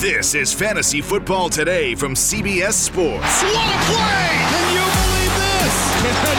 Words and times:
This 0.00 0.36
is 0.36 0.52
Fantasy 0.52 1.00
Football 1.00 1.48
Today 1.48 1.96
from 1.96 2.14
CBS 2.14 2.74
Sports. 2.74 3.42
What 3.42 3.50
a 3.50 3.78
play! 3.90 4.30
Can 4.46 4.72
you 4.72 4.86
believe 4.94 5.34
this? 5.42 5.74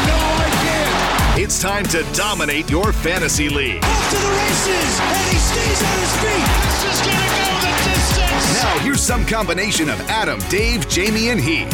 no, 0.07 0.15
I 0.15 0.49
can't. 0.63 1.39
It's 1.41 1.61
time 1.61 1.83
to 1.87 2.03
dominate 2.13 2.69
your 2.69 2.93
fantasy 2.93 3.49
league. 3.49 3.83
Off 3.83 4.09
to 4.11 4.15
the 4.15 4.29
races, 4.29 4.99
and 5.01 5.17
he 5.29 5.35
stays 5.35 5.83
on 5.83 5.99
his 5.99 6.15
feet. 6.23 6.47
This 6.63 6.83
is 6.87 7.01
gonna 7.05 7.27
go 7.35 7.51
the 7.59 7.73
distance. 7.83 8.63
Now, 8.63 8.79
here's 8.79 9.01
some 9.01 9.25
combination 9.25 9.89
of 9.89 9.99
Adam, 10.09 10.39
Dave, 10.47 10.87
Jamie, 10.87 11.27
and 11.27 11.41
Heath. 11.41 11.67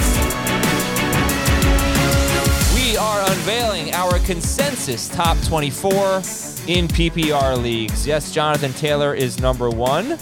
We 2.73 2.97
are 2.97 3.22
unveiling 3.30 3.94
our 3.94 4.17
consensus 4.25 5.08
top 5.08 5.38
24 5.44 5.94
in 6.66 6.88
PPR 6.88 7.61
leagues. 7.61 8.08
Yes, 8.08 8.31
Jonathan 8.31 8.73
Taylor 8.73 9.14
is 9.14 9.39
number 9.39 9.70
one, 9.70 10.17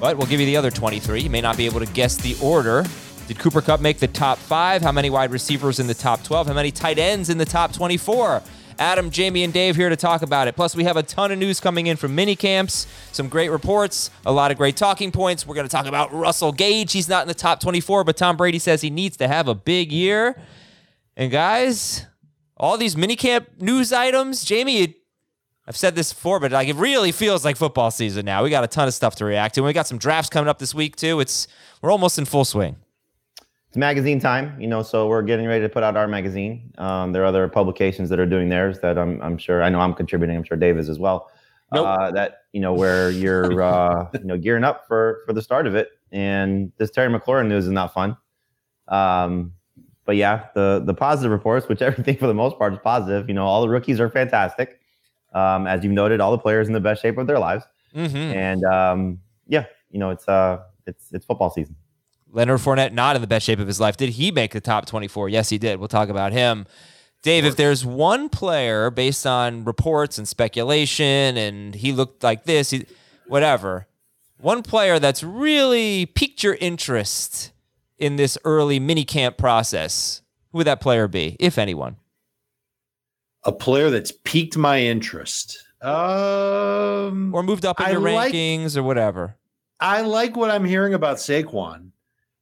but 0.00 0.16
we'll 0.16 0.26
give 0.26 0.40
you 0.40 0.46
the 0.46 0.56
other 0.56 0.70
23. 0.70 1.20
You 1.20 1.30
may 1.30 1.40
not 1.40 1.56
be 1.56 1.66
able 1.66 1.80
to 1.80 1.86
guess 1.86 2.16
the 2.16 2.36
order. 2.42 2.84
Did 3.26 3.38
Cooper 3.38 3.60
Kupp 3.60 3.80
make 3.80 3.98
the 3.98 4.08
top 4.08 4.38
five? 4.38 4.80
How 4.80 4.92
many 4.92 5.10
wide 5.10 5.32
receivers 5.32 5.80
in 5.80 5.86
the 5.86 5.94
top 5.94 6.22
12? 6.22 6.46
How 6.46 6.54
many 6.54 6.70
tight 6.70 6.98
ends 6.98 7.28
in 7.28 7.38
the 7.38 7.44
top 7.44 7.72
24? 7.72 8.42
Adam, 8.78 9.10
Jamie, 9.10 9.42
and 9.42 9.52
Dave 9.52 9.74
here 9.74 9.88
to 9.88 9.96
talk 9.96 10.22
about 10.22 10.46
it. 10.46 10.54
Plus, 10.54 10.76
we 10.76 10.84
have 10.84 10.96
a 10.96 11.02
ton 11.02 11.32
of 11.32 11.38
news 11.38 11.58
coming 11.58 11.88
in 11.88 11.96
from 11.96 12.14
mini 12.14 12.36
camps, 12.36 12.86
some 13.10 13.28
great 13.28 13.50
reports, 13.50 14.10
a 14.24 14.30
lot 14.32 14.52
of 14.52 14.56
great 14.56 14.76
talking 14.76 15.10
points. 15.10 15.44
We're 15.44 15.56
going 15.56 15.66
to 15.66 15.70
talk 15.70 15.86
about 15.86 16.12
Russell 16.12 16.52
Gage. 16.52 16.92
He's 16.92 17.08
not 17.08 17.22
in 17.22 17.28
the 17.28 17.34
top 17.34 17.58
24, 17.58 18.04
but 18.04 18.16
Tom 18.16 18.36
Brady 18.36 18.60
says 18.60 18.80
he 18.80 18.90
needs 18.90 19.16
to 19.16 19.26
have 19.26 19.48
a 19.48 19.54
big 19.54 19.90
year. 19.90 20.40
And 21.16 21.32
guys, 21.32 22.06
all 22.56 22.78
these 22.78 22.94
minicamp 22.94 23.46
news 23.60 23.92
items, 23.92 24.44
Jamie, 24.44 24.94
I've 25.68 25.76
said 25.76 25.94
this 25.94 26.14
before, 26.14 26.40
but 26.40 26.50
like 26.50 26.66
it 26.68 26.76
really 26.76 27.12
feels 27.12 27.44
like 27.44 27.58
football 27.58 27.90
season 27.90 28.24
now. 28.24 28.42
We 28.42 28.48
got 28.48 28.64
a 28.64 28.66
ton 28.66 28.88
of 28.88 28.94
stuff 28.94 29.16
to 29.16 29.26
react 29.26 29.54
to. 29.56 29.60
And 29.60 29.66
we 29.66 29.74
got 29.74 29.86
some 29.86 29.98
drafts 29.98 30.30
coming 30.30 30.48
up 30.48 30.58
this 30.58 30.74
week 30.74 30.96
too. 30.96 31.20
It's 31.20 31.46
we're 31.82 31.92
almost 31.92 32.18
in 32.18 32.24
full 32.24 32.46
swing. 32.46 32.76
It's 33.68 33.76
magazine 33.76 34.18
time, 34.18 34.58
you 34.58 34.66
know, 34.66 34.82
so 34.82 35.08
we're 35.08 35.20
getting 35.20 35.46
ready 35.46 35.60
to 35.60 35.68
put 35.68 35.82
out 35.82 35.94
our 35.94 36.08
magazine. 36.08 36.72
Um, 36.78 37.12
there 37.12 37.22
are 37.22 37.26
other 37.26 37.46
publications 37.48 38.08
that 38.08 38.18
are 38.18 38.24
doing 38.24 38.48
theirs 38.48 38.80
that 38.80 38.96
I'm, 38.96 39.20
I'm 39.20 39.36
sure, 39.36 39.62
I 39.62 39.68
know 39.68 39.80
I'm 39.80 39.92
contributing. 39.92 40.36
I'm 40.36 40.42
sure 40.42 40.56
Dave 40.56 40.78
is 40.78 40.88
as 40.88 40.98
well. 40.98 41.30
Nope. 41.74 41.86
Uh, 41.86 42.10
that 42.12 42.44
you 42.54 42.62
know 42.62 42.72
where 42.72 43.10
you're, 43.10 43.62
uh, 43.62 44.08
you 44.14 44.24
know, 44.24 44.38
gearing 44.38 44.64
up 44.64 44.86
for 44.88 45.20
for 45.26 45.34
the 45.34 45.42
start 45.42 45.66
of 45.66 45.74
it. 45.74 45.90
And 46.12 46.72
this 46.78 46.90
Terry 46.90 47.12
McLaurin 47.12 47.46
news 47.46 47.66
is 47.66 47.72
not 47.72 47.92
fun. 47.92 48.16
Um, 48.88 49.52
but 50.06 50.16
yeah, 50.16 50.46
the 50.54 50.82
the 50.82 50.94
positive 50.94 51.30
reports, 51.30 51.68
which 51.68 51.82
everything 51.82 52.16
for 52.16 52.26
the 52.26 52.32
most 52.32 52.58
part 52.58 52.72
is 52.72 52.78
positive. 52.82 53.28
You 53.28 53.34
know, 53.34 53.44
all 53.44 53.60
the 53.60 53.68
rookies 53.68 54.00
are 54.00 54.08
fantastic. 54.08 54.77
Um, 55.32 55.66
as 55.66 55.84
you've 55.84 55.92
noted, 55.92 56.20
all 56.20 56.32
the 56.32 56.38
players 56.38 56.68
in 56.68 56.72
the 56.72 56.80
best 56.80 57.02
shape 57.02 57.18
of 57.18 57.26
their 57.26 57.38
lives. 57.38 57.64
Mm-hmm. 57.94 58.16
And 58.16 58.64
um, 58.64 59.18
yeah, 59.46 59.66
you 59.90 59.98
know, 59.98 60.10
it's 60.10 60.28
uh, 60.28 60.62
it's 60.86 61.12
it's 61.12 61.24
football 61.24 61.50
season. 61.50 61.76
Leonard 62.30 62.60
Fournette 62.60 62.92
not 62.92 63.16
in 63.16 63.22
the 63.22 63.28
best 63.28 63.46
shape 63.46 63.58
of 63.58 63.66
his 63.66 63.80
life. 63.80 63.96
Did 63.96 64.10
he 64.10 64.30
make 64.30 64.52
the 64.52 64.60
top 64.60 64.86
24? 64.86 65.28
Yes, 65.30 65.48
he 65.48 65.58
did. 65.58 65.78
We'll 65.78 65.88
talk 65.88 66.08
about 66.08 66.32
him. 66.32 66.66
Dave, 67.22 67.44
if 67.44 67.56
there's 67.56 67.84
one 67.84 68.28
player 68.28 68.90
based 68.90 69.26
on 69.26 69.64
reports 69.64 70.18
and 70.18 70.28
speculation, 70.28 71.36
and 71.36 71.74
he 71.74 71.90
looked 71.90 72.22
like 72.22 72.44
this, 72.44 72.70
he, 72.70 72.86
whatever, 73.26 73.88
one 74.36 74.62
player 74.62 74.98
that's 74.98 75.24
really 75.24 76.06
piqued 76.06 76.44
your 76.44 76.54
interest 76.60 77.50
in 77.98 78.16
this 78.16 78.38
early 78.44 78.78
minicamp 78.78 79.36
process, 79.36 80.22
who 80.52 80.58
would 80.58 80.66
that 80.68 80.80
player 80.80 81.08
be, 81.08 81.36
if 81.40 81.58
anyone? 81.58 81.96
A 83.48 83.52
player 83.52 83.88
that's 83.88 84.12
piqued 84.12 84.58
my 84.58 84.78
interest. 84.78 85.64
Um, 85.80 87.34
Or 87.34 87.42
moved 87.42 87.64
up 87.64 87.80
in 87.80 87.90
your 87.90 88.00
like- 88.00 88.30
rankings 88.30 88.76
or 88.76 88.82
whatever. 88.82 89.36
I 89.80 90.02
like 90.02 90.36
what 90.36 90.50
I'm 90.50 90.66
hearing 90.66 90.92
about 90.92 91.16
Saquon. 91.16 91.92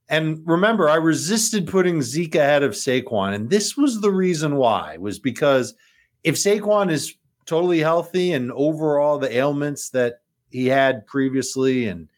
And 0.08 0.40
remember, 0.44 0.88
I 0.88 0.96
resisted 0.96 1.68
putting 1.68 2.02
Zeke 2.02 2.34
ahead 2.34 2.64
of 2.64 2.72
Saquon. 2.72 3.34
And 3.34 3.50
this 3.50 3.76
was 3.76 4.00
the 4.00 4.10
reason 4.10 4.56
why, 4.56 4.96
was 4.98 5.20
because 5.20 5.74
if 6.24 6.34
Saquon 6.34 6.90
is 6.90 7.14
totally 7.44 7.78
healthy 7.78 8.32
and 8.32 8.50
overall 8.50 9.16
the 9.18 9.32
ailments 9.32 9.90
that 9.90 10.22
he 10.50 10.66
had 10.66 11.06
previously 11.06 11.86
and 11.86 12.08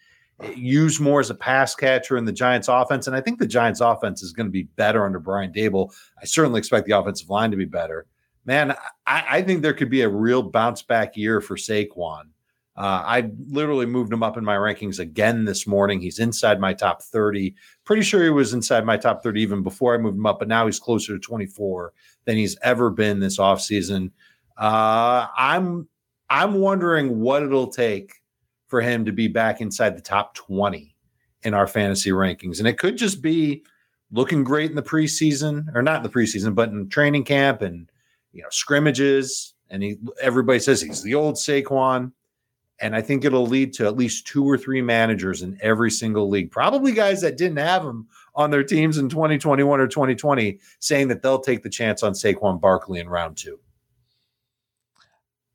used 0.54 0.98
more 0.98 1.20
as 1.20 1.28
a 1.28 1.34
pass 1.34 1.74
catcher 1.74 2.16
in 2.16 2.24
the 2.24 2.32
Giants 2.32 2.68
offense, 2.68 3.06
and 3.06 3.14
I 3.14 3.20
think 3.20 3.38
the 3.38 3.46
Giants 3.46 3.80
offense 3.82 4.22
is 4.22 4.32
going 4.32 4.46
to 4.46 4.50
be 4.52 4.62
better 4.62 5.04
under 5.04 5.18
Brian 5.18 5.52
Daboll. 5.52 5.92
I 6.22 6.24
certainly 6.24 6.58
expect 6.58 6.86
the 6.86 6.98
offensive 6.98 7.28
line 7.28 7.50
to 7.50 7.56
be 7.58 7.66
better. 7.66 8.06
Man, 8.48 8.74
I, 9.06 9.24
I 9.28 9.42
think 9.42 9.60
there 9.60 9.74
could 9.74 9.90
be 9.90 10.00
a 10.00 10.08
real 10.08 10.42
bounce 10.42 10.80
back 10.80 11.18
year 11.18 11.42
for 11.42 11.56
Saquon. 11.56 12.30
Uh, 12.74 13.02
I 13.04 13.30
literally 13.48 13.84
moved 13.84 14.10
him 14.10 14.22
up 14.22 14.38
in 14.38 14.44
my 14.44 14.56
rankings 14.56 14.98
again 14.98 15.44
this 15.44 15.66
morning. 15.66 16.00
He's 16.00 16.18
inside 16.18 16.58
my 16.58 16.72
top 16.72 17.02
30. 17.02 17.54
Pretty 17.84 18.00
sure 18.00 18.24
he 18.24 18.30
was 18.30 18.54
inside 18.54 18.86
my 18.86 18.96
top 18.96 19.22
30 19.22 19.42
even 19.42 19.62
before 19.62 19.94
I 19.94 19.98
moved 19.98 20.16
him 20.16 20.24
up, 20.24 20.38
but 20.38 20.48
now 20.48 20.64
he's 20.64 20.78
closer 20.80 21.12
to 21.12 21.18
24 21.18 21.92
than 22.24 22.38
he's 22.38 22.56
ever 22.62 22.88
been 22.88 23.20
this 23.20 23.36
offseason. 23.38 24.12
Uh, 24.56 25.26
I'm 25.36 25.86
I'm 26.30 26.54
wondering 26.54 27.20
what 27.20 27.42
it'll 27.42 27.66
take 27.66 28.14
for 28.66 28.80
him 28.80 29.04
to 29.04 29.12
be 29.12 29.28
back 29.28 29.60
inside 29.60 29.94
the 29.94 30.00
top 30.00 30.34
20 30.36 30.96
in 31.42 31.52
our 31.52 31.66
fantasy 31.66 32.12
rankings. 32.12 32.60
And 32.60 32.66
it 32.66 32.78
could 32.78 32.96
just 32.96 33.20
be 33.20 33.62
looking 34.10 34.42
great 34.42 34.70
in 34.70 34.76
the 34.76 34.82
preseason, 34.82 35.66
or 35.74 35.82
not 35.82 35.98
in 35.98 36.02
the 36.02 36.08
preseason, 36.08 36.54
but 36.54 36.70
in 36.70 36.88
training 36.88 37.24
camp 37.24 37.60
and 37.60 37.90
you 38.32 38.42
know 38.42 38.48
scrimmages. 38.50 39.54
And 39.70 39.82
he 39.82 39.96
everybody 40.20 40.58
says 40.58 40.80
he's 40.80 41.02
the 41.02 41.14
old 41.14 41.34
Saquon. 41.36 42.12
And 42.80 42.94
I 42.94 43.02
think 43.02 43.24
it'll 43.24 43.46
lead 43.46 43.72
to 43.74 43.86
at 43.86 43.96
least 43.96 44.28
two 44.28 44.44
or 44.44 44.56
three 44.56 44.80
managers 44.80 45.42
in 45.42 45.58
every 45.60 45.90
single 45.90 46.28
league, 46.28 46.52
probably 46.52 46.92
guys 46.92 47.20
that 47.22 47.36
didn't 47.36 47.56
have 47.56 47.82
him 47.84 48.06
on 48.36 48.50
their 48.50 48.62
teams 48.62 48.98
in 48.98 49.08
2021 49.08 49.80
or 49.80 49.88
2020, 49.88 50.60
saying 50.78 51.08
that 51.08 51.20
they'll 51.20 51.40
take 51.40 51.64
the 51.64 51.68
chance 51.68 52.04
on 52.04 52.12
Saquon 52.12 52.60
Barkley 52.60 53.00
in 53.00 53.08
round 53.08 53.36
two. 53.36 53.58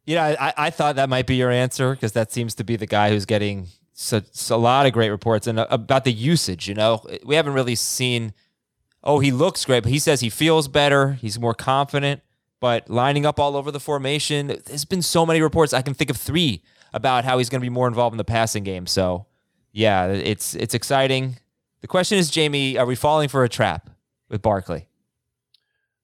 Yeah, 0.06 0.36
I, 0.38 0.54
I 0.58 0.70
thought 0.70 0.98
that 0.98 1.08
might 1.08 1.26
be 1.26 1.36
your 1.36 1.50
answer 1.50 1.94
because 1.94 2.12
that 2.12 2.32
seems 2.32 2.56
to 2.56 2.66
be 2.66 2.76
the 2.76 2.86
guy 2.86 3.10
who's 3.10 3.26
getting 3.26 3.68
such 3.94 4.50
a 4.50 4.58
lot 4.58 4.86
of 4.86 4.92
great 4.92 5.10
reports 5.10 5.48
and 5.48 5.60
uh, 5.60 5.68
about 5.70 6.04
the 6.04 6.12
usage. 6.12 6.68
You 6.68 6.74
know, 6.74 7.06
we 7.26 7.36
haven't 7.36 7.54
really 7.54 7.76
seen. 7.76 8.34
Oh, 9.04 9.20
he 9.20 9.32
looks 9.32 9.64
great, 9.64 9.84
but 9.84 9.92
he 9.92 10.00
says 10.00 10.20
he 10.20 10.30
feels 10.30 10.68
better. 10.68 11.14
He's 11.14 11.40
more 11.40 11.54
confident. 11.54 12.22
But 12.64 12.90
lining 12.90 13.26
up 13.26 13.42
all 13.42 13.58
over 13.58 13.72
the 13.72 13.80
formation, 13.82 14.48
there's 14.48 14.86
been 14.86 15.02
so 15.02 15.26
many 15.26 15.42
reports. 15.42 15.74
I 15.74 15.82
can 15.82 15.94
think 15.94 16.10
of 16.10 16.16
three 16.16 16.64
about 16.94 17.26
how 17.26 17.38
he's 17.38 17.50
going 17.50 17.60
to 17.60 17.66
be 17.66 17.70
more 17.70 17.90
involved 17.90 18.14
in 18.14 18.18
the 18.18 18.24
passing 18.24 18.64
game. 18.64 18.88
So, 18.88 19.26
yeah, 19.74 20.06
it's 20.08 20.56
it's 20.56 20.74
exciting. 20.74 21.40
The 21.82 21.88
question 21.88 22.18
is, 22.18 22.32
Jamie, 22.32 22.78
are 22.78 22.86
we 22.86 22.96
falling 22.96 23.28
for 23.28 23.44
a 23.44 23.50
trap 23.50 23.90
with 24.30 24.42
Barkley? 24.42 24.88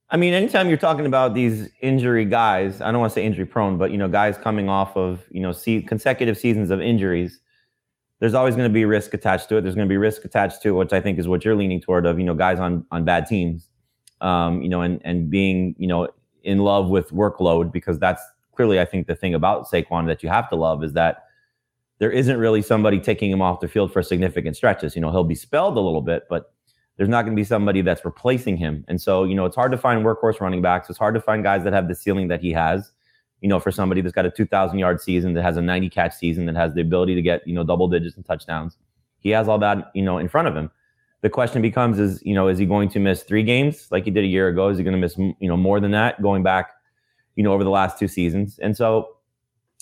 I 0.10 0.18
mean, 0.18 0.34
anytime 0.34 0.68
you're 0.68 0.78
talking 0.78 1.06
about 1.06 1.34
these 1.34 1.70
injury 1.82 2.26
guys, 2.26 2.82
I 2.82 2.92
don't 2.92 3.00
want 3.00 3.12
to 3.12 3.16
say 3.16 3.26
injury 3.26 3.46
prone, 3.46 3.78
but 3.78 3.92
you 3.92 3.98
know, 3.98 4.10
guys 4.10 4.38
coming 4.38 4.68
off 4.68 4.98
of 4.98 5.24
you 5.32 5.40
know 5.40 5.54
see 5.54 5.82
consecutive 5.82 6.38
seasons 6.38 6.72
of 6.72 6.82
injuries, 6.82 7.40
there's 8.20 8.34
always 8.34 8.58
going 8.58 8.68
to 8.68 8.74
be 8.74 8.84
risk 8.84 9.14
attached 9.14 9.48
to 9.48 9.56
it. 9.56 9.62
There's 9.62 9.76
going 9.76 9.88
to 9.88 9.90
be 9.90 9.96
risk 9.96 10.26
attached 10.26 10.62
to 10.64 10.68
it, 10.68 10.72
which 10.74 10.92
I 10.92 11.00
think 11.00 11.20
is 11.20 11.28
what 11.30 11.46
you're 11.46 11.56
leaning 11.56 11.80
toward 11.80 12.06
of 12.06 12.20
you 12.20 12.26
know 12.26 12.36
guys 12.36 12.60
on 12.60 12.86
on 12.92 13.06
bad 13.06 13.28
teams, 13.28 13.70
um, 14.20 14.62
you 14.62 14.68
know, 14.68 14.82
and 14.82 15.00
and 15.06 15.30
being 15.30 15.74
you 15.78 15.88
know 15.88 16.10
in 16.44 16.60
love 16.60 16.90
with 16.90 17.10
workload 17.12 17.72
because 17.72 18.00
that's 18.00 18.22
clearly, 18.56 18.80
I 18.80 18.86
think 18.86 19.08
the 19.08 19.16
thing 19.16 19.34
about 19.34 19.70
Saquon 19.70 20.08
that 20.08 20.24
you 20.24 20.30
have 20.30 20.50
to 20.50 20.56
love 20.56 20.84
is 20.84 20.94
that 20.94 21.26
there 22.00 22.12
isn't 22.12 22.38
really 22.38 22.62
somebody 22.62 23.00
taking 23.00 23.30
him 23.30 23.42
off 23.42 23.60
the 23.60 23.68
field 23.68 23.92
for 23.92 24.02
significant 24.02 24.56
stretches. 24.56 24.96
You 24.96 25.02
know, 25.02 25.12
he'll 25.12 25.24
be 25.24 25.36
spelled 25.36 25.78
a 25.78 25.82
little 25.82 26.02
bit, 26.02 26.24
but 26.30 26.54
there's 26.98 27.10
not 27.10 27.24
going 27.24 27.34
to 27.34 27.40
be 27.40 27.46
somebody 27.46 27.82
that's 27.82 28.04
replacing 28.04 28.58
him. 28.58 28.84
And 28.88 29.02
so, 29.02 29.24
you 29.24 29.36
know, 29.36 29.46
it's 29.46 29.56
hard 29.56 29.72
to 29.72 29.78
find 29.78 30.06
workhorse 30.06 30.42
running 30.42 30.62
backs. 30.62 30.90
It's 30.90 31.00
hard 31.00 31.16
to 31.16 31.22
find 31.22 31.44
guys 31.44 31.64
that 31.64 31.74
have 31.74 31.88
the 31.88 31.96
ceiling 31.96 32.28
that 32.30 32.42
he 32.42 32.52
has. 32.52 32.92
You 33.42 33.48
know, 33.48 33.60
for 33.62 33.72
somebody 33.72 34.02
that's 34.02 34.14
got 34.14 34.26
a 34.26 34.32
2,000 34.32 34.78
yard 34.78 35.00
season, 35.00 35.34
that 35.34 35.44
has 35.44 35.56
a 35.56 35.62
90 35.62 35.90
catch 35.90 36.14
season, 36.14 36.46
that 36.48 36.58
has 36.58 36.74
the 36.74 36.82
ability 36.82 37.16
to 37.16 37.22
get, 37.22 37.48
you 37.48 37.54
know, 37.54 37.64
double 37.64 37.88
digits 37.88 38.18
and 38.18 38.26
touchdowns. 38.26 38.78
He 39.20 39.30
has 39.30 39.48
all 39.48 39.60
that, 39.60 39.92
you 39.94 40.02
know, 40.02 40.18
in 40.18 40.28
front 40.28 40.50
of 40.50 40.56
him. 40.56 40.70
The 41.22 41.30
question 41.30 41.62
becomes 41.62 42.00
is, 42.00 42.22
you 42.24 42.34
know, 42.34 42.48
is 42.48 42.58
he 42.58 42.66
going 42.66 42.90
to 42.90 43.00
miss 43.00 43.24
three 43.24 43.44
games 43.44 43.88
like 43.92 44.06
he 44.06 44.12
did 44.12 44.24
a 44.24 44.28
year 44.28 44.48
ago? 44.48 44.70
Is 44.70 44.78
he 44.78 44.84
going 44.84 44.94
to 44.94 45.00
miss, 45.00 45.18
you 45.18 45.50
know, 45.50 45.58
more 45.58 45.80
than 45.80 45.92
that 45.92 46.22
going 46.22 46.44
back, 46.44 46.72
you 47.36 47.44
know, 47.44 47.52
over 47.52 47.64
the 47.64 47.70
last 47.70 48.00
two 48.00 48.08
seasons? 48.08 48.58
And 48.60 48.78
so, 48.78 49.18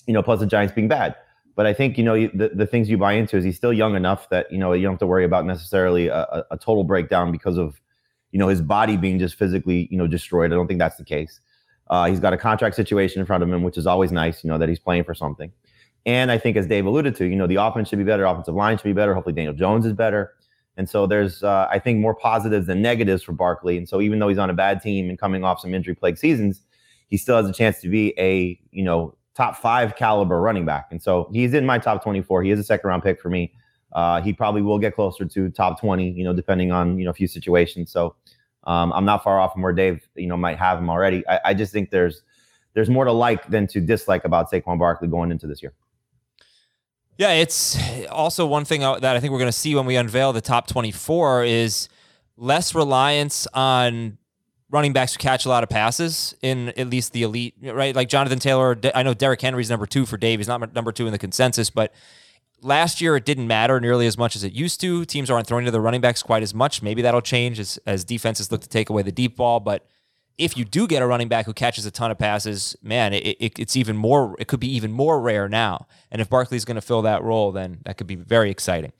you 0.06 0.12
know, 0.12 0.22
plus 0.22 0.40
the 0.40 0.46
Giants 0.46 0.74
being 0.74 0.88
bad. 0.88 1.14
But 1.54 1.66
I 1.66 1.72
think, 1.72 1.98
you 1.98 2.04
know, 2.04 2.14
the, 2.34 2.50
the 2.54 2.66
things 2.66 2.88
you 2.88 2.98
buy 2.98 3.12
into 3.12 3.36
is 3.36 3.44
he's 3.44 3.56
still 3.56 3.72
young 3.72 3.94
enough 3.94 4.28
that, 4.30 4.50
you 4.50 4.58
know, 4.58 4.72
you 4.72 4.82
don't 4.82 4.92
have 4.92 5.00
to 5.00 5.06
worry 5.06 5.24
about 5.24 5.44
necessarily 5.44 6.08
a, 6.08 6.44
a 6.50 6.56
total 6.56 6.84
breakdown 6.84 7.32
because 7.32 7.56
of, 7.56 7.80
you 8.30 8.38
know, 8.38 8.48
his 8.48 8.60
body 8.60 8.96
being 8.96 9.18
just 9.18 9.34
physically, 9.36 9.88
you 9.90 9.98
know, 9.98 10.06
destroyed. 10.06 10.52
I 10.52 10.56
don't 10.56 10.66
think 10.66 10.78
that's 10.78 10.96
the 10.96 11.04
case. 11.04 11.40
Uh, 11.88 12.06
he's 12.06 12.20
got 12.20 12.32
a 12.32 12.36
contract 12.36 12.76
situation 12.76 13.20
in 13.20 13.26
front 13.26 13.42
of 13.42 13.50
him, 13.50 13.62
which 13.62 13.78
is 13.78 13.86
always 13.86 14.12
nice, 14.12 14.44
you 14.44 14.48
know, 14.50 14.58
that 14.58 14.68
he's 14.68 14.78
playing 14.78 15.04
for 15.04 15.14
something. 15.14 15.52
And 16.06 16.30
I 16.30 16.38
think, 16.38 16.56
as 16.56 16.66
Dave 16.66 16.86
alluded 16.86 17.16
to, 17.16 17.26
you 17.26 17.36
know, 17.36 17.46
the 17.46 17.56
offense 17.56 17.88
should 17.88 17.98
be 17.98 18.04
better, 18.04 18.24
offensive 18.24 18.54
line 18.54 18.76
should 18.76 18.84
be 18.84 18.92
better. 18.92 19.14
Hopefully, 19.14 19.34
Daniel 19.34 19.54
Jones 19.54 19.84
is 19.84 19.92
better. 19.92 20.34
And 20.78 20.88
so 20.88 21.06
there's, 21.08 21.42
uh, 21.42 21.66
I 21.70 21.80
think, 21.80 21.98
more 21.98 22.14
positives 22.14 22.68
than 22.68 22.80
negatives 22.80 23.22
for 23.22 23.32
Barkley. 23.32 23.76
And 23.76 23.88
so 23.88 24.00
even 24.00 24.20
though 24.20 24.28
he's 24.28 24.38
on 24.38 24.48
a 24.48 24.54
bad 24.54 24.80
team 24.80 25.10
and 25.10 25.18
coming 25.18 25.42
off 25.42 25.60
some 25.60 25.74
injury 25.74 25.94
plagued 25.94 26.20
seasons, 26.20 26.62
he 27.08 27.16
still 27.16 27.36
has 27.36 27.48
a 27.48 27.52
chance 27.52 27.80
to 27.80 27.88
be 27.88 28.14
a, 28.16 28.58
you 28.70 28.84
know, 28.84 29.16
top 29.34 29.56
five 29.56 29.96
caliber 29.96 30.40
running 30.40 30.64
back. 30.64 30.86
And 30.92 31.02
so 31.02 31.28
he's 31.32 31.52
in 31.52 31.66
my 31.66 31.78
top 31.78 32.02
24. 32.02 32.44
He 32.44 32.52
is 32.52 32.60
a 32.60 32.64
second 32.64 32.88
round 32.88 33.02
pick 33.02 33.20
for 33.20 33.28
me. 33.28 33.52
Uh, 33.92 34.20
he 34.20 34.32
probably 34.32 34.62
will 34.62 34.78
get 34.78 34.94
closer 34.94 35.24
to 35.24 35.50
top 35.50 35.80
20, 35.80 36.10
you 36.10 36.22
know, 36.22 36.32
depending 36.32 36.70
on, 36.70 36.96
you 36.96 37.04
know, 37.04 37.10
a 37.10 37.14
few 37.14 37.26
situations. 37.26 37.90
So 37.90 38.14
um, 38.64 38.92
I'm 38.92 39.04
not 39.04 39.24
far 39.24 39.40
off 39.40 39.54
from 39.54 39.62
where 39.62 39.72
Dave, 39.72 40.08
you 40.14 40.28
know, 40.28 40.36
might 40.36 40.58
have 40.58 40.78
him 40.78 40.90
already. 40.90 41.26
I, 41.26 41.40
I 41.46 41.54
just 41.54 41.72
think 41.72 41.90
there's, 41.90 42.22
there's 42.74 42.90
more 42.90 43.04
to 43.04 43.12
like 43.12 43.48
than 43.48 43.66
to 43.68 43.80
dislike 43.80 44.24
about 44.24 44.50
Saquon 44.50 44.78
Barkley 44.78 45.08
going 45.08 45.32
into 45.32 45.48
this 45.48 45.60
year. 45.60 45.72
Yeah, 47.18 47.32
it's 47.32 47.76
also 48.08 48.46
one 48.46 48.64
thing 48.64 48.84
uh, 48.84 49.00
that 49.00 49.16
I 49.16 49.20
think 49.20 49.32
we're 49.32 49.40
going 49.40 49.50
to 49.50 49.58
see 49.58 49.74
when 49.74 49.86
we 49.86 49.96
unveil 49.96 50.32
the 50.32 50.40
top 50.40 50.68
24 50.68 51.42
is 51.44 51.88
less 52.36 52.76
reliance 52.76 53.48
on 53.52 54.18
running 54.70 54.92
backs 54.92 55.14
who 55.14 55.18
catch 55.18 55.44
a 55.44 55.48
lot 55.48 55.64
of 55.64 55.68
passes 55.68 56.36
in 56.42 56.68
at 56.70 56.88
least 56.88 57.12
the 57.12 57.24
elite, 57.24 57.56
right? 57.60 57.96
Like 57.96 58.08
Jonathan 58.08 58.38
Taylor. 58.38 58.78
I 58.94 59.02
know 59.02 59.14
Derrick 59.14 59.40
Henry's 59.40 59.68
number 59.68 59.84
two 59.84 60.06
for 60.06 60.16
Dave. 60.16 60.38
He's 60.38 60.46
not 60.46 60.72
number 60.72 60.92
two 60.92 61.06
in 61.06 61.12
the 61.12 61.18
consensus, 61.18 61.70
but 61.70 61.92
last 62.62 63.00
year 63.00 63.16
it 63.16 63.24
didn't 63.24 63.48
matter 63.48 63.80
nearly 63.80 64.06
as 64.06 64.16
much 64.16 64.36
as 64.36 64.44
it 64.44 64.52
used 64.52 64.80
to. 64.82 65.04
Teams 65.04 65.28
aren't 65.28 65.48
throwing 65.48 65.64
to 65.64 65.72
the 65.72 65.80
running 65.80 66.00
backs 66.00 66.22
quite 66.22 66.44
as 66.44 66.54
much. 66.54 66.82
Maybe 66.82 67.02
that'll 67.02 67.20
change 67.20 67.58
as, 67.58 67.80
as 67.84 68.04
defenses 68.04 68.52
look 68.52 68.60
to 68.60 68.68
take 68.68 68.90
away 68.90 69.02
the 69.02 69.10
deep 69.10 69.34
ball. 69.34 69.58
But 69.58 69.84
if 70.38 70.56
you 70.56 70.64
do 70.64 70.86
get 70.86 71.02
a 71.02 71.06
running 71.06 71.28
back 71.28 71.46
who 71.46 71.52
catches 71.52 71.84
a 71.84 71.90
ton 71.90 72.10
of 72.10 72.18
passes, 72.18 72.76
man, 72.82 73.12
it, 73.12 73.36
it, 73.40 73.58
it's 73.58 73.76
even 73.76 73.96
more. 73.96 74.36
It 74.38 74.46
could 74.46 74.60
be 74.60 74.72
even 74.74 74.92
more 74.92 75.20
rare 75.20 75.48
now. 75.48 75.86
And 76.10 76.22
if 76.22 76.30
Barkley's 76.30 76.64
going 76.64 76.76
to 76.76 76.80
fill 76.80 77.02
that 77.02 77.22
role, 77.22 77.50
then 77.50 77.80
that 77.84 77.98
could 77.98 78.06
be 78.06 78.14
very 78.14 78.50
exciting. 78.50 78.92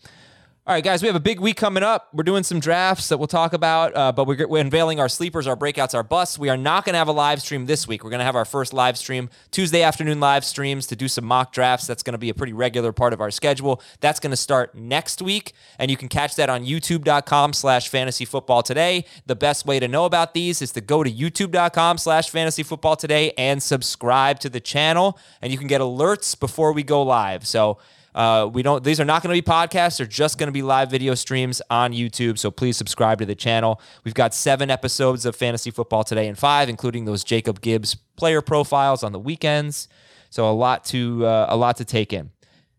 All 0.69 0.75
right, 0.75 0.85
guys, 0.85 1.01
we 1.01 1.07
have 1.07 1.17
a 1.17 1.21
big 1.21 1.41
week 1.41 1.57
coming 1.57 1.83
up. 1.83 2.11
We're 2.13 2.25
doing 2.25 2.43
some 2.43 2.61
drafts 2.61 3.09
that 3.09 3.17
we'll 3.17 3.27
talk 3.27 3.55
about, 3.55 3.97
uh, 3.97 4.13
but 4.13 4.27
we're, 4.27 4.47
we're, 4.47 4.61
unveiling 4.61 5.01
our 5.01 5.09
sleepers, 5.09 5.47
our 5.47 5.57
breakouts, 5.57 5.95
our 5.95 6.03
busts. 6.03 6.39
We 6.39 6.51
are 6.51 6.59
not 6.59 6.85
going 6.85 6.93
to 6.93 6.99
have 6.99 7.09
a 7.09 7.13
live 7.13 7.41
stream 7.41 7.65
this 7.65 7.89
week. 7.89 8.05
We're 8.05 8.11
going 8.11 8.19
to 8.19 8.27
have 8.27 8.37
our 8.37 8.45
first 8.45 8.75
live 8.75 8.99
stream 8.99 9.31
Tuesday 9.51 9.81
afternoon 9.81 10.21
live 10.21 10.45
streams 10.45 10.87
to 10.89 10.95
do 10.95 11.09
some 11.09 11.25
mock 11.25 11.55
drafts. 11.55 11.87
That's 11.87 12.03
going 12.03 12.13
to 12.13 12.19
be 12.19 12.29
a 12.29 12.35
pretty 12.35 12.53
regular 12.53 12.93
part 12.93 13.15
of 13.15 13.23
our 13.23 13.31
schedule. 13.31 13.81
That's 14.01 14.21
going 14.21 14.33
to 14.33 14.37
start 14.37 14.75
next 14.75 15.23
week, 15.23 15.55
and 15.79 15.91
you 15.91 15.97
can 15.97 16.09
catch 16.09 16.37
that 16.37 16.51
on 16.51 16.67
youtube.com 16.67 17.55
slash 17.55 17.89
fantasy 17.89 18.27
football 18.27 18.63
today. 18.63 19.07
The 19.25 19.37
best 19.37 19.65
way 19.65 19.81
to 19.81 19.89
know 19.89 20.05
about 20.05 20.35
these 20.35 20.61
is 20.61 20.73
to 20.73 20.83
go 20.83 21.03
to 21.03 21.11
youtube.com 21.11 21.97
slash 21.97 22.29
fantasy 22.29 22.63
football 22.63 22.95
today 22.95 23.33
and 23.39 23.63
subscribe 23.63 24.39
to 24.41 24.51
the 24.51 24.61
channel, 24.61 25.19
and 25.41 25.51
you 25.51 25.57
can 25.57 25.67
get 25.67 25.81
alerts 25.81 26.39
before 26.39 26.75
we 26.75 26.83
go 26.83 27.03
live. 27.03 27.47
So, 27.47 27.79
uh, 28.19 28.47
we 28.53 28.63
don't; 28.65 28.83
these 28.83 28.99
are 28.99 29.05
not 29.05 29.23
going 29.23 29.35
to 29.35 29.41
be 29.41 29.47
podcasts; 29.47 29.99
they're 29.99 30.07
just 30.07 30.39
going 30.39 30.49
to 30.49 30.53
be 30.53 30.61
live 30.61 30.91
video 30.91 31.15
streams 31.15 31.63
on 31.71 31.93
YouTube. 31.93 32.37
So 32.37 32.51
please 32.51 32.77
subscribe 32.77 33.21
to 33.21 33.27
the 33.27 33.37
channel. 33.37 33.81
We've 34.03 34.13
got 34.13 34.35
seven 34.35 34.71
episodes 34.71 35.25
of 35.25 35.37
Fantasy 35.37 35.71
Football 35.71 36.03
today 36.03 36.27
and 36.27 36.37
five, 36.37 36.69
including 36.69 37.05
those 37.05 37.23
Jacob 37.23 37.61
Gibbs 37.61 37.95
player 38.17 38.43
profiles 38.43 39.05
on 39.05 39.13
the 39.13 39.21
weekends. 39.21 39.87
So 40.31 40.51
a 40.51 40.53
lot 40.53 40.85
to 40.87 41.25
uh, 41.25 41.47
a 41.49 41.57
lot 41.57 41.77
to 41.77 41.85
take 41.85 42.13
in. 42.13 42.31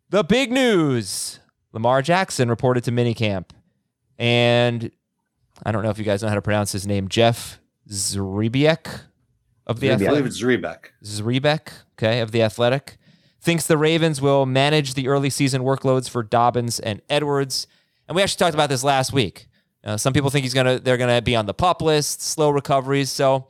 The 0.09 0.25
big 0.25 0.51
news: 0.51 1.39
Lamar 1.71 2.01
Jackson 2.01 2.49
reported 2.49 2.83
to 2.83 2.91
minicamp, 2.91 3.51
and 4.17 4.91
I 5.65 5.71
don't 5.71 5.83
know 5.83 5.89
if 5.89 5.97
you 5.97 6.03
guys 6.03 6.21
know 6.21 6.27
how 6.27 6.35
to 6.35 6.41
pronounce 6.41 6.73
his 6.73 6.85
name, 6.85 7.07
Jeff 7.07 7.61
Zrebiec 7.89 9.03
of 9.65 9.79
the 9.79 9.89
I 9.89 9.93
Athletic. 9.93 10.09
believe 10.09 10.25
it's 10.25 10.41
Zrebeck. 10.41 10.79
Zrebeck, 11.03 11.69
okay, 11.93 12.19
of 12.19 12.31
the 12.31 12.41
Athletic 12.43 12.97
thinks 13.41 13.67
the 13.67 13.77
Ravens 13.77 14.21
will 14.21 14.45
manage 14.45 14.93
the 14.93 15.07
early 15.07 15.29
season 15.29 15.61
workloads 15.61 16.09
for 16.09 16.23
Dobbins 16.23 16.79
and 16.79 17.01
Edwards. 17.09 17.67
And 18.07 18.15
we 18.15 18.21
actually 18.21 18.39
talked 18.39 18.53
about 18.53 18.69
this 18.69 18.83
last 18.83 19.13
week. 19.13 19.47
Uh, 19.83 19.97
some 19.97 20.13
people 20.13 20.29
think 20.29 20.43
he's 20.43 20.53
gonna 20.53 20.79
they're 20.79 20.97
gonna 20.97 21.21
be 21.21 21.35
on 21.35 21.45
the 21.45 21.53
pup 21.53 21.81
list, 21.81 22.21
slow 22.21 22.49
recoveries. 22.49 23.11
So, 23.11 23.49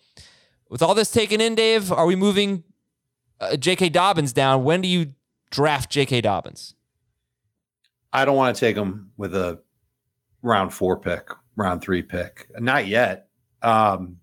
with 0.70 0.84
all 0.84 0.94
this 0.94 1.10
taken 1.10 1.42
in, 1.42 1.56
Dave, 1.56 1.92
are 1.92 2.06
we 2.06 2.16
moving 2.16 2.64
uh, 3.40 3.58
J.K. 3.58 3.90
Dobbins 3.90 4.32
down? 4.32 4.64
When 4.64 4.82
do 4.82 4.88
you 4.88 5.14
draft 5.50 5.90
J.K. 5.90 6.22
Dobbins? 6.22 6.76
I 8.14 8.26
don't 8.26 8.36
want 8.36 8.56
to 8.56 8.60
take 8.60 8.76
him 8.76 9.12
with 9.18 9.36
a 9.36 9.60
round 10.44 10.72
four 10.72 11.00
pick, 11.00 11.30
round 11.56 11.82
three 11.82 12.04
pick. 12.04 12.48
Not 12.60 12.86
yet. 12.86 13.30
Um, 13.64 14.18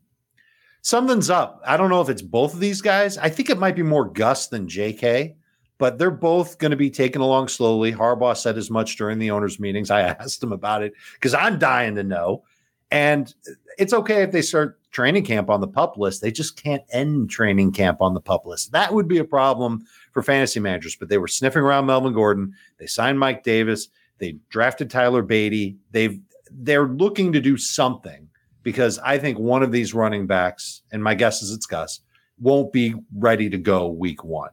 something's 0.82 1.28
up. 1.28 1.60
I 1.66 1.76
don't 1.76 1.90
know 1.90 2.02
if 2.02 2.08
it's 2.08 2.22
both 2.22 2.54
of 2.54 2.60
these 2.60 2.80
guys. 2.80 3.18
I 3.18 3.30
think 3.30 3.50
it 3.50 3.58
might 3.58 3.74
be 3.74 3.82
more 3.82 4.04
Gus 4.04 4.46
than 4.46 4.68
J.K 4.68 5.34
but 5.78 5.98
they're 5.98 6.10
both 6.10 6.58
going 6.58 6.70
to 6.70 6.76
be 6.76 6.90
taken 6.90 7.20
along 7.20 7.48
slowly. 7.48 7.92
Harbaugh 7.92 8.36
said 8.36 8.56
as 8.56 8.70
much 8.70 8.96
during 8.96 9.18
the 9.18 9.30
owners' 9.30 9.60
meetings. 9.60 9.90
I 9.90 10.00
asked 10.20 10.42
him 10.42 10.52
about 10.52 10.82
it 10.82 10.92
because 11.14 11.34
I'm 11.34 11.58
dying 11.58 11.94
to 11.96 12.02
know. 12.02 12.44
And 12.90 13.34
it's 13.78 13.92
okay 13.92 14.22
if 14.22 14.30
they 14.30 14.42
start 14.42 14.78
training 14.92 15.24
camp 15.24 15.50
on 15.50 15.60
the 15.60 15.68
pup 15.68 15.98
list. 15.98 16.22
They 16.22 16.30
just 16.30 16.62
can't 16.62 16.82
end 16.92 17.28
training 17.28 17.72
camp 17.72 18.00
on 18.00 18.14
the 18.14 18.20
pup 18.20 18.46
list. 18.46 18.72
That 18.72 18.94
would 18.94 19.08
be 19.08 19.18
a 19.18 19.24
problem 19.24 19.84
for 20.12 20.22
fantasy 20.22 20.60
managers. 20.60 20.96
But 20.96 21.08
they 21.08 21.18
were 21.18 21.28
sniffing 21.28 21.62
around 21.62 21.86
Melvin 21.86 22.14
Gordon. 22.14 22.54
They 22.78 22.86
signed 22.86 23.18
Mike 23.18 23.42
Davis. 23.42 23.88
They 24.18 24.38
drafted 24.48 24.88
Tyler 24.90 25.22
Badie. 25.22 25.76
They've 25.90 26.18
they're 26.50 26.86
looking 26.86 27.32
to 27.32 27.40
do 27.40 27.56
something 27.56 28.28
because 28.62 28.98
I 29.00 29.18
think 29.18 29.38
one 29.38 29.64
of 29.64 29.72
these 29.72 29.92
running 29.92 30.26
backs, 30.26 30.82
and 30.92 31.02
my 31.02 31.14
guess 31.14 31.42
is 31.42 31.50
it's 31.50 31.66
Gus, 31.66 32.00
won't 32.38 32.72
be 32.72 32.94
ready 33.16 33.50
to 33.50 33.58
go 33.58 33.88
week 33.88 34.24
one 34.24 34.50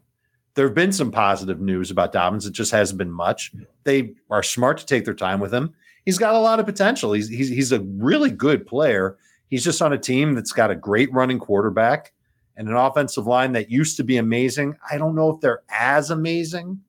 there 0.55 0.67
have 0.67 0.75
been 0.75 0.91
some 0.91 1.12
positive 1.12 1.60
news 1.60 1.89
about 1.91 2.12
Dobbins. 2.12 2.45
It 2.45 2.53
just 2.53 2.72
hasn't 2.72 2.98
been 2.98 3.12
much. 3.12 3.51
They 3.83 4.13
are 4.29 4.43
smart 4.43 4.77
to 4.79 4.86
take 4.86 5.05
their 5.05 5.13
time 5.13 5.39
with 5.39 5.53
him. 5.53 5.74
He's 6.05 6.17
got 6.17 6.36
a 6.36 6.39
lot 6.39 6.60
of 6.60 6.65
potential. 6.65 7.13
He's 7.13 7.29
he's 7.29 7.50
he's 7.50 7.72
a 7.72 7.81
really 7.81 8.29
good 8.29 8.67
player. 8.67 9.17
He's 9.50 9.63
just 9.63 9.81
on 9.81 9.93
a 9.93 9.98
team 9.98 10.33
that's 10.33 10.51
got 10.51 10.72
a 10.72 10.75
great 10.75 11.12
running 11.13 11.39
quarterback 11.39 12.13
and 12.55 12.67
an 12.67 12.75
offensive 12.75 13.27
line 13.27 13.51
that 13.53 13.72
used 13.72 13.98
to 13.98 14.03
be 14.03 14.17
amazing. 14.17 14.75
I 14.91 14.98
don't 14.98 15.15
know 15.15 15.29
if 15.29 15.41
they're 15.41 15.63
as 15.69 16.10
amazing. 16.10 16.81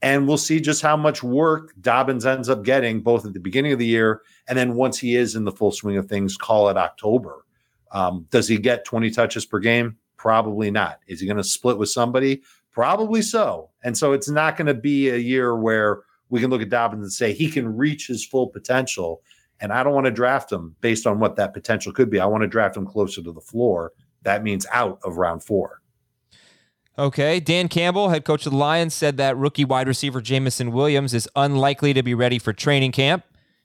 And 0.00 0.28
we'll 0.28 0.38
see 0.38 0.60
just 0.60 0.80
how 0.80 0.96
much 0.96 1.24
work 1.24 1.72
Dobbins 1.80 2.24
ends 2.24 2.48
up 2.48 2.62
getting 2.62 3.00
both 3.00 3.26
at 3.26 3.32
the 3.32 3.40
beginning 3.40 3.72
of 3.72 3.80
the 3.80 3.86
year 3.86 4.22
and 4.48 4.56
then 4.56 4.74
once 4.74 4.98
he 4.98 5.16
is 5.16 5.34
in 5.34 5.44
the 5.44 5.52
full 5.52 5.72
swing 5.72 5.96
of 5.96 6.08
things, 6.08 6.36
call 6.36 6.68
it 6.68 6.76
October. 6.76 7.44
Um, 7.90 8.26
does 8.30 8.48
he 8.48 8.58
get 8.58 8.84
20 8.84 9.10
touches 9.10 9.44
per 9.44 9.58
game? 9.58 9.96
Probably 10.16 10.70
not. 10.70 11.00
Is 11.06 11.20
he 11.20 11.26
going 11.26 11.36
to 11.36 11.44
split 11.44 11.78
with 11.78 11.90
somebody? 11.90 12.42
Probably 12.78 13.22
so. 13.22 13.70
And 13.82 13.98
so 13.98 14.12
it's 14.12 14.28
not 14.28 14.56
going 14.56 14.68
to 14.68 14.72
be 14.72 15.08
a 15.08 15.16
year 15.16 15.56
where 15.56 16.02
we 16.28 16.38
can 16.38 16.48
look 16.48 16.62
at 16.62 16.68
Dobbins 16.68 17.02
and 17.02 17.12
say 17.12 17.32
he 17.32 17.50
can 17.50 17.76
reach 17.76 18.06
his 18.06 18.24
full 18.24 18.46
potential. 18.46 19.20
And 19.58 19.72
I 19.72 19.82
don't 19.82 19.94
want 19.94 20.04
to 20.04 20.12
draft 20.12 20.52
him 20.52 20.76
based 20.80 21.04
on 21.04 21.18
what 21.18 21.34
that 21.34 21.52
potential 21.52 21.92
could 21.92 22.08
be. 22.08 22.20
I 22.20 22.26
want 22.26 22.42
to 22.42 22.46
draft 22.46 22.76
him 22.76 22.86
closer 22.86 23.20
to 23.20 23.32
the 23.32 23.40
floor. 23.40 23.94
That 24.22 24.44
means 24.44 24.64
out 24.70 25.00
of 25.02 25.16
round 25.16 25.42
four. 25.42 25.82
Okay. 26.96 27.40
Dan 27.40 27.66
Campbell, 27.66 28.10
head 28.10 28.24
coach 28.24 28.46
of 28.46 28.52
the 28.52 28.58
Lions, 28.58 28.94
said 28.94 29.16
that 29.16 29.36
rookie 29.36 29.64
wide 29.64 29.88
receiver 29.88 30.20
Jameson 30.20 30.70
Williams 30.70 31.14
is 31.14 31.28
unlikely 31.34 31.94
to 31.94 32.04
be 32.04 32.14
ready 32.14 32.38
for 32.38 32.52
training 32.52 32.92
camp. 32.92 33.24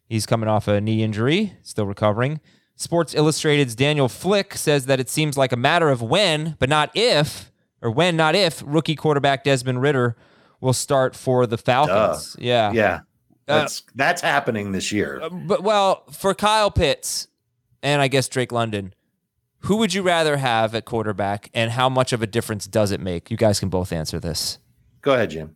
He's 0.10 0.26
coming 0.26 0.50
off 0.50 0.68
a 0.68 0.82
knee 0.82 1.04
injury, 1.04 1.54
still 1.62 1.86
recovering. 1.86 2.42
Sports 2.78 3.14
Illustrated's 3.14 3.76
Daniel 3.76 4.10
Flick 4.10 4.56
says 4.56 4.88
that 4.88 5.00
it 5.00 5.08
seems 5.08 5.38
like 5.38 5.52
a 5.52 5.56
matter 5.56 5.90
of 5.92 6.02
when, 6.02 6.56
but 6.58 6.68
not 6.68 6.90
if, 6.96 7.52
or 7.84 7.92
when, 7.92 8.16
not 8.16 8.34
if, 8.34 8.64
rookie 8.66 8.96
quarterback 8.96 9.44
Desmond 9.44 9.82
Ritter 9.82 10.16
will 10.62 10.74
start 10.74 11.16
for 11.16 11.46
the 11.46 11.58
Falcons. 11.58 12.34
Duh. 12.34 12.40
Yeah. 12.42 12.72
Yeah. 12.72 13.00
That's 13.46 13.82
uh, 13.82 13.92
that's 13.96 14.22
happening 14.22 14.72
this 14.72 14.92
year. 14.92 15.20
Uh, 15.22 15.30
but 15.30 15.64
well, 15.64 16.06
for 16.12 16.34
Kyle 16.34 16.72
Pitts 16.72 17.28
and 17.82 18.02
I 18.02 18.08
guess 18.08 18.30
Drake 18.30 18.54
London, 18.54 18.94
Who 19.64 19.78
would 19.78 19.94
you 19.94 20.02
rather 20.02 20.36
have 20.38 20.76
at 20.76 20.84
quarterback, 20.84 21.50
and 21.54 21.72
how 21.72 21.88
much 21.88 22.12
of 22.12 22.22
a 22.22 22.28
difference 22.28 22.68
does 22.68 22.92
it 22.92 23.00
make? 23.00 23.32
You 23.32 23.38
guys 23.38 23.62
can 23.62 23.70
both 23.70 23.94
answer 23.94 24.20
this. 24.20 24.60
Go 25.02 25.14
ahead, 25.14 25.30
Jim. 25.30 25.56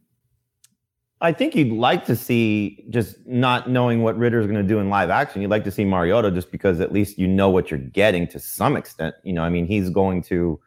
I 1.20 1.34
think 1.34 1.56
you'd 1.56 1.74
like 1.74 2.06
to 2.06 2.16
see 2.16 2.86
just 2.90 3.18
not 3.26 3.70
knowing 3.70 4.04
what 4.04 4.18
Ridder's 4.18 4.46
going 4.46 4.62
to 4.62 4.68
do 4.68 4.80
in 4.80 4.90
live 4.90 5.10
action. 5.10 5.42
You'd 5.42 5.52
like 5.52 5.66
to 5.66 5.72
see 5.72 5.84
Mariota 5.84 6.32
just 6.32 6.52
because 6.52 6.80
at 6.80 6.94
least 6.94 7.18
you 7.18 7.28
know 7.28 7.50
what 7.50 7.70
you're 7.70 7.80
getting 7.80 8.28
to 8.28 8.40
some 8.40 8.78
extent. 8.78 9.16
You 9.24 9.34
know, 9.34 9.42
I 9.42 9.50
mean, 9.50 9.66
he's 9.66 9.90
going 9.90 10.22
to 10.24 10.60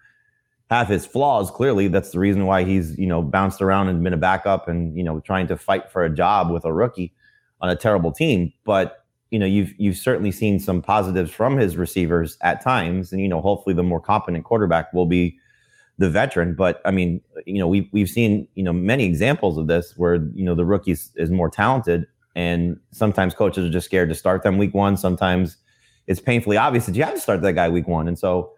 have 0.70 0.88
his 0.88 1.04
flaws. 1.04 1.50
Clearly, 1.50 1.88
that's 1.88 2.10
the 2.10 2.18
reason 2.18 2.46
why 2.46 2.64
he's 2.64 2.96
you 2.98 3.06
know 3.06 3.22
bounced 3.22 3.60
around 3.60 3.88
and 3.88 4.02
been 4.02 4.12
a 4.12 4.18
backup 4.18 4.68
and 4.68 4.96
you 4.96 5.02
know 5.02 5.20
trying 5.20 5.46
to 5.48 5.56
fight 5.56 5.90
for 5.90 6.04
a 6.04 6.10
job 6.10 6.50
with 6.50 6.64
a 6.64 6.72
rookie 6.72 7.12
on 7.60 7.68
a 7.68 7.76
terrible 7.76 8.12
team. 8.12 8.52
But 8.64 9.04
you 9.30 9.38
know, 9.38 9.46
you've 9.46 9.74
you've 9.78 9.96
certainly 9.96 10.32
seen 10.32 10.58
some 10.58 10.82
positives 10.82 11.30
from 11.30 11.56
his 11.56 11.76
receivers 11.76 12.36
at 12.40 12.62
times, 12.62 13.12
and 13.12 13.20
you 13.20 13.28
know, 13.28 13.40
hopefully, 13.40 13.74
the 13.74 13.82
more 13.82 14.00
competent 14.00 14.44
quarterback 14.44 14.92
will 14.92 15.06
be 15.06 15.38
the 15.98 16.08
veteran. 16.08 16.54
But 16.54 16.80
I 16.84 16.90
mean, 16.90 17.20
you 17.46 17.58
know, 17.58 17.68
we've 17.68 17.88
we've 17.92 18.08
seen 18.08 18.48
you 18.54 18.62
know 18.62 18.72
many 18.72 19.04
examples 19.04 19.58
of 19.58 19.66
this 19.66 19.94
where 19.96 20.16
you 20.34 20.44
know 20.44 20.54
the 20.54 20.64
rookie 20.64 20.92
is 20.92 21.30
more 21.30 21.50
talented, 21.50 22.06
and 22.34 22.78
sometimes 22.92 23.34
coaches 23.34 23.64
are 23.66 23.70
just 23.72 23.86
scared 23.86 24.08
to 24.08 24.14
start 24.14 24.42
them 24.42 24.58
week 24.58 24.74
one. 24.74 24.96
Sometimes 24.96 25.56
it's 26.06 26.20
painfully 26.20 26.56
obvious 26.56 26.86
that 26.86 26.96
you 26.96 27.04
have 27.04 27.14
to 27.14 27.20
start 27.20 27.42
that 27.42 27.52
guy 27.54 27.68
week 27.68 27.88
one, 27.88 28.06
and 28.06 28.18
so. 28.18 28.52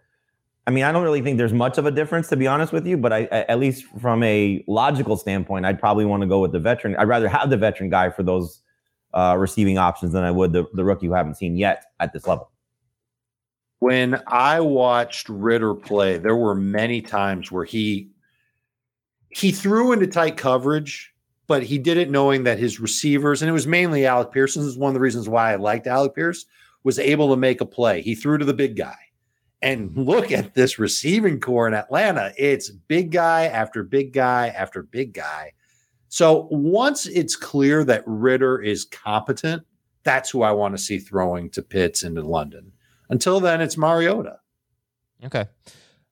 I 0.65 0.71
mean, 0.71 0.83
I 0.85 0.91
don't 0.91 1.03
really 1.03 1.21
think 1.21 1.37
there's 1.37 1.53
much 1.53 1.77
of 1.77 1.85
a 1.85 1.91
difference, 1.91 2.29
to 2.29 2.37
be 2.37 2.47
honest 2.47 2.71
with 2.71 2.87
you. 2.87 2.97
But 2.97 3.11
I, 3.11 3.23
at 3.23 3.59
least 3.59 3.85
from 3.99 4.23
a 4.23 4.63
logical 4.67 5.17
standpoint, 5.17 5.65
I'd 5.65 5.79
probably 5.79 6.05
want 6.05 6.21
to 6.21 6.27
go 6.27 6.39
with 6.39 6.53
the 6.53 6.59
veteran. 6.59 6.95
I'd 6.95 7.07
rather 7.07 7.27
have 7.27 7.49
the 7.49 7.57
veteran 7.57 7.89
guy 7.89 8.09
for 8.09 8.23
those 8.23 8.61
uh, 9.13 9.35
receiving 9.37 9.77
options 9.77 10.13
than 10.13 10.23
I 10.23 10.31
would 10.31 10.53
the, 10.53 10.65
the 10.73 10.83
rookie 10.83 11.07
who 11.07 11.13
I 11.13 11.17
haven't 11.17 11.35
seen 11.35 11.57
yet 11.57 11.85
at 11.99 12.13
this 12.13 12.27
level. 12.27 12.49
When 13.79 14.21
I 14.27 14.61
watched 14.61 15.27
Ridder 15.27 15.75
play, 15.75 16.17
there 16.17 16.37
were 16.37 16.55
many 16.55 17.01
times 17.01 17.51
where 17.51 17.65
he 17.65 18.09
he 19.29 19.51
threw 19.51 19.91
into 19.91 20.07
tight 20.07 20.37
coverage, 20.37 21.11
but 21.47 21.63
he 21.63 21.77
did 21.77 21.97
it 21.97 22.09
knowing 22.09 22.43
that 22.43 22.59
his 22.59 22.79
receivers, 22.79 23.41
and 23.41 23.49
it 23.49 23.53
was 23.53 23.67
mainly 23.67 24.05
Alec 24.05 24.31
Pearson. 24.31 24.61
This 24.61 24.71
is 24.71 24.77
one 24.77 24.89
of 24.89 24.93
the 24.93 25.01
reasons 25.01 25.27
why 25.27 25.51
I 25.51 25.55
liked 25.55 25.87
Alec 25.87 26.15
Pierce, 26.15 26.45
was 26.83 26.99
able 26.99 27.29
to 27.31 27.35
make 27.35 27.59
a 27.59 27.65
play. 27.65 28.01
He 28.01 28.15
threw 28.15 28.37
to 28.37 28.45
the 28.45 28.53
big 28.53 28.77
guy. 28.77 28.95
And 29.63 29.95
look 29.95 30.33
at 30.33 30.53
this 30.55 30.77
receiving 30.77 31.39
corps 31.39 31.69
in 31.69 31.73
Atlanta. 31.73 32.33
It's 32.37 32.69
big 32.69 33.11
guy 33.11 33.45
after 33.45 33.81
big 33.81 34.11
guy 34.11 34.49
after 34.49 34.83
big 34.83 35.13
guy. 35.13 35.53
So 36.09 36.49
once 36.51 37.05
it's 37.05 37.37
clear 37.37 37.85
that 37.85 38.03
Ridder 38.05 38.61
is 38.61 38.83
competent, 38.83 39.63
that's 40.03 40.29
who 40.29 40.43
I 40.43 40.51
want 40.51 40.75
to 40.75 40.83
see 40.83 40.99
throwing 40.99 41.49
to 41.51 41.61
Pitts 41.61 42.03
into 42.03 42.21
London. 42.21 42.73
Until 43.09 43.39
then, 43.39 43.61
it's 43.61 43.77
Mariota. 43.77 44.39
Okay. 45.23 45.45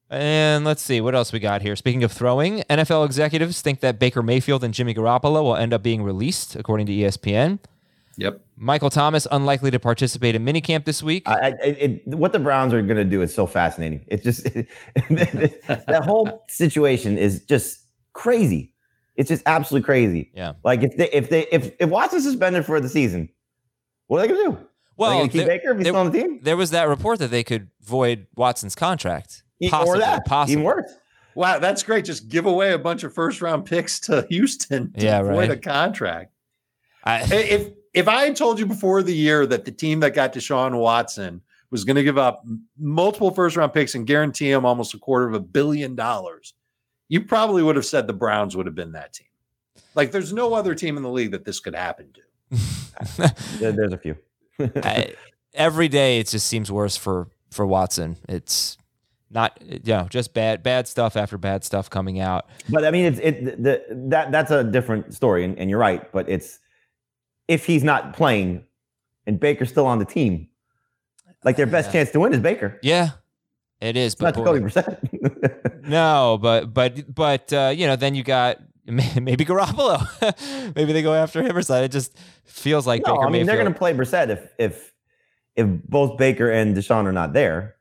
And 0.10 0.64
let's 0.64 0.82
see 0.82 1.02
what 1.02 1.14
else 1.14 1.34
we 1.34 1.40
got 1.40 1.62
here. 1.62 1.76
Speaking 1.76 2.06
of 2.06 2.12
throwing, 2.14 2.60
NFL 2.70 3.06
executives 3.06 3.62
think 3.62 3.82
that 3.82 4.00
Baker 4.00 4.24
Mayfield 4.24 4.64
and 4.64 4.74
Jimmy 4.74 4.94
Garoppolo 4.94 5.44
will 5.44 5.58
end 5.58 5.74
up 5.74 5.84
being 5.84 6.04
released, 6.04 6.56
according 6.56 6.86
to 6.88 6.94
ESPN. 6.94 7.60
Yep. 8.22 8.42
Michael 8.56 8.90
Thomas 8.90 9.26
unlikely 9.32 9.72
to 9.72 9.80
participate 9.80 10.36
in 10.36 10.46
minicamp 10.46 10.86
this 10.86 11.02
week. 11.02 11.28
I, 11.28 11.34
I, 11.34 11.48
it, 11.64 12.08
what 12.08 12.34
the 12.34 12.40
Browns 12.40 12.74
are 12.74 12.82
going 12.82 12.98
to 12.98 13.04
do 13.04 13.22
is 13.22 13.34
so 13.34 13.48
fascinating. 13.48 14.06
It's 14.08 14.24
just 14.24 14.44
that 15.10 16.02
whole 16.04 16.44
situation 16.48 17.18
is 17.18 17.44
just 17.46 17.80
crazy. 18.14 18.74
It's 19.16 19.30
just 19.30 19.44
absolutely 19.46 19.86
crazy. 19.86 20.32
Yeah. 20.36 20.54
Like 20.64 20.84
if 20.84 20.96
they 20.98 21.10
if 21.10 21.30
they 21.30 21.48
if 21.52 21.72
if 21.80 21.90
Watson's 21.90 22.24
suspended 22.24 22.66
for 22.66 22.80
the 22.80 22.90
season, 22.90 23.30
what 24.08 24.20
are 24.20 24.22
they 24.22 24.34
going 24.34 24.52
to 24.52 24.58
do? 24.58 24.68
Well, 24.98 25.12
are 25.18 25.24
they 25.24 25.30
keep 25.30 25.46
there, 25.46 25.48
Baker 25.48 25.72
if 25.72 25.78
he's 25.78 25.84
there, 25.86 25.94
still 25.94 26.02
on 26.02 26.12
the 26.12 26.22
team? 26.22 26.40
There 26.44 26.58
was 26.58 26.72
that 26.72 26.88
report 26.88 27.20
that 27.20 27.32
they 27.32 27.44
could 27.44 27.70
void 27.82 28.28
Watson's 28.36 28.76
contract. 28.76 29.44
Possibly, 29.70 29.98
or 29.98 30.00
that, 30.00 30.26
possibly. 30.26 30.54
even 30.54 30.64
worse. 30.64 30.92
Wow, 31.36 31.60
that's 31.60 31.82
great. 31.84 32.06
Just 32.06 32.30
give 32.30 32.46
away 32.46 32.74
a 32.74 32.80
bunch 32.80 33.04
of 33.04 33.14
first 33.14 33.42
round 33.42 33.66
picks 33.66 34.00
to 34.02 34.28
Houston 34.30 34.94
to 34.94 35.06
yeah, 35.06 35.22
void 35.24 35.50
right. 35.50 35.52
a 35.52 35.58
contract. 35.58 36.34
I, 37.04 37.22
if 37.34 37.72
if 37.94 38.08
I 38.08 38.26
had 38.26 38.36
told 38.36 38.60
you 38.60 38.66
before 38.66 39.04
the 39.04 39.16
year 39.16 39.46
that 39.46 39.66
the 39.66 39.72
team 39.72 40.00
that 40.02 40.14
got 40.14 40.34
Deshaun 40.34 40.80
Watson 40.80 41.42
was 41.72 41.84
going 41.84 41.96
to 41.96 42.04
give 42.04 42.18
up 42.18 42.46
multiple 42.78 43.32
first 43.32 43.56
round 43.56 43.74
picks 43.74 43.96
and 43.96 44.06
guarantee 44.06 44.52
him 44.52 44.66
almost 44.66 44.94
a 44.94 44.98
quarter 44.98 45.28
of 45.28 45.34
a 45.34 45.40
billion 45.40 45.96
dollars, 45.96 46.54
you 47.08 47.22
probably 47.22 47.64
would 47.64 47.76
have 47.76 47.86
said 47.86 48.08
the 48.08 48.14
Browns 48.14 48.56
would 48.56 48.66
have 48.66 48.76
been 48.76 48.92
that 48.94 49.14
team. 49.14 49.28
Like, 49.96 50.12
there's 50.12 50.32
no 50.32 50.54
other 50.54 50.76
team 50.76 50.98
in 50.98 51.04
the 51.04 51.10
league 51.10 51.32
that 51.32 51.46
this 51.46 51.60
could 51.60 51.76
happen 51.76 52.14
to. 52.14 53.34
there's 53.60 53.94
a 53.94 53.98
few. 53.98 54.18
I, 54.60 55.16
every 55.54 55.88
day, 55.88 56.20
it 56.20 56.28
just 56.28 56.48
seems 56.48 56.72
worse 56.72 56.98
for 56.98 57.28
for 57.52 57.66
Watson. 57.66 58.18
It's 58.30 58.78
not 59.30 59.58
you 59.62 59.80
know 59.86 60.08
just 60.10 60.34
bad 60.34 60.62
bad 60.62 60.88
stuff 60.88 61.16
after 61.16 61.38
bad 61.38 61.64
stuff 61.64 61.90
coming 61.90 62.20
out. 62.20 62.48
But 62.70 62.86
I 62.86 62.92
mean, 62.92 63.06
it's 63.06 63.20
it 63.20 63.64
the, 63.64 63.84
that 64.10 64.32
that's 64.32 64.52
a 64.52 64.64
different 64.64 65.14
story, 65.14 65.44
and, 65.46 65.58
and 65.58 65.70
you're 65.70 65.80
right. 65.80 66.10
But 66.12 66.30
it's 66.30 66.60
if 67.52 67.66
he's 67.66 67.84
not 67.84 68.14
playing 68.14 68.64
and 69.28 69.38
Baker's 69.38 69.70
still 69.70 69.86
on 69.86 70.00
the 70.00 70.06
team, 70.06 70.48
like 71.44 71.58
their 71.58 71.68
best 71.68 71.88
yeah. 71.88 71.92
chance 71.92 72.12
to 72.12 72.20
win 72.22 72.34
is 72.34 72.40
Baker. 72.40 72.80
Yeah, 72.82 73.10
it 73.82 73.98
is. 73.98 74.16
But 74.16 74.38
not 74.38 74.46
Jacoby 74.46 74.60
Brissett. 74.62 75.84
no, 75.88 76.40
but 76.42 76.74
but 76.74 77.14
but 77.14 77.52
uh, 77.52 77.74
you 77.76 77.88
know, 77.88 77.98
then 77.98 78.16
you 78.16 78.24
got 78.24 78.60
maybe 78.86 79.44
Garoppolo. 79.44 80.76
maybe 80.78 80.94
they 80.94 81.02
go 81.02 81.14
after 81.14 81.44
him 81.44 81.58
or 81.58 81.62
something. 81.62 81.84
It 81.84 81.92
just 81.92 82.18
feels 82.46 82.88
like 82.88 83.02
no. 83.06 83.16
Baker 83.16 83.22
I 83.22 83.26
mean, 83.26 83.32
Mayfield. 83.32 83.50
they're 83.50 83.58
going 83.58 83.74
to 83.74 83.78
play 83.78 83.94
Brissett 83.94 84.30
if 84.30 84.50
if 84.58 84.94
if 85.58 85.68
both 85.90 86.18
Baker 86.18 86.50
and 86.50 86.74
Deshaun 86.74 87.06
are 87.06 87.12
not 87.12 87.34
there, 87.34 87.76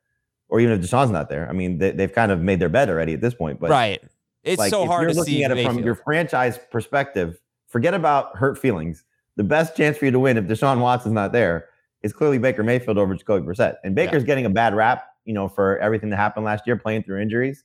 or 0.49 0.59
even 0.59 0.77
if 0.77 0.85
Deshaun's 0.85 1.12
not 1.12 1.29
there. 1.29 1.49
I 1.49 1.53
mean, 1.53 1.79
they, 1.79 1.93
have 1.93 2.12
kind 2.12 2.33
of 2.33 2.41
made 2.41 2.59
their 2.59 2.69
bed 2.69 2.91
already 2.91 3.15
at 3.15 3.21
this 3.21 3.35
point. 3.35 3.61
But 3.61 3.71
right, 3.71 4.03
it's 4.43 4.59
like, 4.59 4.71
so 4.71 4.85
hard 4.85 5.03
you're 5.03 5.12
to 5.12 5.19
looking 5.19 5.35
see 5.35 5.45
at 5.45 5.53
it 5.53 5.55
Mayfield. 5.55 5.77
from 5.77 5.85
your 5.85 5.95
franchise 5.95 6.59
perspective. 6.73 7.39
Forget 7.69 7.95
about 7.95 8.37
hurt 8.37 8.59
feelings. 8.59 9.05
The 9.37 9.45
best 9.45 9.77
chance 9.77 9.97
for 9.97 10.05
you 10.05 10.11
to 10.11 10.19
win 10.19 10.37
if 10.37 10.45
Deshaun 10.45 10.81
Watson's 10.81 11.15
not 11.15 11.33
there 11.33 11.67
is 12.03 12.13
clearly 12.13 12.39
Baker 12.39 12.63
Mayfield 12.63 12.99
over 12.99 13.15
Jacoby 13.15 13.47
Brissett. 13.47 13.77
And 13.85 13.95
Baker's 13.95 14.23
yeah. 14.23 14.27
getting 14.27 14.47
a 14.47 14.51
bad 14.51 14.75
rap, 14.75 15.05
you 15.25 15.35
know, 15.35 15.49
for 15.49 15.79
everything 15.79 16.11
that 16.11 16.17
happened 16.17 16.45
last 16.45 16.67
year, 16.67 16.77
playing 16.77 17.05
through 17.05 17.21
injuries. 17.21 17.65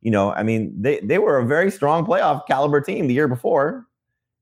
You 0.00 0.10
know, 0.10 0.32
I 0.32 0.42
mean, 0.42 0.74
they 0.80 0.98
they 1.00 1.18
were 1.18 1.38
a 1.38 1.46
very 1.46 1.70
strong 1.70 2.04
playoff 2.04 2.46
caliber 2.46 2.80
team 2.80 3.06
the 3.06 3.14
year 3.14 3.28
before. 3.28 3.86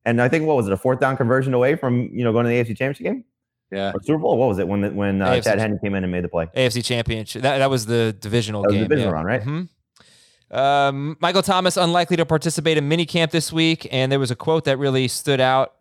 And 0.06 0.22
I 0.22 0.28
think 0.28 0.46
what 0.46 0.56
was 0.56 0.66
it, 0.66 0.72
a 0.72 0.76
fourth 0.76 1.00
down 1.00 1.16
conversion 1.16 1.52
away 1.52 1.76
from 1.76 2.08
you 2.12 2.24
know 2.24 2.32
going 2.32 2.44
to 2.44 2.48
the 2.48 2.56
AFC 2.56 2.68
Championship 2.68 3.04
game? 3.04 3.24
Yeah, 3.70 3.92
or 3.94 4.02
Super 4.02 4.18
Bowl. 4.18 4.38
What 4.38 4.48
was 4.48 4.58
it 4.58 4.66
when 4.66 4.94
when 4.96 5.20
uh, 5.20 5.40
Chad 5.40 5.58
Henne 5.58 5.78
came 5.78 5.94
in 5.94 6.02
and 6.02 6.10
made 6.10 6.24
the 6.24 6.28
play? 6.28 6.46
AFC 6.56 6.84
Championship. 6.84 7.42
That 7.42 7.58
that 7.58 7.68
was 7.68 7.86
the 7.86 8.16
divisional 8.18 8.62
was 8.62 8.72
game. 8.72 8.82
The 8.82 8.88
divisional 8.88 9.12
yeah. 9.12 9.14
round, 9.14 9.26
right? 9.26 9.40
Mm-hmm. 9.42 10.56
Um, 10.56 11.16
Michael 11.20 11.42
Thomas 11.42 11.76
unlikely 11.76 12.16
to 12.16 12.26
participate 12.26 12.78
in 12.78 12.88
minicamp 12.88 13.30
this 13.30 13.52
week, 13.52 13.86
and 13.92 14.10
there 14.10 14.18
was 14.18 14.30
a 14.30 14.36
quote 14.36 14.64
that 14.64 14.78
really 14.78 15.06
stood 15.06 15.40
out 15.40 15.74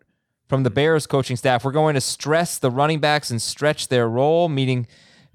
from 0.50 0.64
the 0.64 0.70
Bears 0.70 1.06
coaching 1.06 1.36
staff. 1.36 1.64
We're 1.64 1.70
going 1.70 1.94
to 1.94 2.00
stress 2.00 2.58
the 2.58 2.72
running 2.72 2.98
backs 2.98 3.30
and 3.30 3.40
stretch 3.40 3.86
their 3.86 4.08
role, 4.08 4.48
meaning 4.48 4.88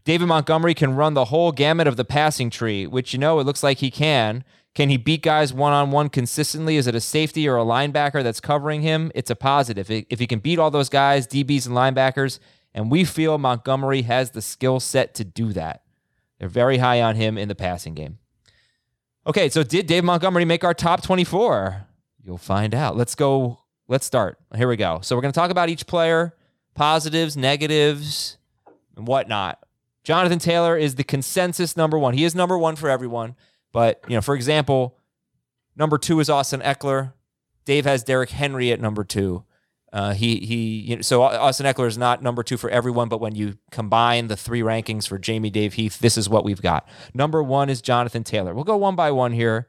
David 0.03 0.27
Montgomery 0.27 0.73
can 0.73 0.93
run 0.93 1.13
the 1.13 1.25
whole 1.25 1.53
gamut 1.53 1.87
of 1.87 1.95
the 1.95 2.03
passing 2.03 2.49
tree, 2.49 2.85
which 2.85 3.13
you 3.13 3.19
know 3.19 3.39
it 3.39 3.45
looks 3.45 3.63
like 3.63 3.77
he 3.77 3.89
can. 3.89 4.43
Can 4.75 4.89
he 4.89 4.97
beat 4.97 5.21
guys 5.21 5.53
one 5.53 5.71
on 5.71 5.89
one 5.89 6.09
consistently? 6.09 6.75
Is 6.75 6.85
it 6.85 6.95
a 6.95 6.99
safety 6.99 7.47
or 7.47 7.55
a 7.57 7.63
linebacker 7.63 8.23
that's 8.23 8.41
covering 8.41 8.81
him? 8.81 9.09
It's 9.15 9.31
a 9.31 9.37
positive. 9.37 9.89
If 9.89 10.19
he 10.19 10.27
can 10.27 10.39
beat 10.39 10.59
all 10.59 10.69
those 10.69 10.89
guys, 10.89 11.25
DBs 11.25 11.65
and 11.65 11.75
linebackers, 11.75 12.39
and 12.73 12.91
we 12.91 13.05
feel 13.05 13.37
Montgomery 13.37 14.01
has 14.01 14.31
the 14.31 14.41
skill 14.41 14.81
set 14.81 15.15
to 15.15 15.23
do 15.23 15.53
that. 15.53 15.83
They're 16.39 16.49
very 16.49 16.79
high 16.79 17.01
on 17.01 17.15
him 17.15 17.37
in 17.37 17.47
the 17.47 17.55
passing 17.55 17.93
game. 17.93 18.17
Okay, 19.25 19.47
so 19.47 19.63
did 19.63 19.87
Dave 19.87 20.03
Montgomery 20.03 20.43
make 20.43 20.65
our 20.65 20.73
top 20.73 21.01
24? 21.01 21.87
You'll 22.21 22.37
find 22.37 22.75
out. 22.75 22.97
Let's 22.97 23.15
go. 23.15 23.59
Let's 23.87 24.05
start. 24.05 24.39
Here 24.55 24.67
we 24.67 24.77
go. 24.77 24.99
So 25.01 25.15
we're 25.15 25.21
going 25.21 25.31
to 25.31 25.39
talk 25.39 25.51
about 25.51 25.69
each 25.69 25.85
player, 25.85 26.35
positives, 26.73 27.37
negatives, 27.37 28.37
and 28.95 29.05
whatnot. 29.05 29.59
Jonathan 30.03 30.39
Taylor 30.39 30.75
is 30.75 30.95
the 30.95 31.03
consensus 31.03 31.77
number 31.77 31.97
one. 31.97 32.13
He 32.15 32.23
is 32.23 32.33
number 32.33 32.57
one 32.57 32.75
for 32.75 32.89
everyone. 32.89 33.35
But, 33.71 34.03
you 34.07 34.15
know, 34.15 34.21
for 34.21 34.35
example, 34.35 34.97
number 35.75 35.97
two 35.97 36.19
is 36.19 36.29
Austin 36.29 36.61
Ekeler. 36.61 37.13
Dave 37.65 37.85
has 37.85 38.03
Derrick 38.03 38.29
Henry 38.31 38.71
at 38.71 38.79
number 38.79 39.03
two. 39.03 39.43
Uh, 39.93 40.13
he 40.13 40.37
he. 40.39 40.79
You 40.81 40.95
know, 40.97 41.01
so 41.01 41.21
Austin 41.21 41.65
Ekeler 41.65 41.87
is 41.87 41.97
not 41.97 42.21
number 42.21 42.43
two 42.43 42.57
for 42.57 42.69
everyone, 42.69 43.07
but 43.07 43.21
when 43.21 43.33
you 43.33 43.57
combine 43.71 44.27
the 44.27 44.35
three 44.35 44.61
rankings 44.61 45.07
for 45.07 45.17
Jamie, 45.17 45.49
Dave, 45.49 45.73
Heath, 45.75 45.99
this 45.99 46.17
is 46.17 46.27
what 46.27 46.43
we've 46.43 46.61
got. 46.61 46.87
Number 47.13 47.41
one 47.41 47.69
is 47.69 47.81
Jonathan 47.81 48.23
Taylor. 48.23 48.53
We'll 48.53 48.65
go 48.65 48.75
one 48.75 48.95
by 48.95 49.11
one 49.11 49.31
here, 49.31 49.67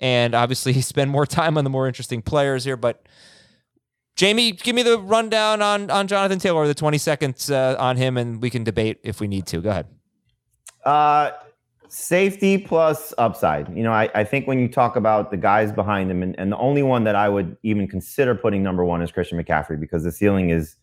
and 0.00 0.34
obviously 0.34 0.72
spend 0.80 1.10
more 1.10 1.26
time 1.26 1.58
on 1.58 1.64
the 1.64 1.70
more 1.70 1.86
interesting 1.86 2.22
players 2.22 2.64
here. 2.64 2.78
But 2.78 3.06
Jamie, 4.18 4.50
give 4.50 4.74
me 4.74 4.82
the 4.82 4.98
rundown 4.98 5.62
on 5.62 5.90
on 5.92 6.08
Jonathan 6.08 6.40
Taylor, 6.40 6.66
the 6.66 6.74
twenty 6.74 6.98
seconds 6.98 7.52
uh, 7.52 7.76
on 7.78 7.96
him, 7.96 8.16
and 8.16 8.42
we 8.42 8.50
can 8.50 8.64
debate 8.64 8.98
if 9.04 9.20
we 9.20 9.28
need 9.28 9.46
to. 9.46 9.60
Go 9.60 9.70
ahead. 9.70 9.86
Uh, 10.84 11.30
safety 11.88 12.58
plus 12.58 13.14
upside. 13.16 13.74
You 13.76 13.84
know, 13.84 13.92
I, 13.92 14.10
I 14.16 14.24
think 14.24 14.48
when 14.48 14.58
you 14.58 14.66
talk 14.66 14.96
about 14.96 15.30
the 15.30 15.36
guys 15.36 15.70
behind 15.70 16.10
him, 16.10 16.24
and, 16.24 16.36
and 16.36 16.50
the 16.50 16.58
only 16.58 16.82
one 16.82 17.04
that 17.04 17.14
I 17.14 17.28
would 17.28 17.56
even 17.62 17.86
consider 17.86 18.34
putting 18.34 18.60
number 18.60 18.84
one 18.84 19.02
is 19.02 19.12
Christian 19.12 19.40
McCaffrey 19.40 19.78
because 19.78 20.02
the 20.02 20.10
ceiling 20.10 20.50
is, 20.50 20.74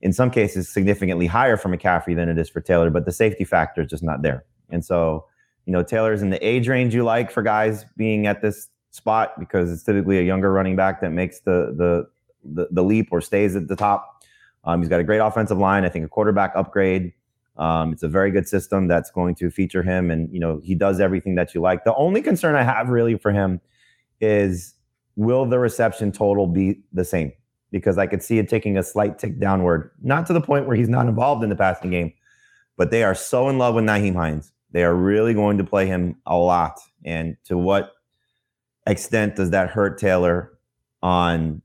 in 0.00 0.12
some 0.12 0.30
cases, 0.30 0.72
significantly 0.72 1.26
higher 1.26 1.56
for 1.56 1.68
McCaffrey 1.68 2.14
than 2.14 2.28
it 2.28 2.38
is 2.38 2.48
for 2.48 2.60
Taylor, 2.60 2.88
but 2.88 3.04
the 3.04 3.12
safety 3.12 3.44
factor 3.44 3.82
is 3.82 3.90
just 3.90 4.04
not 4.04 4.22
there. 4.22 4.44
And 4.70 4.84
so 4.84 5.26
you 5.66 5.72
know, 5.72 5.82
Taylor's 5.82 6.22
in 6.22 6.30
the 6.30 6.46
age 6.46 6.68
range 6.68 6.94
you 6.94 7.04
like 7.04 7.30
for 7.30 7.42
guys 7.42 7.84
being 7.96 8.26
at 8.26 8.42
this 8.42 8.68
spot 8.90 9.38
because 9.38 9.70
it's 9.70 9.82
typically 9.82 10.18
a 10.18 10.22
younger 10.22 10.52
running 10.52 10.76
back 10.76 11.00
that 11.00 11.10
makes 11.10 11.40
the 11.40 11.74
the 11.76 12.08
the, 12.44 12.68
the 12.70 12.82
leap 12.82 13.08
or 13.10 13.20
stays 13.20 13.56
at 13.56 13.68
the 13.68 13.76
top. 13.76 14.24
Um, 14.64 14.80
he's 14.80 14.88
got 14.88 15.00
a 15.00 15.04
great 15.04 15.18
offensive 15.18 15.58
line. 15.58 15.84
I 15.84 15.88
think 15.88 16.04
a 16.04 16.08
quarterback 16.08 16.52
upgrade. 16.54 17.12
Um, 17.56 17.92
it's 17.92 18.02
a 18.02 18.08
very 18.08 18.30
good 18.30 18.48
system 18.48 18.88
that's 18.88 19.10
going 19.10 19.34
to 19.36 19.50
feature 19.50 19.82
him, 19.82 20.10
and 20.10 20.32
you 20.32 20.40
know 20.40 20.60
he 20.62 20.74
does 20.74 21.00
everything 21.00 21.34
that 21.34 21.54
you 21.54 21.60
like. 21.60 21.84
The 21.84 21.94
only 21.94 22.22
concern 22.22 22.54
I 22.54 22.62
have 22.62 22.88
really 22.88 23.16
for 23.18 23.32
him 23.32 23.60
is 24.20 24.74
will 25.16 25.44
the 25.44 25.58
reception 25.58 26.12
total 26.12 26.46
be 26.46 26.80
the 26.92 27.04
same? 27.04 27.32
Because 27.70 27.98
I 27.98 28.06
could 28.06 28.22
see 28.22 28.38
it 28.38 28.48
taking 28.48 28.78
a 28.78 28.82
slight 28.82 29.18
tick 29.18 29.38
downward, 29.38 29.90
not 30.02 30.26
to 30.26 30.32
the 30.32 30.40
point 30.40 30.66
where 30.66 30.76
he's 30.76 30.88
not 30.88 31.06
involved 31.06 31.44
in 31.44 31.50
the 31.50 31.56
passing 31.56 31.90
game, 31.90 32.12
but 32.76 32.90
they 32.90 33.04
are 33.04 33.14
so 33.14 33.48
in 33.48 33.58
love 33.58 33.74
with 33.74 33.84
Nyheim 33.84 34.14
Hines. 34.14 34.52
They 34.72 34.84
are 34.84 34.94
really 34.94 35.34
going 35.34 35.58
to 35.58 35.64
play 35.64 35.86
him 35.86 36.16
a 36.26 36.36
lot. 36.36 36.78
And 37.04 37.36
to 37.44 37.58
what 37.58 37.92
extent 38.86 39.36
does 39.36 39.50
that 39.50 39.70
hurt 39.70 39.98
Taylor 39.98 40.52
on 41.02 41.62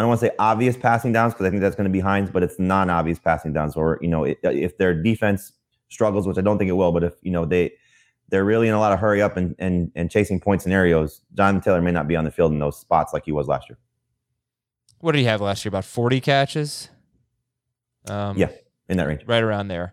I 0.00 0.02
don't 0.02 0.08
want 0.08 0.20
to 0.20 0.28
say 0.28 0.32
obvious 0.38 0.78
passing 0.78 1.12
downs 1.12 1.34
because 1.34 1.44
I 1.44 1.50
think 1.50 1.60
that's 1.60 1.76
going 1.76 1.84
to 1.84 1.92
be 1.92 2.00
Hines, 2.00 2.30
but 2.30 2.42
it's 2.42 2.58
non-obvious 2.58 3.18
passing 3.18 3.52
downs. 3.52 3.76
Or 3.76 3.98
you 4.00 4.08
know, 4.08 4.24
it, 4.24 4.38
if 4.42 4.78
their 4.78 4.94
defense 4.94 5.52
struggles, 5.90 6.26
which 6.26 6.38
I 6.38 6.40
don't 6.40 6.56
think 6.56 6.70
it 6.70 6.72
will, 6.72 6.90
but 6.90 7.04
if 7.04 7.12
you 7.20 7.30
know 7.30 7.44
they 7.44 7.72
they're 8.30 8.46
really 8.46 8.66
in 8.66 8.72
a 8.72 8.80
lot 8.80 8.92
of 8.92 8.98
hurry 8.98 9.20
up 9.20 9.36
and 9.36 9.54
and, 9.58 9.92
and 9.94 10.10
chasing 10.10 10.40
point 10.40 10.62
scenarios, 10.62 11.20
Jonathan 11.34 11.60
Taylor 11.60 11.82
may 11.82 11.90
not 11.90 12.08
be 12.08 12.16
on 12.16 12.24
the 12.24 12.30
field 12.30 12.50
in 12.50 12.58
those 12.58 12.78
spots 12.80 13.12
like 13.12 13.26
he 13.26 13.32
was 13.32 13.46
last 13.46 13.68
year. 13.68 13.76
What 15.00 15.12
did 15.12 15.18
he 15.18 15.24
have 15.26 15.42
last 15.42 15.66
year? 15.66 15.68
About 15.68 15.84
forty 15.84 16.18
catches. 16.18 16.88
Um, 18.08 18.38
yeah, 18.38 18.48
in 18.88 18.96
that 18.96 19.06
range, 19.06 19.24
right 19.26 19.42
around 19.42 19.68
there. 19.68 19.92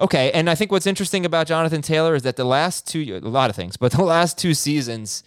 Okay, 0.00 0.30
and 0.32 0.48
I 0.48 0.54
think 0.54 0.72
what's 0.72 0.86
interesting 0.86 1.26
about 1.26 1.46
Jonathan 1.46 1.82
Taylor 1.82 2.14
is 2.14 2.22
that 2.22 2.36
the 2.36 2.44
last 2.44 2.86
two, 2.86 3.20
a 3.22 3.28
lot 3.28 3.50
of 3.50 3.56
things, 3.56 3.76
but 3.76 3.92
the 3.92 4.02
last 4.02 4.38
two 4.38 4.54
seasons 4.54 5.22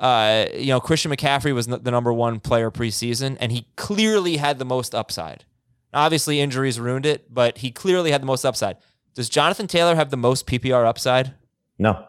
uh, 0.00 0.46
you 0.54 0.68
know, 0.68 0.80
Christian 0.80 1.12
McCaffrey 1.12 1.54
was 1.54 1.66
the 1.66 1.90
number 1.90 2.12
one 2.12 2.40
player 2.40 2.70
preseason, 2.70 3.36
and 3.38 3.52
he 3.52 3.66
clearly 3.76 4.38
had 4.38 4.58
the 4.58 4.64
most 4.64 4.94
upside. 4.94 5.44
Obviously, 5.92 6.40
injuries 6.40 6.80
ruined 6.80 7.04
it, 7.04 7.32
but 7.32 7.58
he 7.58 7.70
clearly 7.70 8.10
had 8.10 8.22
the 8.22 8.26
most 8.26 8.44
upside. 8.44 8.78
Does 9.14 9.28
Jonathan 9.28 9.66
Taylor 9.66 9.96
have 9.96 10.10
the 10.10 10.16
most 10.16 10.46
PPR 10.46 10.86
upside? 10.86 11.34
No. 11.78 12.06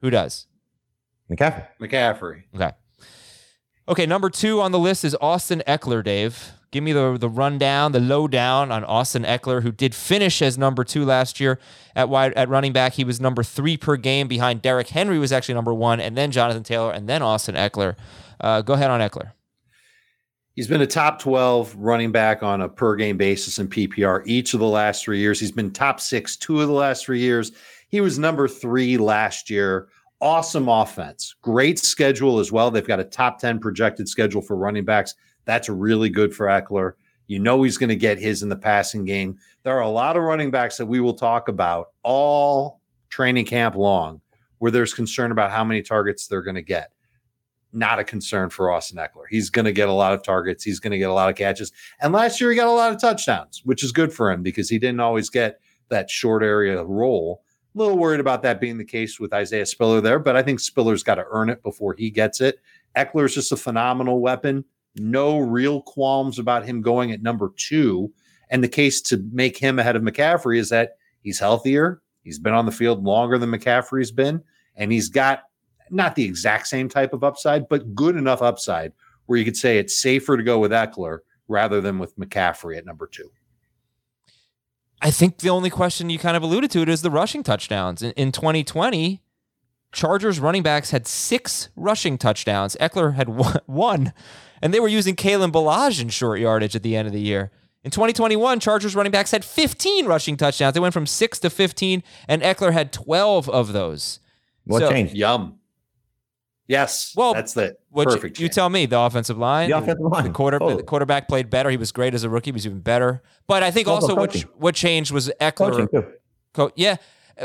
Who 0.00 0.10
does? 0.10 0.46
McCaffrey. 1.30 1.68
McCaffrey. 1.80 2.42
Okay. 2.54 2.72
Okay, 3.86 4.06
number 4.06 4.28
two 4.30 4.60
on 4.60 4.72
the 4.72 4.78
list 4.78 5.04
is 5.04 5.16
Austin 5.20 5.62
Ekeler, 5.68 6.02
Dave. 6.02 6.52
Give 6.74 6.82
me 6.82 6.92
the, 6.92 7.16
the 7.16 7.28
rundown, 7.28 7.92
the 7.92 8.00
lowdown 8.00 8.72
on 8.72 8.82
Austin 8.82 9.22
Ekeler, 9.22 9.62
who 9.62 9.70
did 9.70 9.94
finish 9.94 10.42
as 10.42 10.58
number 10.58 10.82
two 10.82 11.04
last 11.04 11.38
year 11.38 11.60
at 11.94 12.08
wide 12.08 12.32
at 12.32 12.48
running 12.48 12.72
back. 12.72 12.94
He 12.94 13.04
was 13.04 13.20
number 13.20 13.44
three 13.44 13.76
per 13.76 13.96
game 13.96 14.26
behind 14.26 14.60
Derrick 14.60 14.88
Henry 14.88 15.20
was 15.20 15.30
actually 15.30 15.54
number 15.54 15.72
one, 15.72 16.00
and 16.00 16.18
then 16.18 16.32
Jonathan 16.32 16.64
Taylor, 16.64 16.90
and 16.90 17.08
then 17.08 17.22
Austin 17.22 17.54
Ekeler. 17.54 17.94
Uh, 18.40 18.60
go 18.60 18.72
ahead 18.72 18.90
on 18.90 18.98
Ekeler. 18.98 19.30
He's 20.56 20.66
been 20.66 20.80
a 20.80 20.86
top 20.86 21.20
12 21.20 21.76
running 21.76 22.10
back 22.10 22.42
on 22.42 22.60
a 22.60 22.68
per 22.68 22.96
game 22.96 23.18
basis 23.18 23.60
in 23.60 23.68
PPR 23.68 24.22
each 24.26 24.52
of 24.52 24.58
the 24.58 24.66
last 24.66 25.04
three 25.04 25.20
years. 25.20 25.38
He's 25.38 25.52
been 25.52 25.70
top 25.70 26.00
six 26.00 26.36
two 26.36 26.60
of 26.60 26.66
the 26.66 26.74
last 26.74 27.04
three 27.04 27.20
years. 27.20 27.52
He 27.88 28.00
was 28.00 28.18
number 28.18 28.48
three 28.48 28.98
last 28.98 29.48
year. 29.48 29.86
Awesome 30.20 30.68
offense. 30.68 31.36
Great 31.40 31.78
schedule 31.78 32.40
as 32.40 32.50
well. 32.50 32.72
They've 32.72 32.84
got 32.84 32.98
a 32.98 33.04
top 33.04 33.38
10 33.38 33.60
projected 33.60 34.08
schedule 34.08 34.42
for 34.42 34.56
running 34.56 34.84
backs. 34.84 35.14
That's 35.44 35.68
really 35.68 36.08
good 36.08 36.34
for 36.34 36.46
Ekeler. 36.46 36.92
You 37.26 37.38
know 37.38 37.62
he's 37.62 37.78
going 37.78 37.88
to 37.88 37.96
get 37.96 38.18
his 38.18 38.42
in 38.42 38.48
the 38.48 38.56
passing 38.56 39.04
game. 39.04 39.38
There 39.62 39.74
are 39.74 39.82
a 39.82 39.88
lot 39.88 40.16
of 40.16 40.22
running 40.22 40.50
backs 40.50 40.76
that 40.76 40.86
we 40.86 41.00
will 41.00 41.14
talk 41.14 41.48
about 41.48 41.88
all 42.02 42.80
training 43.08 43.46
camp 43.46 43.76
long 43.76 44.20
where 44.58 44.70
there's 44.70 44.94
concern 44.94 45.32
about 45.32 45.50
how 45.50 45.64
many 45.64 45.82
targets 45.82 46.26
they're 46.26 46.42
going 46.42 46.54
to 46.54 46.62
get. 46.62 46.90
Not 47.72 47.98
a 47.98 48.04
concern 48.04 48.50
for 48.50 48.70
Austin 48.70 48.98
Ekeler. 48.98 49.24
He's 49.28 49.50
going 49.50 49.64
to 49.64 49.72
get 49.72 49.88
a 49.88 49.92
lot 49.92 50.12
of 50.12 50.22
targets. 50.22 50.62
He's 50.62 50.80
going 50.80 50.92
to 50.92 50.98
get 50.98 51.10
a 51.10 51.14
lot 51.14 51.28
of 51.28 51.36
catches. 51.36 51.72
And 52.00 52.12
last 52.12 52.40
year 52.40 52.50
he 52.50 52.56
got 52.56 52.68
a 52.68 52.72
lot 52.72 52.92
of 52.92 53.00
touchdowns, 53.00 53.62
which 53.64 53.82
is 53.82 53.90
good 53.90 54.12
for 54.12 54.30
him 54.30 54.42
because 54.42 54.68
he 54.68 54.78
didn't 54.78 55.00
always 55.00 55.28
get 55.30 55.60
that 55.88 56.08
short 56.08 56.42
area 56.42 56.84
role. 56.84 57.42
A 57.74 57.78
little 57.78 57.98
worried 57.98 58.20
about 58.20 58.42
that 58.42 58.60
being 58.60 58.78
the 58.78 58.84
case 58.84 59.18
with 59.18 59.32
Isaiah 59.32 59.66
Spiller 59.66 60.00
there, 60.00 60.20
but 60.20 60.36
I 60.36 60.42
think 60.42 60.60
Spiller's 60.60 61.02
got 61.02 61.16
to 61.16 61.26
earn 61.30 61.50
it 61.50 61.62
before 61.62 61.94
he 61.98 62.10
gets 62.10 62.40
it. 62.40 62.60
Ekeler's 62.96 63.34
just 63.34 63.50
a 63.50 63.56
phenomenal 63.56 64.20
weapon 64.20 64.64
no 64.96 65.38
real 65.38 65.82
qualms 65.82 66.38
about 66.38 66.64
him 66.64 66.82
going 66.82 67.12
at 67.12 67.22
number 67.22 67.52
two. 67.56 68.12
And 68.50 68.62
the 68.62 68.68
case 68.68 69.00
to 69.02 69.24
make 69.32 69.56
him 69.56 69.78
ahead 69.78 69.96
of 69.96 70.02
McCaffrey 70.02 70.58
is 70.58 70.68
that 70.68 70.96
he's 71.20 71.38
healthier. 71.38 72.02
He's 72.22 72.38
been 72.38 72.54
on 72.54 72.66
the 72.66 72.72
field 72.72 73.02
longer 73.02 73.38
than 73.38 73.50
McCaffrey's 73.50 74.12
been. 74.12 74.42
And 74.76 74.92
he's 74.92 75.08
got 75.08 75.44
not 75.90 76.14
the 76.14 76.24
exact 76.24 76.66
same 76.66 76.88
type 76.88 77.12
of 77.12 77.24
upside, 77.24 77.68
but 77.68 77.94
good 77.94 78.16
enough 78.16 78.42
upside 78.42 78.92
where 79.26 79.38
you 79.38 79.44
could 79.44 79.56
say 79.56 79.78
it's 79.78 79.96
safer 79.96 80.36
to 80.36 80.42
go 80.42 80.58
with 80.58 80.70
Ekeler 80.70 81.18
rather 81.48 81.80
than 81.80 81.98
with 81.98 82.16
McCaffrey 82.18 82.76
at 82.76 82.86
number 82.86 83.06
two. 83.06 83.30
I 85.02 85.10
think 85.10 85.38
the 85.38 85.50
only 85.50 85.70
question 85.70 86.08
you 86.08 86.18
kind 86.18 86.36
of 86.36 86.42
alluded 86.42 86.70
to 86.72 86.80
it 86.80 86.88
is 86.88 87.02
the 87.02 87.10
rushing 87.10 87.42
touchdowns. 87.42 88.02
In, 88.02 88.12
in 88.12 88.32
2020, 88.32 89.22
Chargers 89.92 90.40
running 90.40 90.62
backs 90.62 90.90
had 90.90 91.06
six 91.06 91.68
rushing 91.76 92.18
touchdowns. 92.18 92.76
Ekeler 92.80 93.14
had 93.14 93.28
one 93.66 94.12
and 94.62 94.72
they 94.72 94.80
were 94.80 94.88
using 94.88 95.16
Kalen 95.16 95.52
Ballage 95.52 96.00
in 96.00 96.08
short 96.08 96.40
yardage 96.40 96.74
at 96.74 96.82
the 96.82 96.96
end 96.96 97.06
of 97.06 97.12
the 97.12 97.20
year. 97.20 97.50
In 97.84 97.90
2021, 97.90 98.60
Chargers 98.60 98.96
running 98.96 99.12
backs 99.12 99.30
had 99.30 99.44
15 99.44 100.06
rushing 100.06 100.36
touchdowns. 100.36 100.72
They 100.72 100.80
went 100.80 100.94
from 100.94 101.06
six 101.06 101.38
to 101.40 101.50
15, 101.50 102.02
and 102.28 102.42
Ekeler 102.42 102.72
had 102.72 102.92
12 102.92 103.48
of 103.50 103.72
those. 103.74 104.20
What 104.64 104.80
so, 104.80 104.90
changed? 104.90 105.14
Yum. 105.14 105.58
Yes. 106.66 107.12
Well, 107.14 107.34
that's 107.34 107.52
the 107.52 107.76
perfect. 107.94 108.38
You, 108.38 108.44
you 108.44 108.48
tell 108.48 108.70
me. 108.70 108.86
The 108.86 108.98
offensive 108.98 109.36
line. 109.36 109.68
The 109.68 109.76
offensive 109.76 110.06
line. 110.06 110.24
The, 110.24 110.30
quarter, 110.30 110.58
the 110.58 110.82
quarterback 110.82 111.28
played 111.28 111.50
better. 111.50 111.68
He 111.68 111.76
was 111.76 111.92
great 111.92 112.14
as 112.14 112.24
a 112.24 112.30
rookie. 112.30 112.48
He 112.48 112.52
was 112.52 112.64
even 112.64 112.80
better. 112.80 113.22
But 113.46 113.62
I 113.62 113.70
think 113.70 113.86
also, 113.86 114.16
also 114.16 114.16
what 114.16 114.34
what 114.56 114.74
changed 114.74 115.12
was 115.12 115.30
Ekeler. 115.40 116.14
Co- 116.54 116.70
yeah, 116.74 116.96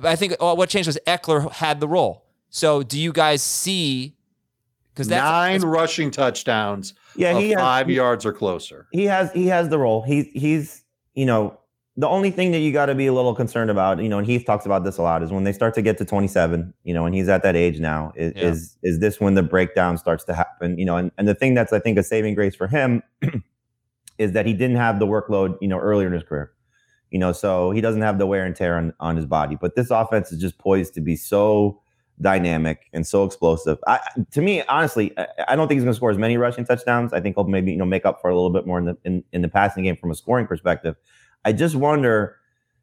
I 0.03 0.15
think 0.15 0.35
uh, 0.39 0.55
what 0.55 0.69
changed 0.69 0.87
was 0.87 0.97
Ekeler 1.05 1.51
had 1.51 1.81
the 1.81 1.87
role. 1.87 2.25
So 2.49 2.81
do 2.81 2.99
you 2.99 3.11
guys 3.11 3.43
see 3.43 4.15
because 4.99 5.09
nine 5.09 5.61
rushing 5.61 6.11
touchdowns. 6.11 6.93
Yeah, 7.15 7.39
he 7.39 7.51
has, 7.51 7.59
five 7.59 7.87
he, 7.87 7.95
yards 7.95 8.25
or 8.25 8.33
closer. 8.33 8.87
He 8.91 9.05
has 9.05 9.31
he 9.31 9.47
has 9.47 9.69
the 9.69 9.79
role. 9.79 10.01
He's 10.01 10.27
he's 10.33 10.83
you 11.13 11.25
know 11.25 11.57
the 11.95 12.07
only 12.07 12.31
thing 12.31 12.51
that 12.51 12.59
you 12.59 12.71
got 12.71 12.85
to 12.87 12.95
be 12.95 13.07
a 13.07 13.13
little 13.13 13.35
concerned 13.35 13.69
about, 13.69 14.01
you 14.01 14.07
know, 14.07 14.19
and 14.19 14.27
Heath 14.27 14.45
talks 14.45 14.65
about 14.65 14.85
this 14.85 14.97
a 14.97 15.01
lot, 15.01 15.21
is 15.21 15.31
when 15.31 15.43
they 15.43 15.51
start 15.51 15.73
to 15.73 15.81
get 15.81 15.97
to 15.97 16.05
27, 16.05 16.73
you 16.85 16.93
know, 16.93 17.05
and 17.05 17.13
he's 17.13 17.27
at 17.27 17.43
that 17.43 17.57
age 17.57 17.81
now, 17.81 18.13
is 18.15 18.31
yeah. 18.35 18.43
is, 18.43 18.77
is 18.83 18.99
this 18.99 19.19
when 19.19 19.33
the 19.33 19.43
breakdown 19.43 19.97
starts 19.97 20.23
to 20.25 20.33
happen, 20.33 20.77
you 20.79 20.85
know, 20.85 20.95
and, 20.95 21.11
and 21.17 21.27
the 21.27 21.35
thing 21.35 21.55
that's 21.55 21.73
I 21.73 21.79
think 21.79 21.97
a 21.97 22.03
saving 22.03 22.35
grace 22.35 22.55
for 22.55 22.67
him 22.67 23.03
is 24.17 24.31
that 24.31 24.45
he 24.45 24.53
didn't 24.53 24.77
have 24.77 24.99
the 24.99 25.07
workload, 25.07 25.57
you 25.59 25.67
know, 25.67 25.77
earlier 25.77 26.07
in 26.07 26.13
his 26.13 26.23
career, 26.23 26.51
you 27.11 27.19
know, 27.19 27.33
so 27.33 27.71
he 27.71 27.81
doesn't 27.81 28.01
have 28.01 28.17
the 28.17 28.25
wear 28.25 28.45
and 28.45 28.55
tear 28.55 28.77
on, 28.77 28.93
on 29.01 29.17
his 29.17 29.25
body. 29.25 29.57
But 29.59 29.75
this 29.75 29.91
offense 29.91 30.31
is 30.31 30.39
just 30.39 30.57
poised 30.57 30.93
to 30.93 31.01
be 31.01 31.17
so 31.17 31.81
dynamic 32.21 32.89
and 32.93 33.05
so 33.05 33.23
explosive. 33.23 33.77
I, 33.87 33.99
to 34.31 34.41
me, 34.41 34.63
honestly, 34.63 35.13
I, 35.47 35.55
don't 35.55 35.67
think 35.67 35.77
he's 35.77 35.83
going 35.83 35.93
to 35.93 35.97
score 35.97 36.11
as 36.11 36.17
many 36.17 36.37
rushing 36.37 36.65
touchdowns. 36.65 37.13
I 37.13 37.21
think 37.21 37.35
he'll 37.35 37.45
maybe 37.45 37.71
you 37.71 37.77
know 37.77 37.85
make 37.85 38.05
up 38.05 38.21
for 38.21 38.29
a 38.29 38.35
little 38.35 38.49
bit 38.49 38.65
more 38.67 38.79
in 38.79 38.85
the 38.85 38.97
in, 39.05 39.23
in 39.31 39.41
the 39.41 39.49
passing 39.49 39.83
game 39.83 39.95
from 39.95 40.11
a 40.11 40.15
scoring 40.15 40.47
perspective. 40.47 40.95
I 41.45 41.53
just 41.53 41.75
wonder. 41.75 42.35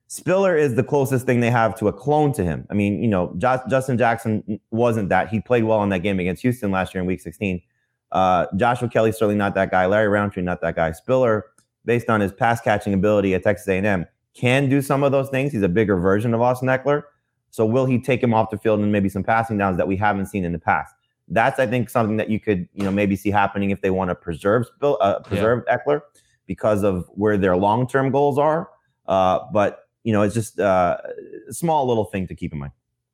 Spiller 0.08 0.56
is 0.56 0.76
the 0.76 0.84
closest 0.84 1.26
thing 1.26 1.40
they 1.40 1.50
have 1.50 1.76
to 1.80 1.88
a 1.88 1.92
clone 1.92 2.32
to 2.34 2.44
him. 2.44 2.64
I 2.70 2.74
mean, 2.74 3.02
you 3.02 3.08
know, 3.08 3.34
Justin 3.38 3.98
Jackson 3.98 4.60
wasn't 4.70 5.08
that. 5.08 5.30
He 5.30 5.40
played 5.40 5.64
well 5.64 5.82
in 5.82 5.88
that 5.88 5.98
game 6.04 6.20
against 6.20 6.42
Houston 6.42 6.70
last 6.70 6.94
year 6.94 7.00
in 7.00 7.08
Week 7.08 7.20
16. 7.20 7.60
Uh, 8.12 8.46
Joshua 8.54 8.88
Kelley 8.88 9.10
certainly 9.10 9.34
not 9.34 9.56
that 9.56 9.72
guy. 9.72 9.84
Larry 9.86 10.06
Rountree 10.06 10.44
not 10.44 10.60
that 10.60 10.76
guy. 10.76 10.92
Spiller, 10.92 11.46
based 11.84 12.08
on 12.08 12.20
his 12.20 12.32
pass 12.32 12.60
catching 12.60 12.94
ability 12.94 13.34
at 13.34 13.42
Texas 13.42 13.66
A&M, 13.66 14.06
can 14.32 14.68
do 14.68 14.80
some 14.80 15.02
of 15.02 15.10
those 15.10 15.28
things. 15.28 15.50
He's 15.50 15.62
a 15.62 15.68
bigger 15.68 15.96
version 15.96 16.34
of 16.34 16.40
Austin 16.40 16.68
Ekeler. 16.68 17.02
So 17.50 17.64
will 17.64 17.86
he 17.86 17.98
take 17.98 18.22
him 18.22 18.34
off 18.34 18.50
the 18.50 18.58
field 18.58 18.80
and 18.80 18.92
maybe 18.92 19.08
some 19.08 19.22
passing 19.22 19.58
downs 19.58 19.76
that 19.78 19.88
we 19.88 19.96
haven't 19.96 20.26
seen 20.26 20.44
in 20.44 20.52
the 20.52 20.58
past? 20.58 20.94
That's 21.28 21.58
I 21.58 21.66
think 21.66 21.90
something 21.90 22.16
that 22.18 22.30
you 22.30 22.38
could 22.38 22.68
you 22.74 22.84
know 22.84 22.90
maybe 22.90 23.16
see 23.16 23.30
happening 23.30 23.70
if 23.70 23.80
they 23.80 23.90
want 23.90 24.10
to 24.10 24.14
preserve 24.14 24.66
uh, 24.82 25.20
preserve 25.20 25.64
yeah. 25.66 25.78
Ekeler 25.78 26.00
because 26.46 26.84
of 26.84 27.08
where 27.14 27.36
their 27.36 27.56
long 27.56 27.88
term 27.88 28.10
goals 28.10 28.38
are. 28.38 28.70
Uh, 29.06 29.40
but 29.52 29.88
you 30.04 30.12
know 30.12 30.22
it's 30.22 30.34
just 30.34 30.60
uh, 30.60 30.98
a 31.48 31.52
small 31.52 31.86
little 31.86 32.04
thing 32.04 32.26
to 32.28 32.34
keep 32.34 32.52
in 32.52 32.58
mind. 32.58 32.72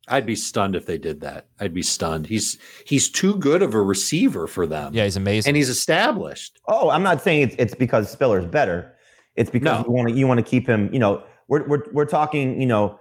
I'd 0.09 0.27
be 0.27 0.35
stunned 0.35 0.75
if 0.75 0.87
they 0.87 0.99
did 0.99 1.21
that. 1.21 1.47
I'd 1.61 1.73
be 1.73 1.83
stunned. 1.83 2.27
He's 2.27 2.59
he's 2.85 3.09
too 3.09 3.37
good 3.37 3.63
of 3.63 3.75
a 3.75 3.81
receiver 3.81 4.47
for 4.47 4.67
them. 4.67 4.93
Yeah, 4.93 5.05
he's 5.05 5.17
amazing, 5.17 5.51
and 5.51 5.57
he's 5.57 5.69
established. 5.69 6.61
Oh, 6.67 6.91
I'm 6.91 7.03
not 7.03 7.23
saying 7.23 7.43
it's, 7.43 7.55
it's 7.59 7.75
because 7.75 8.11
Spiller's 8.11 8.47
better. 8.47 8.95
It's 9.37 9.51
because 9.51 9.81
no. 9.81 9.87
you 9.87 9.93
want 9.93 10.09
to 10.09 10.15
you 10.15 10.27
want 10.27 10.39
to 10.39 10.45
keep 10.45 10.67
him. 10.67 10.93
You 10.93 10.99
know, 10.99 11.23
we're 11.49 11.67
we're 11.69 11.85
we're 11.93 12.05
talking. 12.05 12.61
You 12.61 12.67
know, 12.67 12.99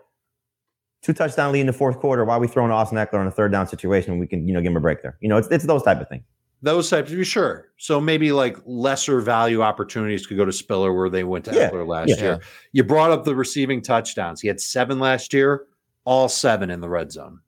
two 1.02 1.14
touchdown 1.14 1.52
lead 1.52 1.62
in 1.62 1.68
the 1.68 1.74
fourth 1.74 2.00
quarter. 2.00 2.24
Why 2.26 2.36
are 2.36 2.40
we 2.40 2.48
throwing 2.48 2.72
Austin 2.72 2.98
Ekeler 2.98 3.16
on 3.20 3.28
a 3.28 3.32
third 3.32 3.52
down 3.52 3.68
situation? 3.68 4.20
We 4.20 4.28
can, 4.28 4.48
you 4.48 4.54
know, 4.54 4.62
give 4.62 4.72
him 4.72 4.78
a 4.78 4.82
break 4.82 5.02
there. 5.02 5.18
You 5.22 5.30
know, 5.30 5.38
it's, 5.38 5.48
it's 5.50 5.66
those 5.66 5.84
type 5.84 6.00
of 6.02 6.08
things. 6.10 6.24
Those 6.64 6.88
types, 6.92 7.12
of 7.12 7.26
sure. 7.26 7.70
So 7.78 8.00
maybe 8.00 8.32
like 8.32 8.56
lesser 8.66 9.20
value 9.20 9.64
opportunities 9.64 10.28
could 10.28 10.38
go 10.38 10.46
to 10.46 10.52
Spiller 10.54 10.94
where 10.94 11.10
they 11.10 11.24
went 11.24 11.46
to 11.46 11.56
yeah. 11.56 11.72
Ekeler 11.72 11.88
last 11.88 12.10
yeah. 12.10 12.16
year. 12.22 12.40
You 12.72 12.84
brought 12.84 13.10
up 13.10 13.24
the 13.26 13.36
receiving 13.36 13.82
touchdowns. 13.82 14.42
He 14.42 14.48
had 14.48 14.62
seven 14.62 15.00
last 15.00 15.34
year. 15.34 15.66
all 16.04 16.28
seven 16.30 16.70
in 16.70 16.80
the 16.82 16.90
red 16.90 17.12
zone. 17.12 17.40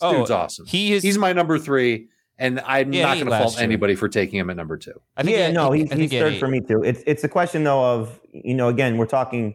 This 0.00 0.08
Oh, 0.10 0.12
dude's 0.18 0.30
awesome. 0.30 0.66
He 0.66 0.92
is. 0.92 1.02
He's 1.02 1.18
my 1.18 1.32
number 1.32 1.58
three, 1.58 2.08
and 2.38 2.60
I'm 2.66 2.92
Yeah, 2.92 3.06
not 3.06 3.14
going 3.14 3.26
to 3.26 3.38
fault 3.38 3.54
year. 3.54 3.62
anybody 3.64 3.94
for 3.96 4.08
taking 4.08 4.38
him 4.38 4.50
at 4.50 4.56
number 4.56 4.76
two. 4.76 5.00
I 5.16 5.22
think 5.24 5.36
yeah, 5.36 5.46
he- 5.48 5.52
no, 5.52 5.72
he- 5.72 5.80
he's, 5.82 5.86
I 5.92 5.94
think 5.96 6.00
he's 6.02 6.10
he 6.12 6.18
third 6.20 6.32
eight. 6.34 6.38
for 6.40 6.46
me 6.48 6.60
too. 6.60 6.82
It's 6.84 7.02
it's 7.06 7.24
a 7.24 7.28
question 7.28 7.64
though 7.64 7.84
of 7.94 8.20
you 8.32 8.54
know 8.54 8.68
again 8.68 8.96
we're 8.98 9.06
talking 9.06 9.54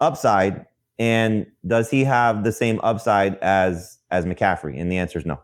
upside 0.00 0.66
and 0.98 1.46
does 1.66 1.90
he 1.90 2.04
have 2.04 2.44
the 2.44 2.52
same 2.52 2.80
upside 2.82 3.36
as 3.36 3.98
as 4.10 4.24
McCaffrey? 4.24 4.80
And 4.80 4.90
the 4.90 4.98
answer 4.98 5.18
is 5.18 5.26
no. 5.26 5.40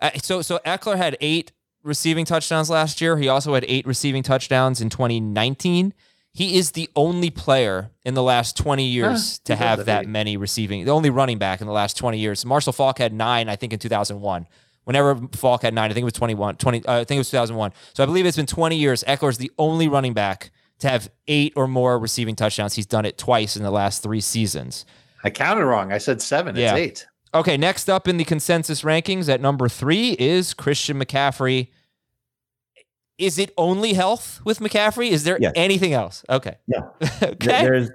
Uh, 0.00 0.10
so 0.22 0.42
so 0.42 0.58
Ekeler 0.64 0.96
had 0.96 1.16
eight 1.20 1.52
receiving 1.82 2.24
touchdowns 2.24 2.70
last 2.70 3.00
year. 3.00 3.16
He 3.16 3.28
also 3.28 3.54
had 3.54 3.64
eight 3.68 3.86
receiving 3.86 4.22
touchdowns 4.22 4.80
in 4.80 4.90
2019. 4.90 5.94
He 6.32 6.56
is 6.58 6.72
the 6.72 6.90
only 6.96 7.30
player 7.30 7.92
in 8.04 8.14
the 8.14 8.22
last 8.22 8.56
20 8.56 8.84
years 8.84 9.38
to 9.40 9.54
have 9.54 9.78
have 9.78 9.86
that 9.86 10.02
eight. 10.02 10.08
many 10.08 10.36
receiving. 10.36 10.84
The 10.84 10.90
only 10.90 11.10
running 11.10 11.38
back 11.38 11.60
in 11.60 11.68
the 11.68 11.72
last 11.72 11.96
20 11.96 12.18
years. 12.18 12.44
Marshall 12.44 12.72
Faulk 12.72 12.98
had 12.98 13.12
nine, 13.12 13.48
I 13.48 13.54
think, 13.54 13.72
in 13.72 13.78
2001. 13.78 14.48
Whenever 14.82 15.28
Faulk 15.32 15.62
had 15.62 15.72
nine, 15.72 15.90
I 15.90 15.94
think 15.94 16.02
it 16.02 16.04
was 16.04 16.12
21, 16.14 16.56
20, 16.56 16.86
uh, 16.86 16.92
I 16.92 17.04
think 17.04 17.18
it 17.18 17.20
was 17.20 17.30
2001. 17.30 17.72
So 17.94 18.02
I 18.02 18.06
believe 18.06 18.26
it's 18.26 18.36
been 18.36 18.46
20 18.46 18.76
years. 18.76 19.04
Ekeler 19.04 19.30
is 19.30 19.38
the 19.38 19.52
only 19.58 19.86
running 19.86 20.12
back 20.12 20.50
to 20.80 20.88
have 20.88 21.10
eight 21.28 21.52
or 21.56 21.66
more 21.68 21.98
receiving 21.98 22.34
touchdowns. 22.36 22.74
He's 22.74 22.86
done 22.86 23.04
it 23.04 23.16
twice 23.18 23.56
in 23.56 23.62
the 23.62 23.70
last 23.70 24.02
three 24.02 24.20
seasons. 24.20 24.84
I 25.22 25.30
counted 25.30 25.64
wrong. 25.64 25.92
I 25.92 25.98
said 25.98 26.20
seven. 26.20 26.56
It's 26.56 26.72
eight. 26.72 27.06
Okay, 27.32 27.56
next 27.56 27.88
up 27.90 28.06
in 28.06 28.16
the 28.16 28.24
consensus 28.24 28.82
rankings 28.82 29.28
at 29.28 29.40
number 29.40 29.68
three 29.68 30.10
is 30.18 30.54
Christian 30.54 30.98
McCaffrey. 31.00 31.68
Is 33.18 33.38
it 33.38 33.52
only 33.56 33.92
health 33.92 34.40
with 34.44 34.58
McCaffrey? 34.58 35.10
Is 35.10 35.24
there 35.24 35.38
Yes. 35.40 35.52
anything 35.56 35.92
else? 35.92 36.24
Okay. 36.28 36.56
No. 36.66 36.90
Th- 37.00 37.22
okay. 37.34 37.62
There's 37.62 37.90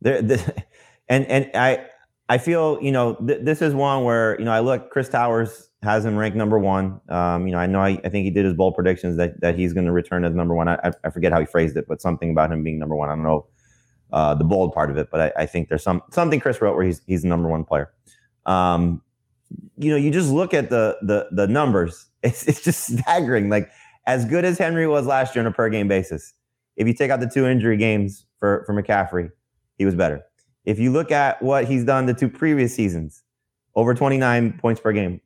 there, 0.00 0.22
the, 0.22 0.64
and 1.08 1.26
and 1.26 1.50
I 1.54 1.86
I 2.28 2.38
feel 2.38 2.78
you 2.82 2.92
know 2.92 3.14
th- 3.16 3.40
this 3.42 3.60
is 3.62 3.74
one 3.74 4.04
where 4.04 4.38
you 4.38 4.44
know 4.44 4.52
I 4.52 4.60
look 4.60 4.90
Chris 4.90 5.08
Towers 5.08 5.68
has 5.82 6.04
him 6.04 6.16
ranked 6.16 6.36
number 6.36 6.58
one. 6.58 7.00
Um, 7.08 7.46
you 7.46 7.52
know 7.52 7.58
I 7.58 7.66
know 7.66 7.80
I, 7.80 8.00
I 8.04 8.08
think 8.08 8.24
he 8.24 8.30
did 8.30 8.44
his 8.44 8.54
bold 8.54 8.74
predictions 8.74 9.16
that 9.16 9.40
that 9.40 9.56
he's 9.58 9.72
going 9.72 9.86
to 9.86 9.92
return 9.92 10.24
as 10.24 10.34
number 10.34 10.54
one. 10.54 10.68
I, 10.68 10.92
I- 11.04 11.10
forget 11.10 11.32
how 11.32 11.40
he 11.40 11.46
phrased 11.46 11.76
it, 11.76 11.86
but 11.88 12.00
something 12.00 12.30
about 12.30 12.52
him 12.52 12.62
being 12.62 12.78
number 12.78 12.94
one. 12.96 13.08
I 13.08 13.14
don't 13.14 13.24
know 13.24 13.46
uh, 14.12 14.34
the 14.34 14.44
bold 14.44 14.72
part 14.72 14.90
of 14.90 14.96
it, 14.96 15.08
but 15.10 15.20
I, 15.20 15.42
I 15.42 15.46
think 15.46 15.68
there's 15.68 15.82
some 15.82 16.02
something 16.10 16.40
Chris 16.40 16.60
wrote 16.60 16.76
where 16.76 16.84
he's 16.84 17.00
he's 17.06 17.22
the 17.22 17.28
number 17.28 17.48
one 17.48 17.64
player. 17.64 17.92
Um, 18.46 19.02
you 19.76 19.90
know, 19.90 19.96
you 19.96 20.10
just 20.10 20.30
look 20.30 20.54
at 20.54 20.70
the 20.70 20.98
the 21.02 21.28
the 21.32 21.46
numbers. 21.46 22.06
It's 22.22 22.46
it's 22.46 22.62
just 22.62 22.86
staggering. 22.86 23.48
Like 23.48 23.68
as 24.06 24.24
good 24.24 24.44
as 24.44 24.56
Henry 24.56 24.86
was 24.86 25.06
last 25.06 25.34
year 25.34 25.44
on 25.44 25.50
a 25.50 25.52
per 25.52 25.68
game 25.68 25.88
basis, 25.88 26.34
if 26.76 26.86
you 26.86 26.94
take 26.94 27.10
out 27.10 27.18
the 27.18 27.26
two 27.26 27.46
injury 27.46 27.76
games 27.76 28.26
for 28.38 28.62
for 28.64 28.80
McCaffrey, 28.80 29.32
he 29.76 29.84
was 29.84 29.96
better. 29.96 30.22
If 30.64 30.78
you 30.78 30.92
look 30.92 31.10
at 31.10 31.42
what 31.42 31.64
he's 31.64 31.84
done 31.84 32.06
the 32.06 32.14
two 32.14 32.28
previous 32.28 32.72
seasons, 32.76 33.24
over 33.74 33.92
29 33.92 34.52
points 34.60 34.80
per 34.80 34.92
game, 34.92 35.20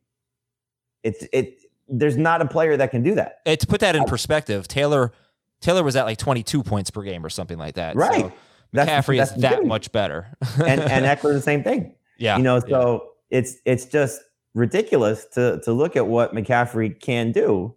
it's 1.07 1.25
it. 1.31 1.61
There's 1.87 2.17
not 2.17 2.41
a 2.41 2.45
player 2.45 2.75
that 2.77 2.91
can 2.91 3.01
do 3.01 3.15
that. 3.15 3.39
Uh, 3.45 3.55
to 3.55 3.65
put 3.67 3.79
that 3.79 3.95
in 3.95 4.03
perspective, 4.03 4.67
Taylor 4.67 5.13
Taylor 5.61 5.83
was 5.83 5.95
at 5.95 6.05
like 6.05 6.17
22 6.17 6.63
points 6.63 6.89
per 6.91 7.01
game 7.01 7.25
or 7.25 7.29
something 7.29 7.57
like 7.57 7.75
that. 7.75 7.95
Right. 7.95 8.25
So 8.25 8.33
That's- 8.73 9.05
McCaffrey 9.05 9.17
that's 9.17 9.31
is 9.31 9.41
that 9.41 9.65
much 9.65 9.91
better. 9.91 10.27
And 10.65 10.81
and 10.81 11.05
Ekeler 11.05 11.33
the 11.33 11.41
same 11.41 11.63
thing. 11.63 11.95
yeah. 12.17 12.37
you 12.37 12.43
know, 12.43 12.55
yeah. 12.55 12.69
so 12.69 13.09
it's 13.29 13.55
it's 13.65 13.85
just 13.85 14.21
ridiculous 14.53 15.25
to 15.33 15.61
to 15.63 15.71
look 15.73 15.95
at 15.95 16.07
what 16.07 16.33
McCaffrey 16.33 16.99
can 16.99 17.31
do. 17.31 17.75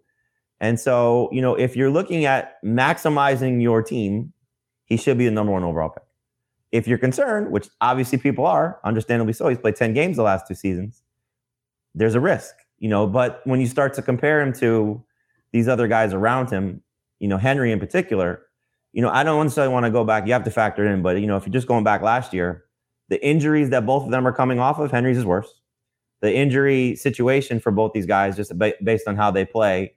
And 0.59 0.79
so, 0.79 1.29
you 1.31 1.41
know, 1.41 1.55
if 1.55 1.75
you're 1.75 1.89
looking 1.89 2.25
at 2.25 2.61
maximizing 2.63 3.61
your 3.63 3.81
team, 3.81 4.31
he 4.85 4.95
should 4.97 5.17
be 5.17 5.25
the 5.25 5.31
number 5.31 5.51
one 5.51 5.63
overall 5.63 5.89
pick. 5.89 6.03
If 6.71 6.87
you're 6.87 6.99
concerned, 6.99 7.51
which 7.51 7.67
obviously 7.81 8.19
people 8.19 8.45
are, 8.45 8.79
understandably 8.83 9.33
so, 9.33 9.47
he's 9.49 9.57
played 9.57 9.75
10 9.75 9.93
games 9.95 10.17
the 10.17 10.23
last 10.23 10.47
two 10.47 10.53
seasons, 10.53 11.01
there's 11.95 12.13
a 12.13 12.19
risk, 12.19 12.53
you 12.81 12.89
know. 12.89 13.07
But 13.07 13.39
when 13.45 13.61
you 13.61 13.67
start 13.67 13.93
to 13.93 14.01
compare 14.01 14.41
him 14.41 14.51
to 14.53 15.01
these 15.53 15.69
other 15.69 15.87
guys 15.87 16.13
around 16.13 16.49
him, 16.49 16.81
you 17.19 17.29
know, 17.29 17.37
Henry 17.37 17.71
in 17.71 17.79
particular, 17.79 18.41
you 18.91 19.01
know, 19.01 19.09
I 19.09 19.23
don't 19.23 19.45
necessarily 19.45 19.71
want 19.71 19.85
to 19.85 19.91
go 19.91 20.03
back. 20.03 20.27
You 20.27 20.33
have 20.33 20.43
to 20.43 20.51
factor 20.51 20.85
in, 20.85 21.01
but 21.01 21.21
you 21.21 21.27
know, 21.27 21.37
if 21.37 21.45
you're 21.45 21.53
just 21.53 21.67
going 21.67 21.85
back 21.85 22.01
last 22.01 22.33
year, 22.33 22.65
the 23.07 23.23
injuries 23.25 23.69
that 23.69 23.85
both 23.85 24.03
of 24.03 24.11
them 24.11 24.27
are 24.27 24.33
coming 24.33 24.59
off 24.59 24.79
of, 24.79 24.91
Henry's 24.91 25.17
is 25.17 25.25
worse. 25.25 25.61
The 26.21 26.33
injury 26.33 26.95
situation 26.95 27.59
for 27.59 27.71
both 27.71 27.93
these 27.93 28.05
guys, 28.05 28.35
just 28.35 28.57
ba- 28.57 28.73
based 28.83 29.07
on 29.07 29.15
how 29.15 29.31
they 29.31 29.45
play, 29.45 29.95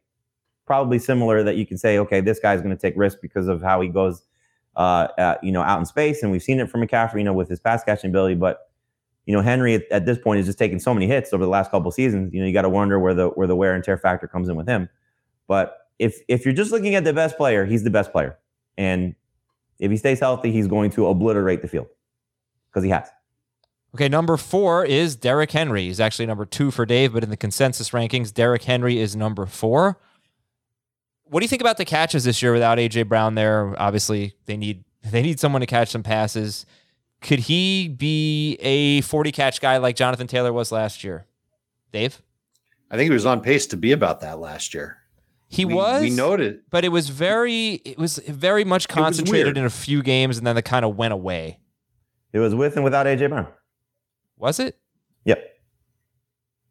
probably 0.67 0.99
similar. 0.99 1.43
That 1.43 1.57
you 1.57 1.67
can 1.67 1.79
say, 1.79 1.99
okay, 1.99 2.21
this 2.21 2.39
guy's 2.39 2.61
going 2.61 2.77
to 2.77 2.81
take 2.81 2.95
risk 2.97 3.19
because 3.21 3.49
of 3.49 3.63
how 3.63 3.81
he 3.81 3.89
goes, 3.89 4.23
uh, 4.77 5.09
at, 5.19 5.43
you 5.45 5.53
know, 5.53 5.63
out 5.63 5.79
in 5.79 5.87
space, 5.87 6.23
and 6.23 6.31
we've 6.33 6.43
seen 6.43 6.61
it 6.61 6.71
from 6.71 6.81
McCaffrey, 6.81 7.19
you 7.19 7.25
know, 7.25 7.33
with 7.33 7.49
his 7.49 7.61
pass 7.61 7.85
catching 7.85 8.11
ability. 8.11 8.35
But 8.35 8.71
you 9.27 9.35
know, 9.35 9.41
Henry 9.41 9.75
at, 9.75 9.91
at 9.91 10.07
this 10.07 10.19
point 10.19 10.41
is 10.41 10.47
just 10.47 10.59
taking 10.59 10.79
so 10.79 10.93
many 10.93 11.07
hits 11.07 11.33
over 11.33 11.45
the 11.45 11.51
last 11.51 11.71
couple 11.71 11.91
seasons. 11.91 12.33
You 12.33 12.41
know, 12.41 12.47
you 12.47 12.53
got 12.53 12.63
to 12.63 12.69
wonder 12.69 12.99
where 12.99 13.15
the 13.15 13.29
where 13.29 13.47
the 13.47 13.57
wear 13.57 13.75
and 13.75 13.83
tear 13.83 13.97
factor 13.97 14.29
comes 14.29 14.49
in 14.49 14.57
with 14.57 14.69
him. 14.69 14.89
But 15.47 15.77
if 15.99 16.19
if 16.29 16.45
you're 16.45 16.55
just 16.55 16.73
looking 16.73 16.95
at 16.95 17.05
the 17.05 17.13
best 17.13 17.37
player, 17.37 17.65
he's 17.65 17.85
the 17.85 17.91
best 17.91 18.13
player, 18.13 18.39
and 18.77 19.15
if 19.79 19.91
he 19.91 19.97
stays 19.97 20.21
healthy, 20.21 20.53
he's 20.53 20.67
going 20.67 20.91
to 20.93 21.07
obliterate 21.07 21.63
the 21.63 21.69
field 21.69 21.87
because 22.71 22.85
he 22.85 22.91
has. 22.91 23.09
Okay, 23.95 24.09
number 24.09 24.37
four 24.37 24.85
is 24.85 25.15
Derrick 25.15 25.53
Henry. 25.53 25.85
He's 25.85 26.01
actually 26.01 26.27
number 26.27 26.45
two 26.45 26.73
for 26.73 26.85
Dave, 26.85 27.13
but 27.13 27.23
in 27.23 27.31
the 27.31 27.37
consensus 27.37 27.91
rankings, 27.91 28.35
Derrick 28.35 28.65
Henry 28.65 28.99
is 28.99 29.15
number 29.15 29.47
four. 29.47 30.01
What 31.25 31.41
do 31.41 31.45
you 31.45 31.49
think 31.49 31.63
about 31.63 31.77
the 31.77 31.85
catches 31.85 32.25
this 32.25 32.43
year 32.43 32.53
without 32.53 32.79
AJ 32.79 33.09
Brown 33.09 33.37
there? 33.37 33.81
Obviously, 33.81 34.35
they 34.47 34.57
need 34.57 34.85
they 35.03 35.23
need 35.23 35.41
someone 35.41 35.61
to 35.61 35.67
catch 35.67 35.89
some 35.89 36.03
passes. 36.03 36.67
Could 37.25 37.39
he 37.39 37.89
be 37.89 38.59
a 38.61 39.01
40 39.01 39.33
catch 39.33 39.59
guy 39.59 39.79
like 39.79 39.97
Jonathan 39.97 40.27
Taylor 40.27 40.53
was 40.53 40.71
last 40.71 41.03
year? 41.03 41.27
Dave? 41.91 42.21
I 42.91 42.97
think 42.97 43.09
he 43.09 43.15
was 43.15 43.25
on 43.25 43.41
pace 43.41 43.67
to 43.69 43.79
be 43.79 43.93
about 43.93 44.21
that 44.21 44.39
last 44.39 44.75
year. 44.75 44.99
He 45.49 45.65
we, 45.65 45.73
was 45.73 46.03
We 46.03 46.11
noted. 46.11 46.61
but 46.69 46.85
it 46.85 46.91
was 46.91 47.09
very 47.09 47.81
it 47.87 47.97
was 47.97 48.19
very 48.19 48.63
much 48.63 48.89
concentrated 48.89 49.57
in 49.57 49.65
a 49.65 49.71
few 49.71 50.03
games 50.03 50.37
and 50.37 50.47
then 50.47 50.59
it 50.59 50.67
kind 50.67 50.85
of 50.85 50.97
went 50.97 51.15
away. 51.15 51.61
It 52.35 52.41
was 52.41 52.55
with 52.55 52.77
and 52.77 52.85
without 52.85 53.07
AJ 53.07 53.31
Brown. 53.31 53.47
Was 54.37 54.61
it? 54.61 54.79
Yep. 55.25 55.43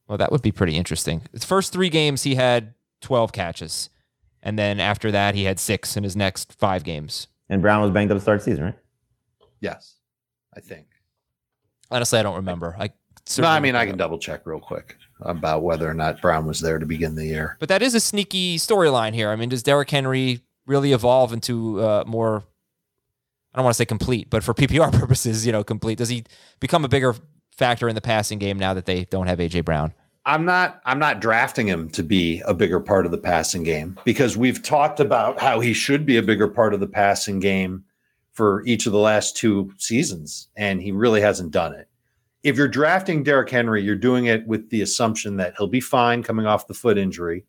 Well, 0.08 0.20
that 0.20 0.32
would 0.32 0.44
be 0.44 0.52
pretty 0.52 0.76
interesting. 0.76 1.24
His 1.32 1.44
first 1.44 1.74
three 1.74 1.89
games, 1.89 2.24
he 2.24 2.36
had 2.36 2.76
12 3.02 3.32
catches. 3.32 3.89
And 4.44 4.60
then 4.60 4.80
after 4.80 5.10
that, 5.10 5.34
he 5.34 5.46
had 5.46 5.60
six 5.60 5.98
in 5.98 6.04
his 6.04 6.16
next 6.16 6.54
five 6.54 6.84
games. 6.84 7.28
And 7.50 7.60
Brown 7.60 7.82
was 7.82 7.89
banged 7.89 8.12
up 8.12 8.18
to 8.18 8.22
start 8.22 8.42
the 8.42 8.46
season, 8.46 8.66
right? 8.66 8.78
Yes, 9.60 9.96
I 10.56 10.60
think. 10.60 10.88
Honestly, 11.92 12.20
I 12.20 12.24
don't 12.24 12.36
remember. 12.36 12.76
I 12.80 12.92
No, 13.38 13.48
I 13.48 13.60
mean, 13.60 13.76
I 13.76 13.86
can 13.86 13.98
double 13.98 14.18
check 14.18 14.46
real 14.46 14.60
quick 14.60 14.98
about 15.22 15.63
whether 15.63 15.89
or 15.89 15.94
not 15.94 16.22
Brown 16.22 16.46
was 16.46 16.60
there 16.60 16.80
to 16.80 16.86
begin 16.86 17.16
the 17.16 17.26
year. 17.26 17.58
But 17.60 17.70
that 17.70 17.82
is 17.82 17.96
a 17.96 18.00
sneaky 18.00 18.58
storyline 18.58 19.13
here. 19.13 19.30
I 19.30 19.36
mean, 19.36 19.50
does 19.50 19.63
Derrick 19.63 19.89
Henry 19.89 20.42
really 20.66 20.94
evolve 20.94 21.34
into 21.34 21.82
uh, 21.82 22.04
more, 22.06 22.44
I 23.54 23.58
don't 23.58 23.63
want 23.63 23.74
to 23.74 23.78
say 23.78 23.86
complete, 23.86 24.30
but 24.30 24.44
for 24.44 24.54
PPR 24.54 24.92
purposes, 24.92 25.46
you 25.46 25.52
know, 25.52 25.63
complete? 25.63 25.98
Does 25.98 26.10
he 26.10 26.24
become 26.60 26.84
a 26.84 26.89
bigger 26.89 27.16
factor 27.52 27.88
in 27.88 27.96
the 27.96 28.02
passing 28.02 28.39
game 28.39 28.58
now 28.58 28.74
that 28.74 28.86
they 28.86 29.06
don't 29.06 29.28
have 29.28 29.39
A.J. 29.39 29.62
Brown? 29.62 29.94
I'm 30.26 30.46
not 30.46 30.82
I'm 30.86 31.00
not 31.00 31.20
drafting 31.20 31.68
him 31.68 31.89
to 31.89 32.04
be 32.04 32.42
a 32.46 32.54
bigger 32.54 32.80
part 32.80 33.06
of 33.06 33.12
the 33.12 33.18
passing 33.18 33.63
game 33.63 34.00
because 34.06 34.38
we've 34.38 34.63
talked 34.63 35.02
about 35.02 35.39
how 35.42 35.60
he 35.60 35.74
should 35.74 36.06
be 36.06 36.16
a 36.16 36.24
bigger 36.24 36.48
part 36.48 36.74
of 36.74 36.80
the 36.80 36.88
passing 36.88 37.42
game 37.42 37.84
for 38.34 38.63
each 38.65 38.86
of 38.86 38.91
the 38.91 39.00
last 39.00 39.38
two 39.38 39.72
seasons 39.78 40.50
and 40.56 40.82
he 40.82 40.91
really 40.91 41.22
hasn't 41.22 41.52
done 41.52 41.74
it. 41.74 41.88
If 42.43 42.58
you're 42.58 42.67
drafting 42.67 43.24
Derrick 43.24 43.50
Henry, 43.50 43.82
you're 43.82 43.96
doing 43.96 44.26
it 44.26 44.46
with 44.46 44.69
the 44.69 44.82
assumption 44.82 45.38
that 45.38 45.54
he'll 45.58 45.67
be 45.67 45.80
fine 45.80 46.24
coming 46.24 46.46
off 46.46 46.67
the 46.67 46.74
foot 46.74 46.98
injury 46.98 47.46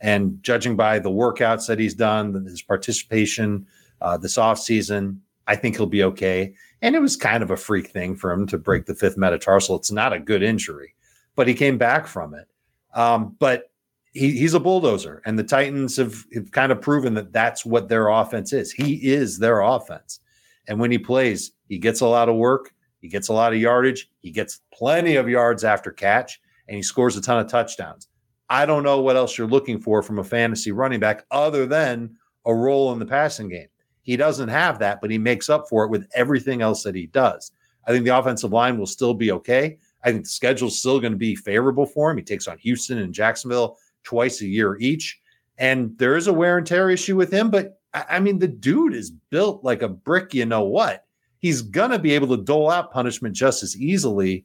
and 0.00 0.42
judging 0.42 0.74
by 0.74 0.98
the 0.98 1.10
workouts 1.10 1.68
that 1.68 1.78
he's 1.78 1.94
done, 1.94 2.34
his 2.44 2.62
participation 2.62 3.66
uh, 4.00 4.16
this 4.16 4.36
offseason, 4.36 5.18
I 5.46 5.54
think 5.54 5.76
he'll 5.76 5.86
be 5.86 6.02
okay. 6.02 6.54
And 6.80 6.96
it 6.96 7.00
was 7.00 7.16
kind 7.16 7.44
of 7.44 7.52
a 7.52 7.56
freak 7.56 7.88
thing 7.88 8.16
for 8.16 8.32
him 8.32 8.48
to 8.48 8.58
break 8.58 8.86
the 8.86 8.96
fifth 8.96 9.16
metatarsal. 9.16 9.76
It's 9.76 9.92
not 9.92 10.12
a 10.12 10.18
good 10.18 10.42
injury 10.42 10.94
but 11.36 11.48
he 11.48 11.54
came 11.54 11.78
back 11.78 12.06
from 12.06 12.34
it. 12.34 12.48
Um, 12.94 13.36
but 13.38 13.70
he, 14.12 14.32
he's 14.32 14.54
a 14.54 14.60
bulldozer, 14.60 15.22
and 15.24 15.38
the 15.38 15.44
Titans 15.44 15.96
have, 15.96 16.24
have 16.34 16.50
kind 16.50 16.70
of 16.70 16.80
proven 16.80 17.14
that 17.14 17.32
that's 17.32 17.64
what 17.64 17.88
their 17.88 18.08
offense 18.08 18.52
is. 18.52 18.70
He 18.70 18.94
is 18.94 19.38
their 19.38 19.60
offense. 19.60 20.20
And 20.68 20.78
when 20.78 20.90
he 20.90 20.98
plays, 20.98 21.52
he 21.68 21.78
gets 21.78 22.00
a 22.00 22.06
lot 22.06 22.28
of 22.28 22.36
work, 22.36 22.72
he 23.00 23.08
gets 23.08 23.28
a 23.28 23.32
lot 23.32 23.52
of 23.52 23.58
yardage, 23.58 24.10
he 24.20 24.30
gets 24.30 24.60
plenty 24.72 25.16
of 25.16 25.28
yards 25.28 25.64
after 25.64 25.90
catch, 25.90 26.40
and 26.68 26.76
he 26.76 26.82
scores 26.82 27.16
a 27.16 27.22
ton 27.22 27.38
of 27.38 27.50
touchdowns. 27.50 28.08
I 28.48 28.66
don't 28.66 28.82
know 28.82 29.00
what 29.00 29.16
else 29.16 29.36
you're 29.36 29.46
looking 29.46 29.80
for 29.80 30.02
from 30.02 30.18
a 30.18 30.24
fantasy 30.24 30.72
running 30.72 31.00
back 31.00 31.24
other 31.30 31.64
than 31.64 32.16
a 32.44 32.54
role 32.54 32.92
in 32.92 32.98
the 32.98 33.06
passing 33.06 33.48
game. 33.48 33.68
He 34.02 34.16
doesn't 34.16 34.48
have 34.48 34.78
that, 34.80 35.00
but 35.00 35.10
he 35.10 35.18
makes 35.18 35.48
up 35.48 35.68
for 35.68 35.84
it 35.84 35.90
with 35.90 36.08
everything 36.14 36.60
else 36.60 36.82
that 36.82 36.94
he 36.94 37.06
does. 37.06 37.52
I 37.86 37.92
think 37.92 38.04
the 38.04 38.16
offensive 38.16 38.52
line 38.52 38.78
will 38.78 38.86
still 38.86 39.14
be 39.14 39.32
okay. 39.32 39.78
I 40.04 40.10
think 40.10 40.24
the 40.24 40.30
schedule's 40.30 40.78
still 40.78 41.00
going 41.00 41.12
to 41.12 41.18
be 41.18 41.34
favorable 41.34 41.86
for 41.86 42.10
him. 42.10 42.18
He 42.18 42.22
takes 42.22 42.46
on 42.46 42.58
Houston 42.58 42.98
and 42.98 43.14
Jacksonville 43.14 43.78
twice 44.04 44.40
a 44.40 44.46
year 44.46 44.76
each. 44.80 45.20
And 45.58 45.96
there 45.98 46.16
is 46.16 46.26
a 46.26 46.32
wear 46.32 46.58
and 46.58 46.66
tear 46.66 46.90
issue 46.90 47.16
with 47.16 47.32
him, 47.32 47.50
but 47.50 47.80
I, 47.94 48.20
mean, 48.20 48.38
the 48.38 48.48
dude 48.48 48.94
is 48.94 49.10
built 49.10 49.62
like 49.64 49.82
a 49.82 49.88
brick, 49.88 50.32
you 50.34 50.46
know 50.46 50.64
what? 50.64 51.04
He's 51.38 51.60
going 51.60 51.90
to 51.90 51.98
be 51.98 52.12
able 52.12 52.28
to 52.28 52.42
dole 52.42 52.70
out 52.70 52.92
punishment 52.92 53.34
just 53.36 53.62
as 53.62 53.76
easily 53.76 54.44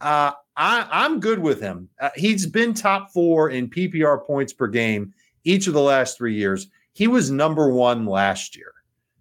Uh, 0.00 0.32
I, 0.56 0.86
I'm 0.90 1.20
good 1.20 1.38
with 1.38 1.60
him. 1.60 1.88
Uh, 2.00 2.10
he's 2.16 2.46
been 2.46 2.74
top 2.74 3.10
four 3.12 3.50
in 3.50 3.68
PPR 3.68 4.24
points 4.26 4.52
per 4.52 4.66
game 4.66 5.12
each 5.44 5.66
of 5.66 5.74
the 5.74 5.80
last 5.80 6.16
three 6.16 6.34
years. 6.34 6.68
He 6.92 7.06
was 7.06 7.30
number 7.30 7.70
one 7.70 8.06
last 8.06 8.56
year. 8.56 8.72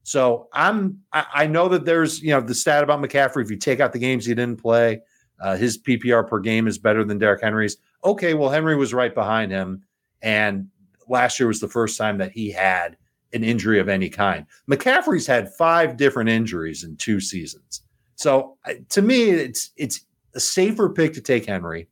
So 0.03 0.47
I'm 0.53 0.99
I, 1.13 1.25
I 1.33 1.47
know 1.47 1.67
that 1.69 1.85
there's 1.85 2.21
you 2.21 2.29
know 2.29 2.41
the 2.41 2.55
stat 2.55 2.83
about 2.83 3.01
McCaffrey. 3.01 3.43
If 3.43 3.51
you 3.51 3.57
take 3.57 3.79
out 3.79 3.91
the 3.91 3.99
games 3.99 4.25
he 4.25 4.33
didn't 4.33 4.61
play, 4.61 5.01
uh, 5.39 5.55
his 5.55 5.77
PPR 5.77 6.27
per 6.27 6.39
game 6.39 6.67
is 6.67 6.77
better 6.77 7.03
than 7.03 7.17
Derrick 7.17 7.41
Henry's. 7.41 7.77
Okay, 8.03 8.33
well 8.33 8.49
Henry 8.49 8.75
was 8.75 8.93
right 8.93 9.13
behind 9.13 9.51
him, 9.51 9.83
and 10.21 10.67
last 11.07 11.39
year 11.39 11.47
was 11.47 11.59
the 11.59 11.67
first 11.67 11.97
time 11.97 12.17
that 12.17 12.31
he 12.31 12.51
had 12.51 12.97
an 13.33 13.43
injury 13.43 13.79
of 13.79 13.89
any 13.89 14.09
kind. 14.09 14.45
McCaffrey's 14.69 15.27
had 15.27 15.53
five 15.55 15.97
different 15.97 16.29
injuries 16.29 16.83
in 16.83 16.95
two 16.97 17.19
seasons. 17.19 17.81
So 18.15 18.57
to 18.89 19.01
me, 19.01 19.29
it's 19.29 19.71
it's 19.77 20.01
a 20.33 20.39
safer 20.39 20.89
pick 20.89 21.13
to 21.13 21.21
take 21.21 21.45
Henry. 21.45 21.87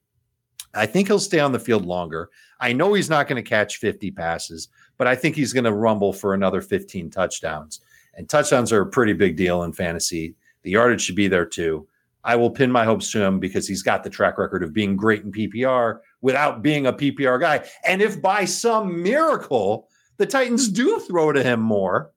I 0.74 0.86
think 0.86 1.08
he'll 1.08 1.20
stay 1.20 1.40
on 1.40 1.52
the 1.52 1.60
field 1.60 1.86
longer. 1.86 2.30
I 2.60 2.74
know 2.74 2.94
he's 2.94 3.10
not 3.10 3.28
going 3.28 3.42
to 3.42 3.50
catch 3.50 3.78
50 3.78 4.12
passes, 4.12 4.68
but 4.98 5.08
I 5.08 5.16
think 5.16 5.36
he's 5.36 5.54
going 5.54 5.64
to 5.64 5.74
rumble 5.74 6.14
for 6.14 6.34
another 6.34 6.62
15 6.62 7.10
touchdowns. 7.10 7.82
And 8.16 8.28
touchdowns 8.28 8.72
are 8.72 8.82
a 8.82 8.88
pretty 8.88 9.14
big 9.14 9.38
deal 9.38 9.64
in 9.64 9.72
fantasy. 9.72 10.36
The 10.64 10.72
yardage 10.72 11.02
should 11.02 11.16
be 11.16 11.28
there 11.28 11.46
too. 11.46 11.88
I 12.26 12.36
will 12.36 12.50
pin 12.50 12.72
my 12.72 12.84
hopes 12.84 13.12
to 13.12 13.22
him 13.22 13.40
because 13.40 13.68
he's 13.68 13.84
got 13.84 14.04
the 14.04 14.10
track 14.10 14.40
record 14.40 14.64
of 14.64 14.74
being 14.74 14.98
great 14.98 15.24
in 15.24 15.32
PPR 15.32 16.00
without 16.22 16.64
being 16.64 16.88
a 16.88 16.92
PPR 16.92 17.40
guy. 17.40 17.64
And 17.88 18.02
if 18.02 18.20
by 18.20 18.46
some 18.46 19.04
miracle 19.04 19.88
the 20.18 20.26
Titans 20.26 20.68
do 20.70 21.00
throw 21.00 21.32
to 21.32 21.44
him 21.44 21.60
more, 21.60 22.12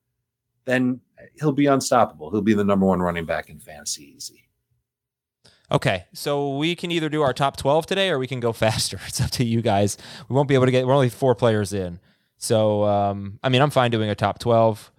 then 0.65 1.01
he'll 1.39 1.53
be 1.53 1.67
unstoppable. 1.67 2.31
He'll 2.31 2.41
be 2.41 2.55
the 2.55 2.65
number 2.65 2.87
one 2.87 3.01
running 3.01 3.27
back 3.27 3.51
in 3.51 3.59
fantasy 3.59 4.15
easy. 4.17 4.49
Okay, 5.71 6.07
so 6.15 6.57
we 6.57 6.75
can 6.75 6.91
either 6.91 7.11
do 7.11 7.21
our 7.21 7.35
top 7.35 7.59
12 7.59 7.85
today 7.85 8.09
or 8.09 8.19
we 8.19 8.27
can 8.27 8.41
go 8.41 8.53
faster. 8.55 8.99
It's 9.07 9.21
up 9.21 9.31
to 9.33 9.45
you 9.45 9.61
guys. 9.61 9.99
We 10.29 10.35
won't 10.35 10.49
be 10.49 10.55
able 10.55 10.65
to 10.65 10.73
get, 10.73 10.87
we're 10.87 10.95
only 10.95 11.11
four 11.11 11.35
players 11.35 11.75
in. 11.75 12.01
So, 12.39 12.85
um, 12.85 13.39
I 13.43 13.51
mean, 13.51 13.61
I'm 13.61 13.71
fine 13.71 13.91
doing 13.91 14.09
a 14.09 14.15
top 14.15 14.39
12. 14.39 14.93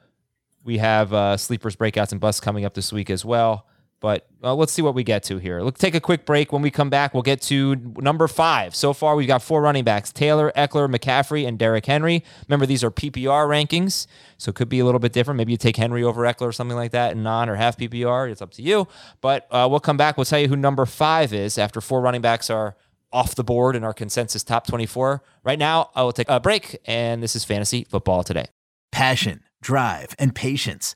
We 0.63 0.77
have 0.77 1.13
uh, 1.13 1.37
sleepers, 1.37 1.75
breakouts, 1.75 2.11
and 2.11 2.21
busts 2.21 2.41
coming 2.41 2.65
up 2.65 2.73
this 2.73 2.91
week 2.91 3.09
as 3.09 3.23
well. 3.23 3.65
But 4.01 4.27
uh, 4.41 4.55
let's 4.55 4.71
see 4.71 4.81
what 4.81 4.95
we 4.95 5.03
get 5.03 5.23
to 5.23 5.37
here. 5.37 5.61
Let's 5.61 5.79
take 5.79 5.93
a 5.93 5.99
quick 5.99 6.25
break. 6.25 6.53
When 6.53 6.61
we 6.61 6.71
come 6.71 6.89
back, 6.89 7.13
we'll 7.13 7.23
get 7.23 7.41
to 7.43 7.75
number 7.97 8.27
five. 8.29 8.73
So 8.73 8.93
far, 8.93 9.15
we've 9.15 9.27
got 9.27 9.41
four 9.41 9.61
running 9.61 9.83
backs 9.83 10.11
Taylor, 10.11 10.53
Ekeler, 10.55 10.93
McCaffrey, 10.93 11.45
and 11.45 11.59
Derrick 11.59 11.85
Henry. 11.85 12.23
Remember, 12.47 12.65
these 12.65 12.83
are 12.83 12.91
PPR 12.91 13.47
rankings, 13.47 14.07
so 14.37 14.49
it 14.49 14.55
could 14.55 14.69
be 14.69 14.79
a 14.79 14.85
little 14.85 14.99
bit 14.99 15.11
different. 15.11 15.37
Maybe 15.37 15.51
you 15.51 15.57
take 15.57 15.75
Henry 15.75 16.03
over 16.03 16.23
Ekeler 16.23 16.47
or 16.47 16.51
something 16.53 16.77
like 16.77 16.91
that 16.91 17.11
in 17.11 17.23
non 17.23 17.49
or 17.49 17.55
half 17.55 17.77
PPR. 17.77 18.31
It's 18.31 18.41
up 18.41 18.51
to 18.51 18.61
you. 18.61 18.87
But 19.19 19.47
uh, 19.51 19.67
we'll 19.69 19.81
come 19.81 19.97
back. 19.97 20.15
We'll 20.15 20.25
tell 20.25 20.39
you 20.39 20.47
who 20.47 20.55
number 20.55 20.85
five 20.85 21.33
is 21.33 21.57
after 21.57 21.81
four 21.81 21.99
running 21.99 22.21
backs 22.21 22.49
are 22.49 22.77
off 23.11 23.35
the 23.35 23.43
board 23.43 23.75
in 23.75 23.83
our 23.83 23.93
consensus 23.93 24.43
top 24.43 24.67
24. 24.67 25.21
Right 25.43 25.59
now, 25.59 25.89
I 25.95 26.03
will 26.03 26.13
take 26.13 26.29
a 26.29 26.39
break, 26.39 26.77
and 26.85 27.21
this 27.23 27.35
is 27.35 27.43
Fantasy 27.43 27.83
Football 27.83 28.23
Today. 28.23 28.45
Passion, 28.91 29.41
drive, 29.61 30.15
and 30.19 30.33
patience. 30.33 30.95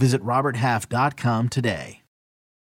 Visit 0.00 0.22
RobertHalf.com 0.22 1.50
today. 1.50 2.02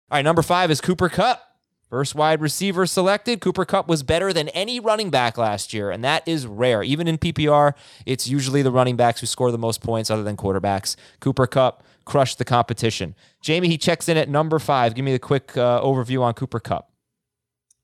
All 0.10 0.18
right, 0.18 0.22
number 0.22 0.42
five 0.42 0.72
is 0.72 0.80
Cooper 0.80 1.10
Kupp. 1.10 1.42
First 1.90 2.16
wide 2.16 2.42
receiver 2.42 2.86
selected. 2.86 3.42
Cooper 3.42 3.66
Kupp 3.66 3.88
was 3.88 4.04
better 4.04 4.32
than 4.32 4.48
any 4.50 4.80
running 4.80 5.10
back 5.10 5.38
last 5.38 5.74
year, 5.74 5.92
and 5.92 6.04
that 6.04 6.26
is 6.26 6.48
rare. 6.48 6.82
Even 6.82 7.08
in 7.08 7.18
PPR, 7.18 7.74
it's 8.06 8.28
usually 8.28 8.62
the 8.62 8.72
running 8.72 8.96
backs 8.96 9.20
who 9.20 9.28
score 9.28 9.52
the 9.52 9.58
most 9.58 9.82
points 9.82 10.10
other 10.10 10.24
than 10.24 10.38
quarterbacks. 10.38 10.96
Cooper 11.20 11.46
Kupp 11.46 11.84
crushed 12.06 12.38
the 12.38 12.46
competition. 12.46 13.16
Jamie, 13.42 13.68
he 13.68 13.78
checks 13.78 14.08
in 14.08 14.16
at 14.16 14.30
number 14.30 14.58
five. 14.58 14.96
Give 14.96 15.04
me 15.04 15.14
a 15.14 15.20
quick 15.20 15.58
uh, 15.58 15.82
overview 15.82 16.22
on 16.22 16.34
Cooper 16.36 16.62
Kupp. 16.62 16.90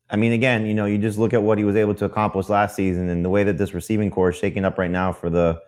I 0.09 0.15
mean, 0.15 0.31
again, 0.31 0.65
you 0.65 0.73
know, 0.73 0.85
you 0.85 0.97
just 0.97 1.17
look 1.17 1.33
at 1.33 1.43
what 1.43 1.57
he 1.57 1.65
was 1.65 1.75
able 1.75 1.95
to 1.95 2.05
accomplish 2.05 2.47
last 2.47 2.75
season 2.75 3.09
and 3.09 3.23
the 3.23 3.29
way 3.29 3.43
that 3.43 3.57
this 3.57 3.73
receiving 3.73 4.11
corps 4.11 4.29
is 4.29 4.37
shaking 4.37 4.63
up 4.63 4.77
right 4.77 4.91
now 4.91 5.11
for 5.11 5.29
the 5.29 5.61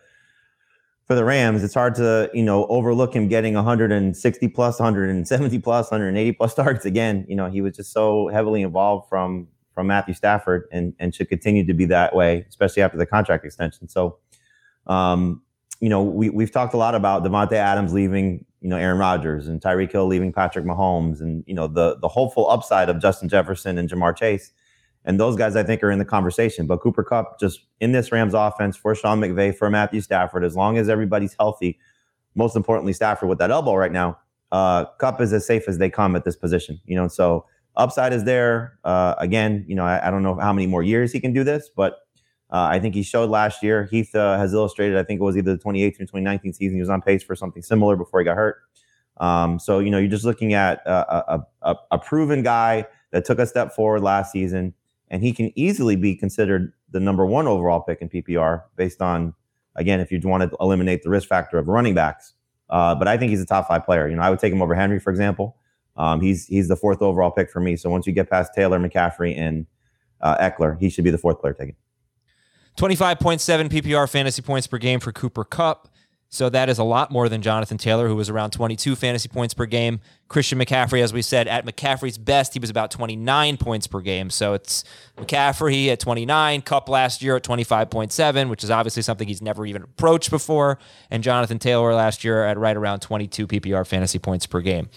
for 1.06 1.16
the 1.16 1.26
Rams, 1.26 1.64
it's 1.64 1.74
hard 1.74 1.96
to, 1.96 2.30
you 2.34 2.44
know, 2.44 2.66
overlook 2.68 3.14
him 3.14 3.28
getting 3.28 3.56
160 3.56 4.48
plus, 4.50 4.80
170 4.80 5.60
plus, 5.60 5.92
180 5.92 6.32
plus 6.34 6.54
targets 6.56 6.86
again. 6.86 7.26
You 7.28 7.36
know, 7.36 7.50
he 7.50 7.62
was 7.62 7.76
just 7.76 7.92
so 7.92 8.30
heavily 8.30 8.62
involved 8.62 9.10
from 9.10 9.48
from 9.74 9.88
Matthew 9.88 10.14
Stafford 10.14 10.68
and 10.72 10.94
and 11.00 11.14
should 11.14 11.30
continue 11.30 11.66
to 11.66 11.74
be 11.74 11.86
that 11.86 12.16
way, 12.16 12.46
especially 12.48 12.84
after 12.84 12.98
the 12.98 13.06
contract 13.06 13.44
extension. 13.46 13.90
So 13.90 14.18
um, 14.88 15.42
you 15.80 15.90
know, 15.90 16.02
we 16.02 16.30
we've 16.30 16.52
talked 16.52 16.74
a 16.74 16.78
lot 16.78 16.96
about 16.96 17.24
Davante 17.24 17.54
Adams 17.54 17.94
leaving, 17.94 18.46
you 18.62 18.70
know, 18.70 18.78
Aaron 18.78 18.98
Rodgers 18.98 19.48
and 19.48 19.62
Tyreek 19.62 19.92
Hill 19.92 20.08
leaving 20.08 20.32
Patrick 20.32 20.66
Mahomes 20.66 21.20
and, 21.20 21.44
you 21.46 21.54
know, 21.54 21.68
the 21.68 21.98
the 22.00 22.08
hopeful 22.08 22.50
upside 22.50 22.90
of 22.90 23.02
Justin 23.02 23.28
Jefferson 23.28 23.78
and 23.78 23.90
Ja'Marr 23.90 24.16
Chase. 24.16 24.54
And 25.06 25.20
those 25.20 25.36
guys, 25.36 25.56
I 25.56 25.64
think, 25.64 25.84
are 25.84 25.92
in 25.92 26.00
the 26.00 26.06
conversation. 26.06 26.66
But 26.66 26.80
Cooper 26.80 27.04
Kupp, 27.04 27.40
just 27.40 27.62
in 27.80 27.92
this 27.92 28.12
Rams 28.12 28.34
offense 28.34 28.78
for 28.78 28.96
Sean 28.96 29.20
McVay, 29.20 29.56
for 29.56 29.70
Matthew 29.70 30.02
Stafford, 30.02 30.44
as 30.44 30.56
long 30.56 30.78
as 30.78 30.88
everybody's 30.88 31.36
healthy, 31.38 31.78
most 32.36 32.56
importantly, 32.56 32.94
Stafford 32.94 33.30
with 33.30 33.40
that 33.40 33.52
elbow 33.52 33.76
right 33.76 33.92
now, 33.92 34.18
uh, 34.52 34.86
Kupp 35.00 35.20
is 35.20 35.34
as 35.34 35.46
safe 35.46 35.68
as 35.68 35.78
they 35.78 35.90
come 35.90 36.16
at 36.16 36.24
this 36.24 36.36
position. 36.36 36.80
You 36.86 36.96
know, 36.96 37.08
so 37.08 37.46
upside 37.76 38.14
is 38.14 38.24
there. 38.24 38.80
Uh, 38.84 39.16
again, 39.18 39.66
you 39.68 39.76
know, 39.76 39.84
I, 39.84 40.08
I, 40.08 40.12
don't 40.12 40.24
know 40.24 40.36
how 40.36 40.54
many 40.54 40.68
more 40.68 40.84
years 40.84 41.12
he 41.12 41.20
can 41.20 41.34
do 41.34 41.44
this, 41.44 41.70
but 41.76 41.94
uh, 42.52 42.68
I 42.70 42.80
think 42.80 42.94
he 42.94 43.04
showed 43.04 43.30
last 43.30 43.64
year. 43.64 43.86
Heath 43.86 44.14
uh, 44.16 44.38
has 44.38 44.54
illustrated, 44.54 44.98
I 44.98 45.04
think 45.04 45.20
it 45.20 45.24
was 45.24 45.36
either 45.36 45.54
the 45.54 45.58
2018 45.58 45.96
or 45.96 46.06
2019 46.06 46.54
season, 46.54 46.76
he 46.76 46.80
was 46.80 46.90
on 46.90 47.02
pace 47.02 47.24
for 47.24 47.36
something 47.36 47.64
similar 47.64 47.96
before 47.96 48.20
he 48.20 48.26
got 48.26 48.36
hurt. 48.36 48.58
Um, 49.18 49.60
so, 49.60 49.80
you 49.80 49.90
know, 49.90 49.98
you're 49.98 50.10
just 50.10 50.26
looking 50.26 50.54
at 50.54 50.82
a, 50.86 51.44
a, 51.62 51.76
a 51.92 51.98
proven 51.98 52.44
guy 52.44 52.86
that 53.12 53.26
took 53.26 53.40
a 53.40 53.46
step 53.46 53.74
forward 53.74 54.02
last 54.02 54.32
season 54.32 54.74
and 55.14 55.22
he 55.22 55.32
can 55.32 55.52
easily 55.56 55.96
be 55.96 56.16
considered 56.16 56.74
the 56.90 57.00
number 57.00 57.24
one 57.24 57.46
overall 57.46 57.80
pick 57.82 58.02
in 58.02 58.10
PPR 58.10 58.64
based 58.76 59.00
on, 59.00 59.36
again, 59.76 60.00
if 60.00 60.12
you 60.12 60.20
want 60.24 60.42
to 60.42 60.58
eliminate 60.60 61.04
the 61.04 61.10
risk 61.12 61.30
factor 61.30 61.60
of 61.60 61.68
running 61.68 61.94
backs. 61.94 62.34
Uh, 62.68 62.96
but 62.96 63.08
I 63.08 63.16
think 63.16 63.30
he's 63.30 63.40
a 63.40 63.46
top 63.46 63.68
five 63.68 63.86
player. 63.86 64.08
You 64.08 64.16
know, 64.16 64.24
I 64.24 64.32
would 64.32 64.40
take 64.40 64.52
him 64.52 64.60
over 64.60 64.74
Henry, 64.74 65.00
for 65.00 65.12
example. 65.12 65.56
Um, 65.98 66.20
he's 66.20 66.48
he's 66.48 66.68
the 66.68 66.76
fourth 66.76 67.00
overall 67.04 67.30
pick 67.30 67.52
for 67.52 67.60
me. 67.60 67.76
So 67.76 67.92
once 67.92 68.08
you 68.08 68.14
get 68.14 68.28
past 68.28 68.56
Taylor, 68.56 68.80
McCaffrey, 68.80 69.38
and 69.38 69.68
uh, 70.20 70.36
Ekeler, 70.38 70.80
he 70.80 70.90
should 70.90 71.04
be 71.04 71.12
the 71.12 71.20
fourth 71.20 71.40
player 71.40 71.54
taken. 71.54 71.76
25.7 72.80 73.70
PPR 73.70 74.10
fantasy 74.10 74.42
points 74.42 74.66
per 74.66 74.80
game 74.80 75.00
for 75.00 75.12
Cooper 75.12 75.44
Kupp. 75.44 75.90
So 76.34 76.50
that 76.50 76.68
is 76.68 76.80
a 76.80 76.84
lot 76.84 77.12
more 77.12 77.30
than 77.30 77.44
Jonathan 77.44 77.78
Taylor, 77.78 78.08
who 78.08 78.16
was 78.16 78.28
around 78.28 78.54
22 78.54 78.96
fantasy 78.96 79.30
points 79.30 79.54
per 79.54 79.68
game. 79.68 80.00
Christian 80.30 80.58
McCaffrey, 80.58 81.04
as 81.04 81.14
we 81.14 81.22
said, 81.22 81.48
at 81.48 81.64
McCaffrey's 81.64 82.18
best, 82.18 82.54
he 82.54 82.60
was 82.60 82.72
about 82.72 82.90
29 82.90 83.58
points 83.58 83.86
per 83.86 84.00
game. 84.02 84.32
So 84.32 84.56
it's 84.56 84.84
McCaffrey 85.16 85.90
at 85.90 86.00
29, 86.00 86.64
Kupp 86.64 86.90
last 86.90 87.22
year 87.22 87.36
at 87.36 87.44
25.7, 87.44 88.50
which 88.50 88.64
is 88.64 88.72
obviously 88.72 89.04
something 89.04 89.28
he's 89.28 89.44
never 89.44 89.64
even 89.64 89.84
approached 89.84 90.32
before, 90.32 90.80
and 91.12 91.22
Jonathan 91.22 91.60
Taylor 91.60 91.94
last 91.94 92.24
year 92.24 92.44
at 92.46 92.58
right 92.58 92.76
around 92.76 93.02
22 93.02 93.46
PPR 93.46 93.86
fantasy 93.86 94.18
points 94.18 94.48
per 94.48 94.60
game. 94.60 94.90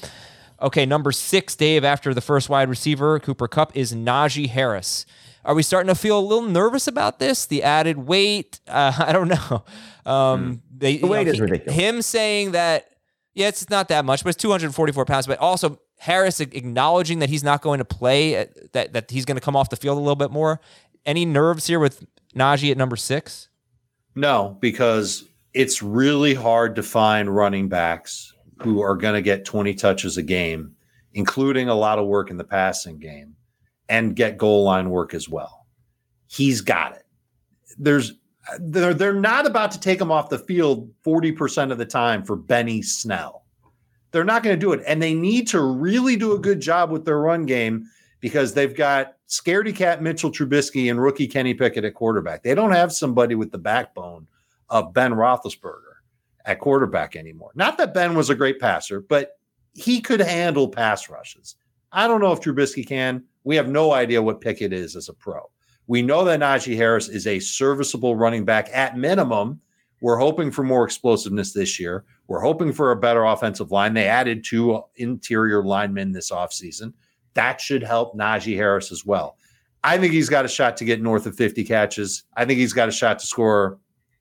Okay, 0.62 0.86
number 0.86 1.12
six, 1.12 1.54
Dave, 1.54 1.84
after 1.84 2.14
the 2.14 2.22
first 2.22 2.48
wide 2.48 2.70
receiver, 2.70 3.20
Cooper 3.20 3.46
Kupp, 3.46 3.76
is 3.76 3.92
Najee 3.92 4.48
Harris. 4.48 5.04
Are 5.46 5.54
we 5.54 5.62
starting 5.62 5.88
to 5.88 5.94
feel 5.94 6.18
a 6.18 6.20
little 6.20 6.46
nervous 6.46 6.86
about 6.86 7.18
this? 7.18 7.46
The 7.46 7.62
added 7.62 7.96
weight? 7.98 8.60
Uh, 8.68 8.92
I 8.98 9.12
don't 9.12 9.28
know. 9.28 9.64
Um, 10.04 10.60
they, 10.76 10.96
The 10.96 11.02
you 11.06 11.08
weight 11.08 11.26
know, 11.26 11.32
is 11.32 11.36
he- 11.38 11.42
ridiculous. 11.42 11.74
Him 11.78 12.02
saying 12.02 12.50
that, 12.52 12.88
yeah, 13.34 13.48
it's 13.48 13.70
not 13.70 13.88
that 13.88 14.04
much, 14.04 14.22
but 14.24 14.30
it's 14.30 14.42
244 14.42 15.04
pounds. 15.04 15.26
But 15.26 15.38
also 15.38 15.80
Harris 15.98 16.40
acknowledging 16.40 17.20
that 17.20 17.30
he's 17.30 17.44
not 17.44 17.62
going 17.62 17.78
to 17.78 17.84
play, 17.84 18.36
uh, 18.36 18.46
that, 18.72 18.92
that 18.92 19.10
he's 19.10 19.24
going 19.24 19.36
to 19.36 19.40
come 19.40 19.54
off 19.56 19.70
the 19.70 19.76
field 19.76 19.96
a 19.96 20.00
little 20.00 20.16
bit 20.16 20.30
more. 20.32 20.60
Any 21.06 21.24
nerves 21.24 21.66
here 21.68 21.78
with 21.78 22.04
Najee 22.34 22.72
at 22.72 22.76
number 22.76 22.96
six? 22.96 23.48
No, 24.16 24.58
because 24.60 25.24
it's 25.54 25.80
really 25.82 26.34
hard 26.34 26.74
to 26.76 26.82
find 26.82 27.34
running 27.34 27.68
backs 27.68 28.32
who 28.62 28.80
are 28.82 28.96
going 28.96 29.14
to 29.14 29.22
get 29.22 29.44
20 29.44 29.74
touches 29.74 30.16
a 30.16 30.22
game, 30.22 30.74
including 31.12 31.68
a 31.68 31.74
lot 31.74 31.98
of 32.00 32.06
work 32.06 32.30
in 32.30 32.36
the 32.36 32.44
passing 32.44 32.98
game, 32.98 33.35
and 33.88 34.16
get 34.16 34.38
goal 34.38 34.64
line 34.64 34.90
work 34.90 35.14
as 35.14 35.28
well. 35.28 35.66
He's 36.26 36.60
got 36.60 36.96
it. 36.96 37.04
There's 37.78 38.14
they're 38.60 38.94
they're 38.94 39.12
not 39.12 39.46
about 39.46 39.70
to 39.72 39.80
take 39.80 40.00
him 40.00 40.12
off 40.12 40.28
the 40.28 40.38
field 40.38 40.90
40% 41.04 41.72
of 41.72 41.78
the 41.78 41.86
time 41.86 42.22
for 42.24 42.36
Benny 42.36 42.82
Snell. 42.82 43.44
They're 44.12 44.24
not 44.24 44.42
going 44.42 44.56
to 44.56 44.60
do 44.60 44.72
it. 44.72 44.82
And 44.86 45.02
they 45.02 45.14
need 45.14 45.48
to 45.48 45.60
really 45.60 46.16
do 46.16 46.32
a 46.32 46.38
good 46.38 46.60
job 46.60 46.90
with 46.90 47.04
their 47.04 47.18
run 47.18 47.44
game 47.44 47.86
because 48.20 48.54
they've 48.54 48.74
got 48.74 49.14
scaredy 49.28 49.74
cat 49.74 50.02
Mitchell 50.02 50.30
Trubisky 50.30 50.90
and 50.90 51.02
rookie 51.02 51.26
Kenny 51.26 51.54
Pickett 51.54 51.84
at 51.84 51.94
quarterback. 51.94 52.42
They 52.42 52.54
don't 52.54 52.72
have 52.72 52.92
somebody 52.92 53.34
with 53.34 53.50
the 53.50 53.58
backbone 53.58 54.26
of 54.70 54.94
Ben 54.94 55.12
Roethlisberger 55.12 55.96
at 56.44 56.60
quarterback 56.60 57.16
anymore. 57.16 57.50
Not 57.54 57.76
that 57.78 57.94
Ben 57.94 58.14
was 58.14 58.30
a 58.30 58.34
great 58.34 58.60
passer, 58.60 59.00
but 59.00 59.32
he 59.74 60.00
could 60.00 60.20
handle 60.20 60.68
pass 60.68 61.10
rushes. 61.10 61.56
I 61.92 62.08
don't 62.08 62.20
know 62.20 62.32
if 62.32 62.40
Trubisky 62.40 62.86
can. 62.86 63.24
We 63.46 63.54
have 63.54 63.68
no 63.68 63.92
idea 63.92 64.20
what 64.20 64.40
Pickett 64.40 64.72
is 64.72 64.96
as 64.96 65.08
a 65.08 65.14
pro. 65.14 65.40
We 65.86 66.02
know 66.02 66.24
that 66.24 66.40
Najee 66.40 66.74
Harris 66.74 67.08
is 67.08 67.28
a 67.28 67.38
serviceable 67.38 68.16
running 68.16 68.44
back 68.44 68.68
at 68.74 68.98
minimum. 68.98 69.60
We're 70.00 70.16
hoping 70.16 70.50
for 70.50 70.64
more 70.64 70.84
explosiveness 70.84 71.52
this 71.52 71.78
year. 71.78 72.04
We're 72.26 72.40
hoping 72.40 72.72
for 72.72 72.90
a 72.90 72.96
better 72.96 73.22
offensive 73.22 73.70
line. 73.70 73.94
They 73.94 74.08
added 74.08 74.42
two 74.44 74.82
interior 74.96 75.64
linemen 75.64 76.10
this 76.10 76.32
offseason. 76.32 76.92
That 77.34 77.60
should 77.60 77.84
help 77.84 78.18
Najee 78.18 78.56
Harris 78.56 78.90
as 78.90 79.06
well. 79.06 79.36
I 79.84 79.96
think 79.96 80.12
he's 80.12 80.28
got 80.28 80.44
a 80.44 80.48
shot 80.48 80.76
to 80.78 80.84
get 80.84 81.00
north 81.00 81.24
of 81.26 81.36
50 81.36 81.62
catches. 81.62 82.24
I 82.36 82.46
think 82.46 82.58
he's 82.58 82.72
got 82.72 82.88
a 82.88 82.92
shot 82.92 83.20
to 83.20 83.26
score 83.28 83.78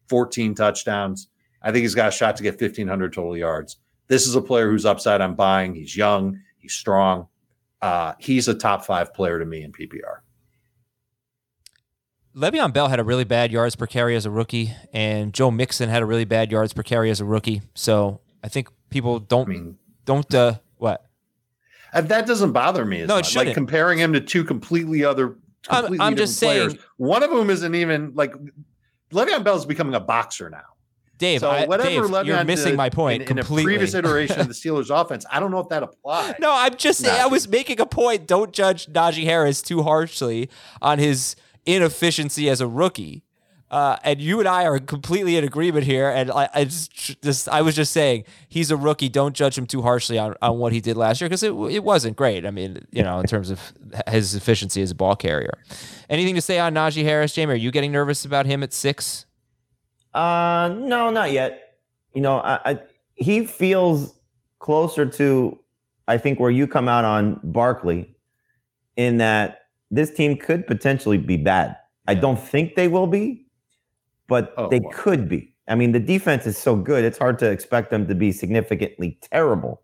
14 0.07 0.53
touchdowns. 0.53 1.29
I 1.63 1.71
think 1.71 1.81
he's 1.81 1.95
got 1.95 2.09
a 2.09 2.11
shot 2.11 2.37
to 2.37 2.43
get 2.43 2.61
1,500 2.61 3.11
total 3.11 3.35
yards. 3.35 3.77
This 4.07 4.27
is 4.27 4.35
a 4.35 4.41
player 4.41 4.69
whose 4.69 4.85
upside 4.85 5.19
I'm 5.19 5.33
buying. 5.33 5.73
He's 5.73 5.97
young, 5.97 6.39
he's 6.59 6.73
strong. 6.73 7.27
Uh, 7.85 8.15
he's 8.17 8.47
a 8.47 8.53
top 8.55 8.83
five 8.83 9.13
player 9.13 9.37
to 9.37 9.45
me 9.45 9.61
in 9.61 9.71
PPR. 9.71 10.21
Le'Veon 12.35 12.73
Bell 12.73 12.87
had 12.87 12.99
a 12.99 13.03
really 13.03 13.23
bad 13.23 13.51
yards 13.51 13.75
per 13.75 13.85
carry 13.85 14.15
as 14.15 14.25
a 14.25 14.31
rookie, 14.31 14.73
and 14.91 15.31
Joe 15.33 15.51
Mixon 15.51 15.87
had 15.87 16.01
a 16.01 16.05
really 16.05 16.25
bad 16.25 16.51
yards 16.51 16.73
per 16.73 16.81
carry 16.81 17.11
as 17.11 17.21
a 17.21 17.25
rookie. 17.25 17.61
So 17.75 18.21
I 18.43 18.47
think 18.49 18.69
people 18.89 19.19
don't 19.19 19.47
I 19.47 19.53
mean, 19.53 19.77
don't 20.03 20.33
uh, 20.33 20.55
what 20.77 21.05
And 21.93 22.09
that 22.09 22.25
doesn't 22.25 22.53
bother 22.53 22.83
me 22.85 23.01
as 23.01 23.07
No, 23.07 23.17
it 23.17 23.25
shouldn't. 23.27 23.49
Like 23.49 23.53
comparing 23.53 23.99
him 23.99 24.13
to 24.13 24.19
two 24.21 24.43
completely 24.43 25.03
other. 25.05 25.37
I'm- 25.69 26.01
I'm 26.01 26.15
just 26.15 26.39
players. 26.41 26.71
saying- 26.73 26.83
One 26.97 27.21
of 27.21 27.29
them 27.29 27.49
isn't 27.51 27.75
even 27.75 28.13
like 28.15 28.33
Le'Veon 29.11 29.43
Bell 29.43 29.57
is 29.57 29.65
becoming 29.65 29.93
a 29.93 29.99
boxer 29.99 30.49
now. 30.49 30.63
Dave, 31.17 31.39
so 31.39 31.49
I, 31.49 31.65
whatever 31.65 31.89
Dave, 31.89 32.01
Le'Veon 32.01 32.25
you're 32.25 32.43
missing 32.43 32.71
did 32.71 32.77
my 32.77 32.89
point 32.89 33.23
in, 33.23 33.29
in 33.29 33.37
a 33.37 33.41
completely. 33.41 33.71
previous 33.71 33.93
iteration 33.93 34.39
of 34.39 34.47
the 34.47 34.53
Steelers' 34.55 34.89
offense. 34.89 35.25
I 35.31 35.39
don't 35.39 35.51
know 35.51 35.59
if 35.59 35.69
that 35.69 35.83
applies. 35.83 36.35
no, 36.39 36.51
I'm 36.51 36.75
just 36.75 36.99
saying. 36.99 37.21
I 37.21 37.27
was 37.27 37.47
making 37.47 37.79
a 37.79 37.85
point. 37.85 38.27
Don't 38.27 38.51
judge 38.51 38.87
Najee 38.87 39.23
Harris 39.23 39.61
too 39.61 39.83
harshly 39.83 40.49
on 40.81 40.99
his 40.99 41.35
inefficiency 41.65 42.49
as 42.49 42.61
a 42.61 42.67
rookie. 42.67 43.23
Uh, 43.71 43.97
and 44.03 44.21
you 44.21 44.39
and 44.39 44.47
I 44.47 44.65
are 44.65 44.79
completely 44.79 45.37
in 45.37 45.43
agreement 45.43 45.85
here. 45.85 46.09
And 46.09 46.29
I, 46.29 46.47
I 46.53 46.63
just, 46.65 47.21
just, 47.21 47.49
I 47.49 47.61
was 47.61 47.75
just 47.75 47.91
saying 47.91 48.25
he's 48.47 48.69
a 48.69 48.77
rookie. 48.77 49.09
Don't 49.09 49.35
judge 49.35 49.57
him 49.57 49.65
too 49.65 49.81
harshly 49.81 50.19
on, 50.19 50.35
on 50.41 50.59
what 50.59 50.71
he 50.71 50.79
did 50.79 50.95
last 50.95 51.19
year 51.19 51.27
because 51.27 51.43
it, 51.43 51.51
it 51.51 51.83
wasn't 51.83 52.15
great. 52.15 52.45
I 52.45 52.51
mean, 52.51 52.85
you 52.91 53.01
know, 53.01 53.19
in 53.19 53.25
terms 53.25 53.49
of 53.49 53.73
his 54.07 54.35
efficiency 54.35 54.81
as 54.81 54.91
a 54.91 54.95
ball 54.95 55.15
carrier. 55.15 55.57
Anything 56.09 56.35
to 56.35 56.41
say 56.41 56.59
on 56.59 56.75
Najee 56.75 57.03
Harris, 57.03 57.33
Jamie? 57.33 57.53
Are 57.53 57.57
you 57.57 57.71
getting 57.71 57.91
nervous 57.91 58.23
about 58.23 58.45
him 58.45 58.61
at 58.61 58.71
six? 58.71 59.25
Uh, 60.15 60.73
no, 60.79 61.09
not 61.11 61.31
yet. 61.31 61.77
You 62.13 62.21
know, 62.21 62.37
I, 62.37 62.59
I 62.65 62.79
he 63.15 63.45
feels 63.45 64.15
closer 64.59 65.05
to, 65.05 65.59
I 66.07 66.17
think, 66.17 66.39
where 66.39 66.51
you 66.51 66.67
come 66.67 66.87
out 66.87 67.05
on 67.05 67.39
Barkley, 67.43 68.15
in 68.95 69.17
that 69.17 69.65
this 69.91 70.09
team 70.11 70.37
could 70.37 70.65
potentially 70.67 71.17
be 71.17 71.37
bad. 71.37 71.75
I 72.07 72.15
don't 72.15 72.39
think 72.39 72.75
they 72.75 72.87
will 72.87 73.07
be, 73.07 73.45
but 74.27 74.53
Oh, 74.57 74.69
they 74.69 74.79
wow. 74.79 74.91
could 74.93 75.27
be. 75.29 75.53
I 75.67 75.75
mean, 75.75 75.91
the 75.91 75.99
defense 75.99 76.47
is 76.47 76.57
so 76.57 76.75
good; 76.77 77.03
it's 77.03 77.17
hard 77.17 77.37
to 77.39 77.51
expect 77.51 77.91
them 77.91 78.07
to 78.07 78.15
be 78.15 78.31
significantly 78.31 79.19
terrible. 79.21 79.81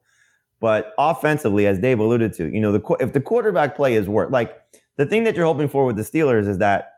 But 0.62 0.94
offensively, 0.98 1.67
as 1.67 1.80
Dave 1.80 2.00
alluded 2.00 2.34
to, 2.34 2.48
you 2.54 2.62
know, 2.62 2.72
the 2.72 2.98
if 3.02 3.13
the 3.13 3.22
quarterback 3.22 3.76
play 3.76 3.96
is 3.96 4.08
worth 4.08 4.32
like 4.32 4.56
the 4.98 5.06
thing 5.06 5.26
that 5.26 5.36
you're 5.36 5.46
hoping 5.46 5.67
for 5.67 5.86
with 5.86 5.98
the 5.98 6.04
Steelers 6.04 6.48
is 6.48 6.60
that 6.60 6.94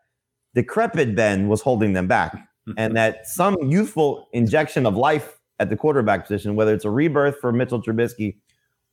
decrepit 0.53 1.15
Ben 1.15 1.47
was 1.47 1.61
holding 1.61 1.93
them 1.93 2.07
back 2.07 2.35
and 2.65 2.77
mm-hmm. 2.77 2.93
that 2.95 3.27
some 3.27 3.57
youthful 3.61 4.27
injection 4.33 4.85
of 4.85 4.95
life 4.95 5.39
at 5.59 5.69
the 5.69 5.75
quarterback 5.75 6.27
position, 6.27 6.55
whether 6.55 6.73
it's 6.73 6.85
a 6.85 6.89
rebirth 6.89 7.37
for 7.39 7.51
Mitchell 7.51 7.81
Trubisky 7.81 8.37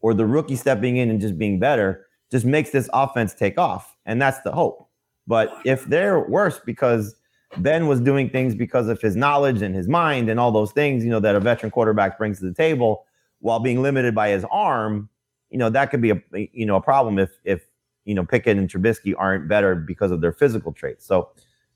or 0.00 0.14
the 0.14 0.26
rookie 0.26 0.56
stepping 0.56 0.96
in 0.96 1.10
and 1.10 1.20
just 1.20 1.38
being 1.38 1.58
better, 1.58 2.06
just 2.30 2.44
makes 2.44 2.70
this 2.70 2.88
offense 2.92 3.34
take 3.34 3.58
off. 3.58 3.96
And 4.06 4.20
that's 4.20 4.40
the 4.42 4.52
hope. 4.52 4.88
But 5.26 5.52
if 5.64 5.84
they're 5.84 6.20
worse 6.20 6.60
because 6.64 7.14
Ben 7.58 7.86
was 7.86 8.00
doing 8.00 8.30
things 8.30 8.54
because 8.54 8.88
of 8.88 9.00
his 9.00 9.16
knowledge 9.16 9.62
and 9.62 9.74
his 9.74 9.88
mind 9.88 10.28
and 10.28 10.38
all 10.38 10.52
those 10.52 10.72
things, 10.72 11.04
you 11.04 11.10
know, 11.10 11.20
that 11.20 11.34
a 11.34 11.40
veteran 11.40 11.70
quarterback 11.70 12.18
brings 12.18 12.38
to 12.38 12.46
the 12.46 12.54
table 12.54 13.04
while 13.40 13.60
being 13.60 13.82
limited 13.82 14.14
by 14.14 14.30
his 14.30 14.44
arm, 14.50 15.08
you 15.50 15.58
know, 15.58 15.70
that 15.70 15.90
could 15.90 16.00
be 16.00 16.10
a 16.10 16.22
you 16.52 16.64
know 16.64 16.76
a 16.76 16.80
problem 16.80 17.18
if 17.18 17.30
if 17.44 17.66
you 18.04 18.14
know 18.14 18.24
Pickett 18.24 18.56
and 18.56 18.68
Trubisky 18.68 19.14
aren't 19.16 19.48
better 19.48 19.74
because 19.74 20.12
of 20.12 20.20
their 20.20 20.32
physical 20.32 20.72
traits. 20.72 21.04
So 21.04 21.30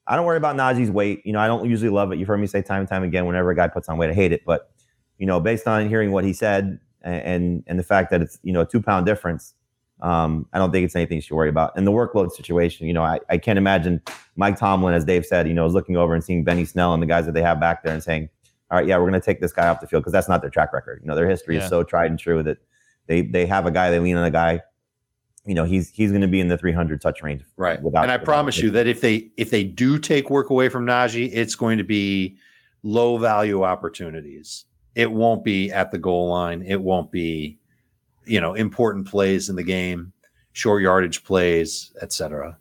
I 0.07 0.17
don't 0.17 0.27
worry 0.27 0.37
about 0.37 0.57
Najee's 0.57 0.91
weight. 0.91 1.23
You 1.25 1.33
know, 1.33 1.41
I 1.41 1.47
don't 1.47 1.69
usually 1.69 1.91
love 1.91 2.13
it. 2.13 2.19
You've 2.19 2.29
heard 2.29 2.41
me 2.41 2.47
say 2.47 2.63
time 2.63 2.81
and 2.81 2.89
time 2.89 3.03
again, 3.03 3.27
whenever 3.27 3.51
a 3.51 3.57
guy 3.57 3.69
puts 3.69 3.89
on 3.89 3.97
weight, 3.97 4.11
I 4.11 4.15
hate 4.15 4.33
it. 4.33 4.45
But 4.45 4.71
you 5.19 5.27
know, 5.27 5.41
based 5.41 5.67
on 5.67 5.89
hearing 5.89 6.13
what 6.13 6.25
he 6.25 6.33
said 6.33 6.79
and 7.03 7.63
and, 7.67 7.79
the 7.79 7.83
fact 7.83 8.11
that 8.11 8.21
it's 8.21 8.39
you 8.43 8.53
know 8.53 8.63
a 8.63 8.67
two 8.67 8.83
pound 8.83 9.07
difference, 9.07 9.55
um, 10.01 10.47
I 10.53 10.59
don't 10.59 10.73
think 10.73 10.85
it's 10.85 10.97
anything 10.97 11.17
you 11.17 11.23
should 11.23 11.35
worry 11.37 11.49
about. 11.49 11.73
And 11.77 11.87
the 11.87 11.93
workload 11.93 12.33
situation, 12.33 12.87
you 12.87 12.93
know, 12.93 13.03
I, 13.03 13.21
I 13.29 13.39
can't 13.39 13.59
imagine 13.59 14.03
Mike 14.37 14.59
Tomlin, 14.59 14.95
as 14.95 15.05
Dave 15.05 15.25
said, 15.25 15.47
you 15.49 15.55
know, 15.55 15.67
is 15.67 15.73
looking 15.73 15.97
over 15.97 16.15
and 16.15 16.23
seeing 16.23 16.45
Benny 16.45 16.65
Snell 16.65 16.93
and 16.93 17.03
the 17.03 17.07
guys 17.07 17.27
that 17.27 17.33
they 17.33 17.43
have 17.43 17.61
back 17.61 17.83
there 17.83 17.93
and 17.93 18.03
saying, 18.03 18.29
all 18.71 18.79
right, 18.79 18.87
yeah, 18.87 18.97
we're 18.97 19.09
going 19.09 19.21
to 19.21 19.25
take 19.25 19.41
this 19.41 19.53
guy 19.53 19.69
off 19.69 19.81
the 19.81 19.87
field 19.87 20.03
because 20.03 20.13
that's 20.13 20.29
not 20.29 20.41
their 20.41 20.51
track 20.51 20.73
record. 20.73 21.01
You 21.03 21.09
know, 21.09 21.15
their 21.15 21.29
history 21.29 21.57
Yeah. 21.57 21.63
is 21.65 21.69
so 21.69 21.85
tried 21.85 22.11
and 22.11 22.19
true 22.19 22.43
that 22.43 22.59
they 23.07 23.23
they 23.23 23.47
have 23.47 23.67
a 23.67 23.71
guy, 23.71 23.91
they 23.91 23.99
lean 24.01 24.17
on 24.17 24.25
a 24.25 24.31
guy. 24.31 24.63
You 25.47 25.55
know, 25.55 25.65
he's 25.65 25.91
he's 25.91 26.11
going 26.11 26.23
to 26.23 26.29
be 26.29 26.41
in 26.41 26.49
the 26.49 26.57
300 26.57 27.01
touch 27.01 27.23
range, 27.23 27.43
Right. 27.57 27.81
Without- 27.83 28.03
and 28.05 28.11
I 28.11 28.17
without- 28.17 28.25
promise 28.25 28.59
you 28.59 28.71
that 28.71 28.87
if 28.87 29.01
they 29.01 29.31
if 29.37 29.51
they 29.51 29.63
do 29.65 29.99
take 29.99 30.31
work 30.31 30.49
away 30.51 30.69
from 30.69 30.87
Najee, 30.87 31.31
it's 31.33 31.55
going 31.55 31.79
to 31.79 31.85
be 31.85 32.37
low 32.83 33.19
value 33.19 33.63
opportunities. 33.63 34.65
It 34.95 35.11
won't 35.11 35.45
be 35.45 35.71
at 35.73 35.91
the 35.91 35.99
goal 35.99 36.29
line. 36.31 36.63
It 36.63 36.81
won't 36.81 37.11
be, 37.11 37.59
you 38.25 38.41
know, 38.41 38.55
important 38.55 39.07
plays 39.07 39.49
in 39.51 39.57
the 39.57 39.63
game, 39.63 40.13
short 40.53 40.83
yardage 40.83 41.25
plays, 41.25 41.93
etc. 42.01 42.57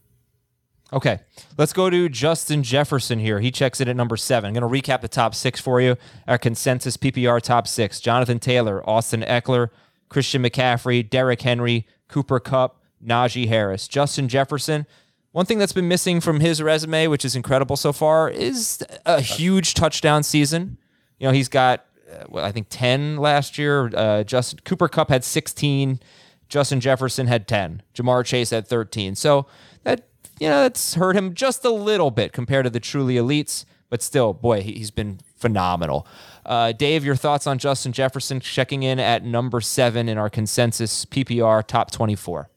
Okay, 0.91 1.19
let's 1.57 1.73
go 1.73 1.89
to 1.89 2.07
Justin 2.09 2.61
Jefferson 2.63 3.17
here. 3.17 3.39
He 3.39 3.49
checks 3.49 3.81
in 3.81 3.87
at 3.87 3.95
number 3.95 4.15
seven. 4.17 4.49
I'm 4.49 4.53
going 4.53 4.69
to 4.81 4.81
recap 4.91 5.01
the 5.01 5.07
top 5.07 5.33
six 5.33 5.59
for 5.59 5.81
you. 5.81 5.95
Our 6.27 6.37
consensus 6.37 6.97
PPR 6.97 7.41
top 7.41 7.67
six 7.67 7.99
Jonathan 7.99 8.39
Taylor, 8.39 8.87
Austin 8.87 9.21
Ekeler, 9.21 9.69
Christian 10.13 10.43
McCaffrey, 10.43 11.07
Derrick 11.09 11.41
Henry, 11.41 11.85
Cooper 12.07 12.39
Kupp, 12.39 12.79
Najee 13.05 13.47
Harris. 13.49 13.87
Justin 13.87 14.29
Jefferson, 14.29 14.85
one 15.31 15.45
thing 15.47 15.57
that's 15.57 15.73
been 15.73 15.87
missing 15.87 16.21
from 16.21 16.39
his 16.39 16.61
resume, 16.61 17.07
which 17.07 17.25
is 17.25 17.35
incredible 17.35 17.75
so 17.75 17.91
far, 17.91 18.29
is 18.29 18.81
a 19.05 19.19
huge 19.19 19.73
touchdown 19.73 20.21
season. 20.23 20.77
You 21.19 21.27
know, 21.27 21.33
he's 21.33 21.49
got, 21.49 21.85
uh, 22.11 22.25
well, 22.29 22.45
I 22.45 22.51
think 22.51 22.67
10 22.69 23.17
last 23.17 23.57
year. 23.57 23.89
Uh, 23.95 24.23
Justin 24.23 24.59
Cooper 24.63 24.87
Kupp 24.87 25.09
had 25.09 25.23
16. 25.23 25.99
Justin 26.47 26.79
Jefferson 26.79 27.25
had 27.25 27.47
10. 27.47 27.81
Ja'Marr 27.95 28.23
Chase 28.23 28.51
had 28.51 28.67
13. 28.67 29.15
So 29.15 29.47
that, 29.83 30.07
you 30.39 30.47
know, 30.47 30.61
that's 30.61 30.93
hurt 30.93 31.15
him 31.15 31.33
just 31.33 31.65
a 31.65 31.71
little 31.71 32.11
bit 32.11 32.31
compared 32.31 32.65
to 32.65 32.69
the 32.69 32.79
truly 32.79 33.15
elites. 33.15 33.65
But 33.89 34.03
still, 34.03 34.33
boy, 34.33 34.61
he- 34.61 34.73
he's 34.73 34.91
been 34.91 35.19
phenomenal. 35.37 36.05
Uh, 36.45 36.71
Dave, 36.71 37.05
your 37.05 37.15
thoughts 37.15 37.47
on 37.47 37.57
Justin 37.57 37.93
Jefferson 37.93 38.39
checking 38.39 38.83
in 38.83 38.99
at 38.99 39.23
number 39.23 39.61
seven 39.61 40.09
in 40.09 40.17
our 40.17 40.29
consensus 40.29 41.05
PPR 41.05 41.65
top 41.65 41.91
24? 41.91 42.49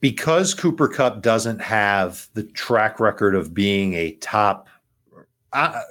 because 0.00 0.54
Cooper 0.54 0.88
Kupp 0.88 1.22
doesn't 1.22 1.60
have 1.60 2.28
the 2.34 2.42
track 2.42 3.00
record 3.00 3.34
of 3.34 3.54
being 3.54 3.94
a 3.94 4.12
top. 4.16 4.68
I, 5.52 5.82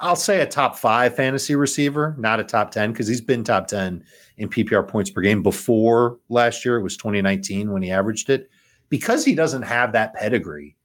I'll 0.00 0.16
say 0.16 0.40
a 0.40 0.46
top 0.46 0.78
five 0.78 1.14
fantasy 1.14 1.54
receiver, 1.54 2.14
not 2.18 2.40
a 2.40 2.44
top 2.44 2.70
10, 2.70 2.92
because 2.92 3.06
he's 3.06 3.20
been 3.20 3.44
top 3.44 3.66
10 3.68 4.02
in 4.38 4.48
PPR 4.48 4.88
points 4.88 5.10
per 5.10 5.20
game 5.20 5.42
before 5.42 6.18
last 6.30 6.64
year. 6.64 6.78
It 6.78 6.82
was 6.82 6.96
2019 6.96 7.70
when 7.70 7.82
he 7.82 7.90
averaged 7.90 8.30
it. 8.30 8.48
Because 8.88 9.24
he 9.24 9.34
doesn't 9.34 9.62
have 9.62 9.92
that 9.92 10.14
pedigree, 10.14 10.76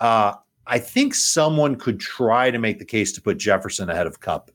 uh, 0.00 0.34
I 0.66 0.78
think 0.78 1.14
someone 1.14 1.76
could 1.76 2.00
try 2.00 2.50
to 2.50 2.58
make 2.58 2.78
the 2.78 2.84
case 2.84 3.12
to 3.12 3.22
put 3.22 3.38
Jefferson 3.38 3.88
ahead 3.88 4.06
of 4.06 4.20
Kupp 4.20 4.50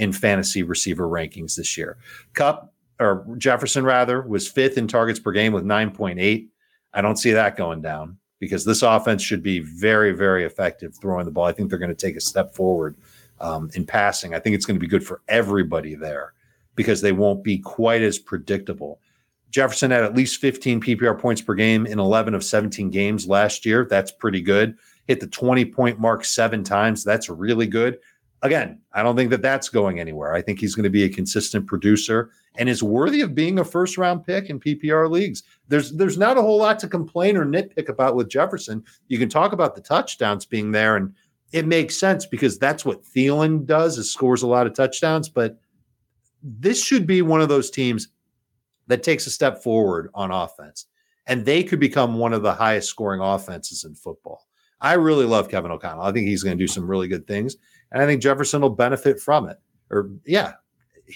in 0.00 0.12
fantasy 0.12 0.62
receiver 0.62 1.06
rankings 1.06 1.56
this 1.56 1.76
year. 1.76 1.98
Kupp 2.32 2.72
or 2.98 3.26
Jefferson 3.36 3.84
rather 3.84 4.22
was 4.22 4.48
fifth 4.48 4.78
in 4.78 4.88
targets 4.88 5.20
per 5.20 5.30
game 5.30 5.52
with 5.52 5.64
9.8. 5.64 6.48
I 6.92 7.02
don't 7.02 7.16
see 7.16 7.32
that 7.32 7.56
going 7.56 7.82
down 7.82 8.16
because 8.38 8.64
this 8.64 8.80
offense 8.82 9.22
should 9.22 9.42
be 9.42 9.60
very, 9.60 10.12
very 10.12 10.44
effective 10.44 10.96
throwing 10.96 11.26
the 11.26 11.30
ball. 11.30 11.44
I 11.44 11.52
think 11.52 11.68
they're 11.68 11.78
going 11.78 11.94
to 11.94 12.06
take 12.06 12.16
a 12.16 12.20
step 12.20 12.54
forward 12.54 12.96
um, 13.40 13.70
in 13.74 13.84
passing. 13.84 14.34
I 14.34 14.38
think 14.38 14.56
it's 14.56 14.64
going 14.64 14.76
to 14.76 14.84
be 14.84 14.88
good 14.88 15.06
for 15.06 15.20
everybody 15.28 15.94
there 15.94 16.32
because 16.74 17.02
they 17.02 17.12
won't 17.12 17.44
be 17.44 17.58
quite 17.58 18.00
as 18.00 18.18
predictable. 18.18 19.00
Jefferson 19.50 19.90
had 19.90 20.04
at 20.04 20.14
least 20.14 20.40
15 20.40 20.80
PPR 20.80 21.18
points 21.18 21.42
per 21.42 21.54
game 21.54 21.84
in 21.84 21.98
11 21.98 22.34
of 22.34 22.42
17 22.42 22.88
games 22.88 23.28
last 23.28 23.66
year. 23.66 23.86
That's 23.88 24.12
pretty 24.12 24.40
good. 24.40 24.78
Hit 25.06 25.20
the 25.20 25.26
20 25.26 25.66
point 25.66 25.98
mark 25.98 26.24
seven 26.24 26.64
times. 26.64 27.04
That's 27.04 27.28
really 27.28 27.66
good. 27.66 27.98
Again, 28.42 28.80
I 28.92 29.02
don't 29.02 29.16
think 29.16 29.30
that 29.30 29.42
that's 29.42 29.68
going 29.68 30.00
anywhere. 30.00 30.32
I 30.32 30.40
think 30.40 30.60
he's 30.60 30.74
going 30.74 30.84
to 30.84 30.90
be 30.90 31.04
a 31.04 31.10
consistent 31.10 31.66
producer 31.66 32.30
and 32.56 32.68
is 32.68 32.82
worthy 32.82 33.20
of 33.20 33.34
being 33.34 33.58
a 33.58 33.64
first 33.64 33.98
round 33.98 34.24
pick 34.24 34.48
in 34.48 34.58
PPR 34.58 35.10
leagues. 35.10 35.42
There's 35.68 35.92
there's 35.92 36.16
not 36.16 36.38
a 36.38 36.42
whole 36.42 36.58
lot 36.58 36.78
to 36.80 36.88
complain 36.88 37.36
or 37.36 37.44
nitpick 37.44 37.88
about 37.88 38.16
with 38.16 38.30
Jefferson. 38.30 38.82
You 39.08 39.18
can 39.18 39.28
talk 39.28 39.52
about 39.52 39.74
the 39.74 39.82
touchdowns 39.82 40.46
being 40.46 40.72
there, 40.72 40.96
and 40.96 41.14
it 41.52 41.66
makes 41.66 41.98
sense 41.98 42.24
because 42.24 42.58
that's 42.58 42.84
what 42.84 43.04
Thielen 43.04 43.66
does 43.66 43.98
is 43.98 44.10
scores 44.10 44.42
a 44.42 44.46
lot 44.46 44.66
of 44.66 44.74
touchdowns. 44.74 45.28
But 45.28 45.58
this 46.42 46.82
should 46.82 47.06
be 47.06 47.20
one 47.20 47.42
of 47.42 47.50
those 47.50 47.70
teams 47.70 48.08
that 48.86 49.02
takes 49.02 49.26
a 49.26 49.30
step 49.30 49.62
forward 49.62 50.10
on 50.14 50.30
offense, 50.30 50.86
and 51.26 51.44
they 51.44 51.62
could 51.62 51.80
become 51.80 52.14
one 52.14 52.32
of 52.32 52.42
the 52.42 52.54
highest 52.54 52.88
scoring 52.88 53.20
offenses 53.20 53.84
in 53.84 53.94
football. 53.94 54.46
I 54.80 54.94
really 54.94 55.26
love 55.26 55.50
Kevin 55.50 55.70
O'Connell. 55.70 56.04
I 56.04 56.12
think 56.12 56.26
he's 56.26 56.42
going 56.42 56.56
to 56.56 56.62
do 56.62 56.66
some 56.66 56.90
really 56.90 57.06
good 57.06 57.26
things, 57.26 57.56
and 57.92 58.02
I 58.02 58.06
think 58.06 58.22
Jefferson 58.22 58.62
will 58.62 58.70
benefit 58.70 59.20
from 59.20 59.48
it. 59.48 59.58
Or 59.90 60.10
yeah, 60.24 60.54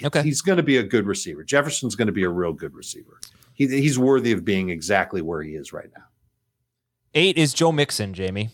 Okay. 0.04 0.22
he's 0.22 0.40
going 0.40 0.56
to 0.56 0.62
be 0.62 0.78
a 0.78 0.82
good 0.82 1.06
receiver. 1.06 1.44
Jefferson's 1.44 1.94
going 1.94 2.06
to 2.06 2.12
be 2.12 2.24
a 2.24 2.28
real 2.28 2.52
good 2.52 2.74
receiver. 2.74 3.20
He, 3.52 3.68
he's 3.68 3.98
worthy 3.98 4.32
of 4.32 4.44
being 4.44 4.70
exactly 4.70 5.22
where 5.22 5.42
he 5.42 5.52
is 5.54 5.72
right 5.72 5.88
now. 5.96 6.04
Eight 7.14 7.38
is 7.38 7.54
Joe 7.54 7.70
Mixon, 7.70 8.12
Jamie. 8.14 8.50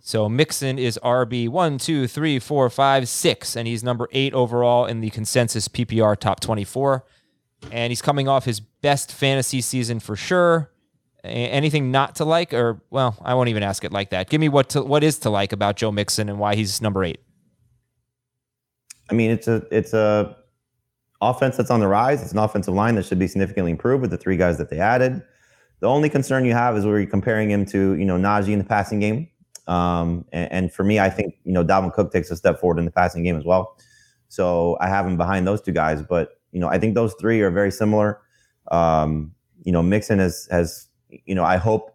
So 0.00 0.28
Mixon 0.28 0.78
is 0.78 0.98
RB 1.02 1.48
one, 1.48 1.78
two, 1.78 2.06
three, 2.06 2.38
four, 2.38 2.68
five, 2.68 3.08
six, 3.08 3.56
and 3.56 3.66
he's 3.66 3.82
number 3.82 4.06
eight 4.12 4.34
overall 4.34 4.84
in 4.84 5.00
the 5.00 5.08
consensus 5.08 5.66
PPR 5.68 6.18
top 6.18 6.40
24. 6.40 7.06
And 7.72 7.90
he's 7.90 8.02
coming 8.02 8.28
off 8.28 8.44
his 8.44 8.60
best 8.60 9.10
fantasy 9.10 9.62
season 9.62 10.00
for 10.00 10.14
sure. 10.16 10.70
Anything 11.24 11.90
not 11.90 12.16
to 12.16 12.26
like, 12.26 12.52
or 12.52 12.82
well, 12.90 13.16
I 13.24 13.32
won't 13.32 13.48
even 13.48 13.62
ask 13.62 13.82
it 13.82 13.92
like 13.92 14.10
that. 14.10 14.28
Give 14.28 14.38
me 14.42 14.50
what 14.50 14.68
to, 14.70 14.82
what 14.82 15.02
is 15.02 15.18
to 15.20 15.30
like 15.30 15.54
about 15.54 15.76
Joe 15.76 15.90
Mixon 15.90 16.28
and 16.28 16.38
why 16.38 16.54
he's 16.54 16.82
number 16.82 17.02
eight. 17.02 17.20
I 19.10 19.14
mean, 19.14 19.30
it's 19.30 19.48
a 19.48 19.66
it's 19.70 19.92
a 19.92 20.36
offense 21.20 21.56
that's 21.56 21.70
on 21.70 21.80
the 21.80 21.88
rise. 21.88 22.22
It's 22.22 22.32
an 22.32 22.38
offensive 22.38 22.74
line 22.74 22.94
that 22.96 23.04
should 23.06 23.18
be 23.18 23.26
significantly 23.26 23.72
improved 23.72 24.02
with 24.02 24.10
the 24.10 24.16
three 24.16 24.36
guys 24.36 24.58
that 24.58 24.70
they 24.70 24.78
added. 24.78 25.22
The 25.80 25.88
only 25.88 26.08
concern 26.08 26.44
you 26.44 26.52
have 26.52 26.76
is 26.76 26.86
where 26.86 26.98
you're 26.98 27.10
comparing 27.10 27.50
him 27.50 27.66
to 27.66 27.94
you 27.94 28.04
know 28.04 28.16
Najee 28.16 28.52
in 28.52 28.58
the 28.58 28.64
passing 28.64 29.00
game. 29.00 29.28
Um, 29.66 30.26
and, 30.32 30.52
and 30.52 30.72
for 30.72 30.84
me, 30.84 30.98
I 30.98 31.10
think 31.10 31.34
you 31.44 31.52
know 31.52 31.64
Dalvin 31.64 31.92
Cook 31.92 32.12
takes 32.12 32.30
a 32.30 32.36
step 32.36 32.60
forward 32.60 32.78
in 32.78 32.84
the 32.84 32.90
passing 32.90 33.22
game 33.22 33.36
as 33.36 33.44
well. 33.44 33.76
So 34.28 34.76
I 34.80 34.88
have 34.88 35.06
him 35.06 35.16
behind 35.16 35.46
those 35.46 35.60
two 35.60 35.72
guys, 35.72 36.02
but 36.02 36.40
you 36.52 36.60
know 36.60 36.68
I 36.68 36.78
think 36.78 36.94
those 36.94 37.14
three 37.20 37.40
are 37.40 37.50
very 37.50 37.70
similar. 37.70 38.20
Um, 38.70 39.34
you 39.62 39.72
know, 39.72 39.82
Mixon 39.82 40.18
has 40.18 40.48
has 40.50 40.88
you 41.10 41.34
know 41.34 41.44
I 41.44 41.56
hope 41.56 41.94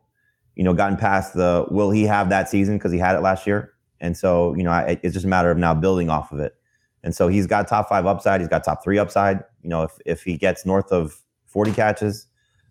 you 0.56 0.64
know 0.64 0.74
gotten 0.74 0.98
past 0.98 1.34
the 1.34 1.66
will 1.70 1.92
he 1.92 2.04
have 2.04 2.30
that 2.30 2.50
season 2.50 2.78
because 2.78 2.92
he 2.92 2.98
had 2.98 3.16
it 3.16 3.22
last 3.22 3.48
year, 3.48 3.74
and 4.00 4.16
so 4.16 4.54
you 4.56 4.64
know 4.64 4.72
I, 4.72 5.00
it's 5.04 5.14
just 5.14 5.26
a 5.26 5.30
matter 5.30 5.52
of 5.52 5.58
now 5.58 5.74
building 5.74 6.10
off 6.10 6.32
of 6.32 6.40
it. 6.40 6.56
And 7.04 7.16
so 7.16 7.28
he's 7.28 7.48
got 7.48 7.68
top 7.68 7.90
five 7.90 8.06
upside. 8.06 8.42
He's 8.42 8.50
got 8.50 8.64
top 8.64 8.84
three 8.84 8.98
upside. 8.98 9.44
You 9.62 9.70
know, 9.70 9.84
if 9.84 9.92
if 10.06 10.24
he 10.24 10.38
gets 10.38 10.66
north 10.66 10.92
of 10.92 11.18
40 11.46 11.74
catches, 11.74 12.28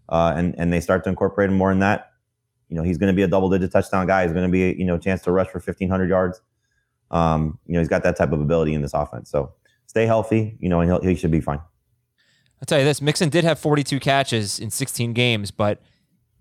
uh, 0.08 0.34
and 0.36 0.54
and 0.58 0.72
they 0.72 0.80
start 0.80 1.04
to 1.04 1.10
incorporate 1.10 1.50
him 1.50 1.56
more 1.56 1.72
in 1.72 1.78
that, 1.80 2.12
you 2.68 2.76
know, 2.76 2.82
he's 2.82 2.98
going 2.98 3.12
to 3.12 3.16
be 3.16 3.22
a 3.22 3.28
double 3.28 3.48
digit 3.48 3.72
touchdown 3.72 4.06
guy. 4.06 4.24
He's 4.24 4.32
going 4.32 4.46
to 4.46 4.52
be 4.52 4.74
you 4.78 4.84
know 4.84 4.96
a 4.96 4.98
chance 4.98 5.22
to 5.22 5.32
rush 5.32 5.48
for 5.48 5.58
1500 5.58 6.08
yards. 6.08 6.40
Um, 7.10 7.58
you 7.66 7.74
know, 7.74 7.80
he's 7.80 7.88
got 7.88 8.02
that 8.02 8.16
type 8.16 8.32
of 8.32 8.40
ability 8.40 8.74
in 8.74 8.82
this 8.82 8.92
offense. 8.92 9.30
So 9.30 9.52
stay 9.86 10.06
healthy. 10.06 10.56
You 10.60 10.68
know, 10.68 10.80
and 10.80 11.02
he 11.04 11.14
should 11.14 11.30
be 11.30 11.40
fine. 11.40 11.60
I'll 12.60 12.66
tell 12.66 12.78
you 12.78 12.84
this 12.84 13.00
Mixon 13.00 13.28
did 13.28 13.44
have 13.44 13.58
42 13.58 14.00
catches 14.00 14.58
in 14.58 14.70
16 14.70 15.12
games, 15.12 15.50
but 15.50 15.80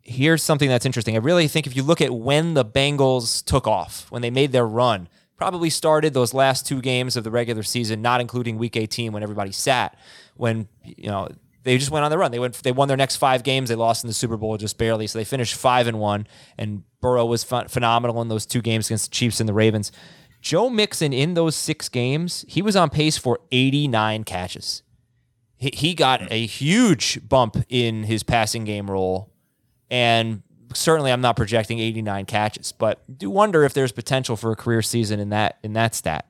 here's 0.02 0.42
something 0.42 0.70
that's 0.70 0.86
interesting. 0.86 1.16
I 1.16 1.20
really 1.20 1.48
think 1.48 1.68
if 1.68 1.76
you 1.76 1.84
look 1.84 2.02
at 2.02 2.12
when 2.12 2.54
the 2.54 2.66
Bengals 2.66 3.44
took 3.46 3.68
off, 3.68 4.10
when 4.10 4.22
they 4.22 4.32
made 4.32 4.52
their 4.52 4.66
run, 4.66 5.10
probably 5.38 5.70
started 5.70 6.14
those 6.14 6.34
last 6.34 6.66
two 6.66 6.82
games 6.82 7.16
of 7.16 7.24
the 7.24 7.32
regular 7.32 7.64
season, 7.64 8.02
not 8.02 8.22
including 8.22 8.58
week 8.58 8.76
18 8.76 9.14
when 9.14 9.24
everybody 9.24 9.52
sat, 9.52 9.98
when, 10.36 10.68
you 10.84 11.10
know, 11.10 11.30
they 11.64 11.78
just 11.78 11.92
went 11.92 12.06
on 12.06 12.12
the 12.12 12.18
run. 12.18 12.32
They 12.32 12.40
went. 12.40 12.54
They 12.64 12.72
won 12.72 12.88
their 12.88 12.96
next 12.96 13.18
five 13.18 13.44
games. 13.44 13.68
They 13.68 13.76
lost 13.76 14.02
in 14.02 14.08
the 14.08 14.14
Super 14.14 14.38
Bowl 14.38 14.56
just 14.56 14.78
barely. 14.78 15.06
So 15.06 15.20
they 15.20 15.26
finished 15.26 15.54
five 15.54 15.86
and 15.86 16.00
one. 16.00 16.26
And 16.58 16.84
Burrow 17.02 17.26
was 17.26 17.44
ph- 17.44 17.68
phenomenal 17.68 18.22
in 18.22 18.30
those 18.30 18.46
two 18.46 18.62
games 18.62 18.88
against 18.88 19.12
the 19.12 19.14
Chiefs 19.14 19.42
and 19.42 19.50
the 19.50 19.54
Ravens. 19.54 19.92
Joe 20.40 20.70
Mixon 20.70 21.12
in 21.12 21.34
those 21.34 21.58
six 21.58 21.90
games, 21.90 22.46
he 22.48 22.62
was 22.62 22.78
on 22.78 22.90
pace 22.90 23.18
for 23.18 23.42
89 23.52 24.24
catches. 24.24 24.82
He, 25.58 25.72
he 25.74 25.94
got 25.94 26.32
a 26.32 26.46
huge 26.46 27.28
bump 27.28 27.58
in 27.68 28.04
his 28.04 28.24
passing 28.24 28.64
game 28.64 28.90
role, 28.90 29.34
and 29.90 30.44
certainly 30.74 31.12
I'm 31.12 31.22
not 31.22 31.36
projecting 31.36 31.80
89 31.80 32.26
catches, 32.26 32.72
but 32.72 33.02
do 33.18 33.30
wonder 33.30 33.64
if 33.64 33.74
there's 33.74 33.92
potential 33.92 34.36
for 34.36 34.52
a 34.52 34.56
career 34.56 34.82
season 34.82 35.20
in 35.20 35.30
that 35.30 35.58
in 35.64 35.74
that 35.74 35.96
stat. 35.96 36.30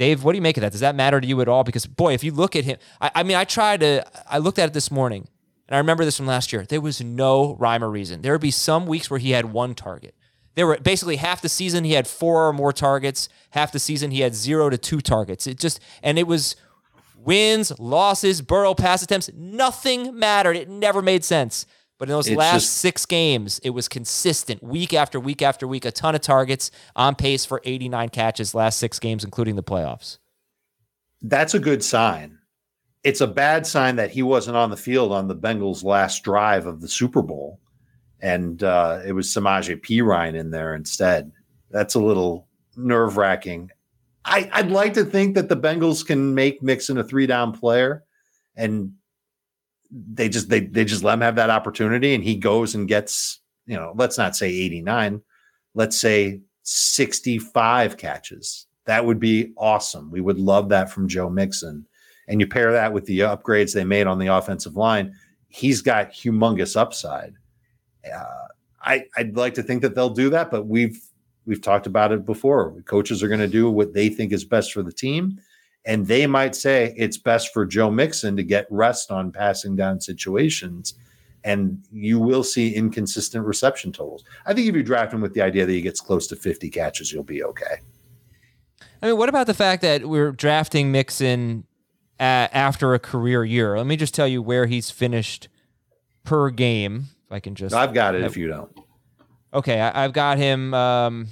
Dave, 0.00 0.24
what 0.24 0.32
do 0.32 0.36
you 0.36 0.42
make 0.42 0.56
of 0.56 0.62
that? 0.62 0.72
Does 0.72 0.80
that 0.80 0.94
matter 0.94 1.20
to 1.20 1.26
you 1.26 1.40
at 1.42 1.48
all? 1.48 1.62
Because 1.62 1.84
boy, 1.84 2.14
if 2.14 2.24
you 2.24 2.32
look 2.32 2.56
at 2.56 2.64
him, 2.64 2.78
I, 3.02 3.10
I 3.16 3.22
mean, 3.22 3.36
I 3.36 3.44
tried 3.44 3.80
to, 3.80 4.02
I 4.26 4.38
looked 4.38 4.58
at 4.58 4.70
it 4.70 4.72
this 4.72 4.90
morning, 4.90 5.28
and 5.68 5.74
I 5.74 5.78
remember 5.78 6.06
this 6.06 6.16
from 6.16 6.26
last 6.26 6.54
year. 6.54 6.64
There 6.64 6.80
was 6.80 7.02
no 7.02 7.54
rhyme 7.56 7.84
or 7.84 7.90
reason. 7.90 8.22
There 8.22 8.32
would 8.32 8.40
be 8.40 8.50
some 8.50 8.86
weeks 8.86 9.10
where 9.10 9.20
he 9.20 9.32
had 9.32 9.52
one 9.52 9.74
target. 9.74 10.14
There 10.54 10.66
were 10.66 10.78
basically 10.78 11.16
half 11.16 11.42
the 11.42 11.50
season 11.50 11.84
he 11.84 11.92
had 11.92 12.08
four 12.08 12.48
or 12.48 12.52
more 12.54 12.72
targets. 12.72 13.28
Half 13.50 13.72
the 13.72 13.78
season 13.78 14.10
he 14.10 14.20
had 14.20 14.34
zero 14.34 14.70
to 14.70 14.78
two 14.78 15.02
targets. 15.02 15.46
It 15.46 15.58
just 15.58 15.80
and 16.02 16.18
it 16.18 16.26
was 16.26 16.56
wins, 17.14 17.78
losses, 17.78 18.42
Burrow 18.42 18.74
pass 18.74 19.02
attempts. 19.02 19.30
Nothing 19.34 20.18
mattered. 20.18 20.56
It 20.56 20.68
never 20.68 21.02
made 21.02 21.24
sense. 21.24 21.66
But 22.00 22.08
in 22.08 22.14
those 22.14 22.28
It's 22.28 22.36
last 22.38 22.62
just- 22.62 22.78
six 22.78 23.04
games, 23.04 23.60
it 23.62 23.70
was 23.70 23.86
consistent 23.86 24.62
week 24.62 24.94
after 24.94 25.20
week 25.20 25.42
after 25.42 25.68
week. 25.68 25.84
A 25.84 25.92
ton 25.92 26.14
of 26.14 26.22
targets 26.22 26.70
on 26.96 27.14
pace 27.14 27.44
for 27.44 27.60
89 27.62 28.08
catches 28.08 28.54
last 28.54 28.78
six 28.78 28.98
games, 28.98 29.22
including 29.22 29.54
the 29.54 29.62
playoffs. 29.62 30.16
That's 31.20 31.52
a 31.52 31.58
good 31.58 31.84
sign. 31.84 32.38
It's 33.04 33.20
a 33.20 33.26
bad 33.26 33.66
sign 33.66 33.96
that 33.96 34.10
he 34.12 34.22
wasn't 34.22 34.56
on 34.56 34.70
the 34.70 34.78
field 34.78 35.12
on 35.12 35.28
the 35.28 35.36
Bengals' 35.36 35.84
last 35.84 36.24
drive 36.24 36.64
of 36.64 36.80
the 36.80 36.88
Super 36.88 37.20
Bowl, 37.20 37.60
and 38.22 38.62
uh, 38.62 39.00
it 39.06 39.12
was 39.12 39.28
Samaje 39.28 39.78
Perine 39.82 40.34
in 40.34 40.50
there 40.50 40.74
instead. 40.74 41.30
That's 41.70 41.94
a 41.96 42.00
little 42.00 42.46
nerve 42.76 43.18
wracking. 43.18 43.70
I'd 44.24 44.70
like 44.70 44.94
to 44.94 45.04
think 45.04 45.34
that 45.34 45.50
the 45.50 45.56
Bengals 45.56 46.06
can 46.06 46.34
make 46.34 46.62
Mixon 46.62 46.96
a 46.96 47.04
three 47.04 47.26
down 47.26 47.52
player, 47.52 48.04
and 48.56 48.92
they 49.90 50.28
just 50.28 50.48
they 50.48 50.60
they 50.60 50.84
just 50.84 51.04
let 51.04 51.14
him 51.14 51.20
have 51.20 51.36
that 51.36 51.50
opportunity, 51.50 52.14
and 52.14 52.24
he 52.24 52.36
goes 52.36 52.74
and 52.74 52.88
gets 52.88 53.40
you 53.66 53.76
know 53.76 53.92
let's 53.96 54.18
not 54.18 54.36
say 54.36 54.48
eighty 54.48 54.80
nine, 54.80 55.22
let's 55.74 55.98
say 55.98 56.40
sixty 56.62 57.38
five 57.38 57.96
catches. 57.96 58.66
That 58.86 59.04
would 59.04 59.20
be 59.20 59.52
awesome. 59.56 60.10
We 60.10 60.20
would 60.20 60.38
love 60.38 60.68
that 60.70 60.90
from 60.90 61.08
Joe 61.08 61.28
Mixon. 61.28 61.86
And 62.28 62.40
you 62.40 62.46
pair 62.46 62.72
that 62.72 62.92
with 62.92 63.06
the 63.06 63.20
upgrades 63.20 63.74
they 63.74 63.84
made 63.84 64.06
on 64.06 64.18
the 64.18 64.28
offensive 64.28 64.76
line, 64.76 65.14
he's 65.48 65.82
got 65.82 66.12
humongous 66.12 66.76
upside. 66.76 67.34
Uh, 68.06 68.46
I, 68.82 69.04
I'd 69.16 69.36
like 69.36 69.54
to 69.54 69.62
think 69.62 69.82
that 69.82 69.94
they'll 69.94 70.08
do 70.10 70.30
that, 70.30 70.50
but 70.50 70.66
we've 70.66 70.98
we've 71.44 71.60
talked 71.60 71.86
about 71.86 72.12
it 72.12 72.24
before. 72.24 72.80
Coaches 72.82 73.22
are 73.22 73.28
going 73.28 73.40
to 73.40 73.48
do 73.48 73.70
what 73.70 73.92
they 73.94 74.08
think 74.08 74.32
is 74.32 74.44
best 74.44 74.72
for 74.72 74.82
the 74.82 74.92
team, 74.92 75.38
and 75.86 76.06
they 76.06 76.26
might 76.26 76.54
say 76.54 76.94
it's 76.96 77.16
best 77.16 77.52
for 77.52 77.64
Joe 77.64 77.90
Mixon 77.90 78.36
to 78.36 78.42
get 78.42 78.66
rest 78.70 79.10
on 79.10 79.32
passing 79.32 79.76
down 79.76 80.00
situations. 80.00 80.94
And 81.42 81.82
you 81.90 82.18
will 82.18 82.44
see 82.44 82.74
inconsistent 82.74 83.46
reception 83.46 83.92
totals. 83.92 84.24
I 84.44 84.52
think 84.52 84.68
if 84.68 84.74
you 84.74 84.82
draft 84.82 85.14
him 85.14 85.22
with 85.22 85.32
the 85.32 85.40
idea 85.40 85.64
that 85.64 85.72
he 85.72 85.80
gets 85.80 86.00
close 86.00 86.26
to 86.26 86.36
50 86.36 86.68
catches, 86.68 87.12
you'll 87.12 87.22
be 87.22 87.42
okay. 87.42 87.80
I 89.02 89.06
mean, 89.06 89.16
what 89.16 89.30
about 89.30 89.46
the 89.46 89.54
fact 89.54 89.80
that 89.80 90.06
we're 90.06 90.32
drafting 90.32 90.92
Mixon 90.92 91.64
uh, 92.18 92.48
after 92.52 92.92
a 92.92 92.98
career 92.98 93.42
year? 93.42 93.78
Let 93.78 93.86
me 93.86 93.96
just 93.96 94.14
tell 94.14 94.28
you 94.28 94.42
where 94.42 94.66
he's 94.66 94.90
finished 94.90 95.48
per 96.24 96.50
game. 96.50 97.06
If 97.26 97.32
I 97.32 97.40
can 97.40 97.54
just, 97.54 97.74
I've 97.74 97.94
got 97.94 98.14
it 98.14 98.22
if 98.22 98.36
you 98.36 98.48
don't. 98.48 98.70
okay, 99.54 99.80
I, 99.80 100.04
I've 100.04 100.12
got 100.12 100.36
him 100.36 100.74
um, 100.74 101.28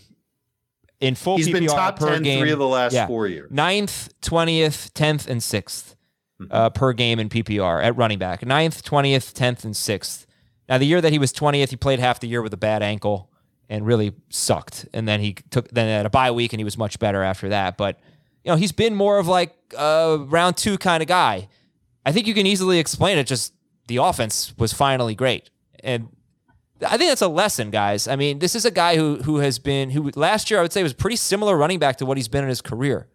in 1.01 1.15
full 1.15 1.37
He's 1.37 1.49
PPR 1.49 1.53
been 1.53 1.67
top 1.67 1.99
per 1.99 2.09
10 2.15 2.23
game. 2.23 2.41
three 2.41 2.51
of 2.51 2.59
the 2.59 2.67
last 2.69 2.93
Yeah. 2.93 3.07
four 3.07 3.27
years. 3.27 3.51
Ninth, 3.51 4.09
twentieth, 4.21 4.93
tenth, 4.95 5.29
and 5.29 5.41
6th 5.41 5.95
Mm-hmm. 6.41 6.53
uh, 6.55 6.71
per 6.71 6.93
game 6.93 7.19
in 7.19 7.29
PPR 7.29 7.83
at 7.83 7.97
running 7.97 8.19
back. 8.21 8.47
Ninth, 8.47 8.85
twentieth, 8.85 9.35
tenth, 9.35 9.65
and 9.65 9.77
sixth. 9.77 10.25
Now 10.69 10.79
the 10.79 10.87
year 10.87 11.01
that 11.01 11.11
he 11.11 11.19
was 11.19 11.33
twentieth, 11.33 11.71
he 11.71 11.77
played 11.77 11.99
half 11.99 12.21
the 12.21 12.29
year 12.29 12.43
with 12.43 12.55
a 12.55 12.57
bad 12.57 12.81
ankle 12.81 13.29
and 13.69 13.85
really 13.85 14.13
sucked. 14.29 14.87
And 14.95 15.09
then 15.09 15.19
he 15.21 15.35
took 15.51 15.69
then 15.71 15.89
at 15.89 16.07
a 16.07 16.11
bye 16.11 16.31
week 16.31 16.53
and 16.53 16.61
he 16.61 16.65
was 16.65 16.79
much 16.79 17.01
better 17.01 17.25
after 17.25 17.49
that. 17.49 17.77
But 17.77 17.99
you 18.45 18.53
know 18.53 18.57
he's 18.57 18.71
been 18.71 18.95
more 18.95 19.19
of 19.19 19.27
like 19.27 19.53
a 19.77 20.19
round 20.29 20.57
two 20.57 20.79
kind 20.79 21.03
of 21.03 21.09
guy. 21.09 21.49
I 22.07 22.13
think 22.13 22.29
you 22.29 22.35
can 22.35 22.47
easily 22.47 22.79
explain 22.79 23.19
it. 23.19 23.27
Just 23.27 23.53
the 23.89 23.97
offense 23.97 24.55
was 24.59 24.73
finally 24.73 25.17
great, 25.17 25.51
and 25.83 26.09
I 26.87 26.97
think 26.97 27.11
that's 27.11 27.23
a 27.23 27.29
lesson, 27.29 27.71
guys. 27.71 28.07
I 28.07 28.17
mean, 28.17 28.39
this 28.39 28.55
is 28.55 28.65
a 28.65 28.71
guy 28.71 28.97
who 28.97 29.17
who 29.23 29.39
has 29.39 29.59
been 29.59 29.91
who 29.91 30.11
last 30.15 30.51
year 30.51 30.61
I 30.61 30.63
would 30.63 30.73
say 30.73 30.83
was 30.83 30.93
pretty 30.95 31.17
similar 31.17 31.57
running 31.57 31.79
back 31.79 31.97
to 31.97 32.07
what 32.07 32.17
he's 32.17 32.29
been 32.29 32.45
in 32.45 32.49
his 32.49 32.61
career, 32.61 33.09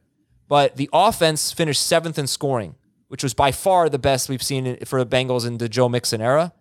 but 0.48 0.76
the 0.76 0.90
offense 0.92 1.52
finished 1.52 1.86
seventh 1.86 2.20
in 2.20 2.28
scoring, 2.28 2.76
which 3.08 3.24
was 3.24 3.34
by 3.34 3.52
far 3.52 3.90
the 3.90 4.00
best 4.00 4.28
we've 4.30 4.44
seen 4.44 4.78
for 4.86 5.04
the 5.04 5.10
Bengals 5.10 5.46
in 5.46 5.60
the 5.60 5.70
Joe 5.70 5.88
Mixon 5.88 6.22
era, 6.22 6.54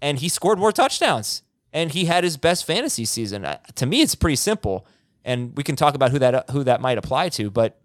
and 0.00 0.18
he 0.18 0.28
scored 0.28 0.58
more 0.58 0.72
touchdowns 0.72 1.42
and 1.72 1.92
he 1.92 2.06
had 2.06 2.24
his 2.24 2.36
best 2.36 2.64
fantasy 2.64 3.04
season. 3.04 3.46
To 3.74 3.86
me, 3.86 4.00
it's 4.00 4.14
pretty 4.14 4.36
simple, 4.36 4.86
and 5.24 5.54
we 5.56 5.62
can 5.62 5.76
talk 5.76 5.94
about 5.94 6.12
who 6.12 6.18
that 6.18 6.48
who 6.50 6.64
that 6.64 6.80
might 6.80 6.98
apply 6.98 7.28
to, 7.30 7.50
but. 7.50 7.80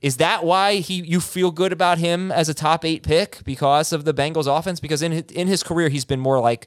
Is 0.00 0.16
that 0.16 0.42
why 0.42 0.78
he 0.78 0.94
you 0.94 1.20
feel 1.20 1.52
good 1.52 1.72
about 1.72 1.98
him 1.98 2.32
as 2.32 2.48
a 2.48 2.54
top 2.54 2.84
eight 2.84 3.04
pick 3.04 3.38
because 3.44 3.92
of 3.92 4.04
the 4.04 4.12
Bengals 4.12 4.48
offense? 4.48 4.80
Because 4.80 5.00
in 5.00 5.12
his, 5.12 5.22
in 5.26 5.46
his 5.46 5.62
career 5.62 5.90
he's 5.90 6.04
been 6.04 6.18
more 6.18 6.40
like 6.40 6.66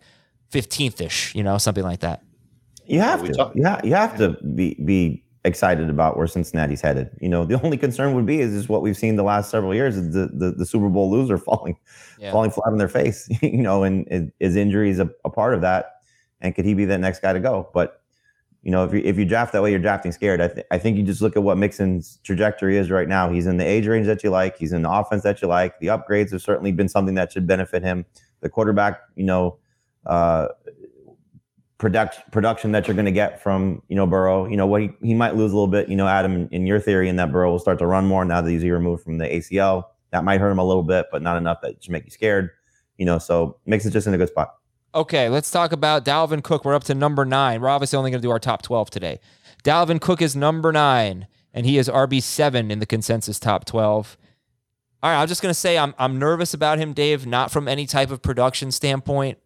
15th 0.56 1.02
ish, 1.02 1.36
you 1.36 1.44
know, 1.44 1.58
something 1.58 1.84
like 1.84 2.00
that. 2.00 2.22
You 2.86 3.00
have 3.02 3.24
to. 3.26 3.34
talk- 3.34 3.54
yeah, 3.56 3.82
you 3.84 3.94
have 3.94 4.18
to 4.18 4.38
be 4.56 4.76
be 4.86 5.24
excited 5.44 5.90
about 5.90 6.18
where 6.18 6.28
Cincinnati's 6.28 6.82
headed. 6.82 7.10
You 7.22 7.30
know, 7.30 7.46
the 7.46 7.60
only 7.62 7.78
concern 7.78 8.14
would 8.16 8.26
be 8.26 8.40
is, 8.42 8.54
is 8.54 8.68
what 8.70 8.82
we've 8.82 8.98
seen 8.98 9.16
the 9.16 9.24
last 9.24 9.50
several 9.52 9.74
years 9.76 9.98
is 9.98 10.14
the 10.14 10.30
the, 10.34 10.52
the 10.52 10.66
Super 10.66 10.90
Bowl 10.90 11.10
loser 11.12 11.38
falling 11.50 11.78
Yeah. 12.20 12.32
falling 12.32 12.52
flat 12.52 12.68
on 12.72 12.78
their 12.78 12.88
face. 12.88 13.28
you 13.42 13.62
know, 13.64 13.84
and 13.84 14.08
is, 14.10 14.32
is 14.40 14.56
injuries 14.56 15.00
a, 15.00 15.10
a 15.24 15.30
part 15.30 15.54
of 15.54 15.62
that? 15.62 15.92
And 16.42 16.54
could 16.54 16.66
he 16.66 16.74
be 16.74 16.86
that 16.86 17.00
next 17.00 17.22
guy 17.22 17.34
to 17.34 17.40
go? 17.40 17.70
But 17.74 18.02
you 18.62 18.72
know, 18.72 18.84
if 18.84 18.94
you 18.94 19.02
if 19.04 19.18
you 19.18 19.26
draft 19.26 19.54
that 19.54 19.62
way, 19.64 19.70
you're 19.72 19.80
drafting 19.80 20.12
scared. 20.12 20.42
I, 20.42 20.48
th- 20.50 20.66
I 20.72 20.78
think 20.80 20.98
you 20.98 21.04
just 21.04 21.22
look 21.22 21.36
at 21.36 21.44
what 21.44 21.58
Mixon's 21.58 22.20
trajectory 22.24 22.78
is 22.78 22.90
right 22.92 23.08
now. 23.08 23.30
He's 23.30 23.46
in 23.46 23.58
the 23.58 23.66
age 23.66 23.86
range 23.88 24.08
that 24.08 24.24
you 24.24 24.30
like. 24.32 24.58
He's 24.58 24.74
in 24.74 24.82
the 24.84 24.92
offense 24.92 25.22
that 25.24 25.42
you 25.42 25.48
like. 25.48 25.80
The 25.80 25.88
upgrades 25.88 26.32
have 26.32 26.42
certainly 26.42 26.72
been 26.72 26.88
something 26.90 27.14
that 27.16 27.32
should 27.32 27.46
benefit 27.48 27.84
him. 27.84 28.06
The 28.42 28.50
quarterback, 28.50 29.02
you 29.16 29.24
know, 29.26 29.58
uh, 30.06 30.48
product 31.78 32.32
production 32.32 32.72
that 32.72 32.88
you're 32.88 32.96
going 32.96 33.06
to 33.06 33.12
get 33.12 33.42
from 33.42 33.82
you 33.88 33.96
know 33.96 34.06
Burrow. 34.06 34.48
You 34.48 34.58
know 34.58 34.68
what 34.68 34.82
he, 34.82 34.92
he 35.02 35.14
might 35.14 35.36
lose 35.36 35.52
a 35.52 35.56
little 35.56 35.68
bit. 35.68 35.90
You 35.90 35.96
know, 35.96 36.08
Adam, 36.08 36.48
in, 36.52 36.66
your 36.66 36.80
theory, 36.80 37.10
in 37.10 37.16
that 37.18 37.32
Burrow 37.32 37.52
will 37.52 37.60
start 37.60 37.80
to 37.80 37.88
run 37.88 38.06
more 38.06 38.26
now 38.26 38.42
that 38.42 38.50
he's 38.50 38.64
removed 38.64 39.04
from 39.04 39.18
the 39.18 39.26
ACL. 39.26 39.86
That 40.12 40.24
might 40.24 40.40
hurt 40.40 40.52
him 40.52 40.60
a 40.60 40.66
little 40.66 40.84
bit, 40.84 41.08
but 41.12 41.22
not 41.22 41.38
enough 41.38 41.60
that 41.62 41.84
should 41.84 41.92
make 41.92 42.06
you 42.06 42.12
scared. 42.12 42.52
You 42.98 43.06
know, 43.06 43.20
so 43.20 43.58
Mixon's 43.66 43.94
just 43.94 44.08
in 44.08 44.14
a 44.14 44.18
good 44.18 44.30
spot. 44.30 44.56
Okay, 44.94 45.28
let's 45.28 45.52
talk 45.52 45.74
about 45.74 46.06
Dalvin 46.06 46.42
Cook. 46.42 46.64
We're 46.64 46.74
up 46.74 46.86
to 46.86 46.96
number 46.96 47.26
nine. 47.26 47.60
We're 47.60 47.68
obviously 47.68 47.98
only 47.98 48.12
going 48.12 48.22
to 48.22 48.26
do 48.26 48.32
our 48.32 48.40
top 48.40 48.62
12 48.62 48.90
today. 48.90 49.20
Dalvin 49.62 50.00
Cook 50.00 50.22
is 50.22 50.38
number 50.38 50.72
nine, 50.72 51.28
and 51.54 51.66
he 51.66 51.78
is 51.78 51.90
RB7 51.90 52.72
in 52.72 52.80
the 52.80 52.86
consensus 52.86 53.38
top 53.38 53.66
12. 53.66 54.18
All 55.04 55.12
right, 55.12 55.22
I'm 55.22 55.28
just 55.28 55.42
going 55.42 55.50
to 55.50 55.60
say 55.60 55.78
I'm, 55.78 55.94
I'm 56.00 56.18
nervous 56.18 56.54
about 56.54 56.80
him, 56.80 56.94
Dave, 56.94 57.28
not 57.28 57.52
from 57.52 57.68
any 57.68 57.86
type 57.86 58.10
of 58.10 58.22
production 58.22 58.72
standpoint. 58.72 59.38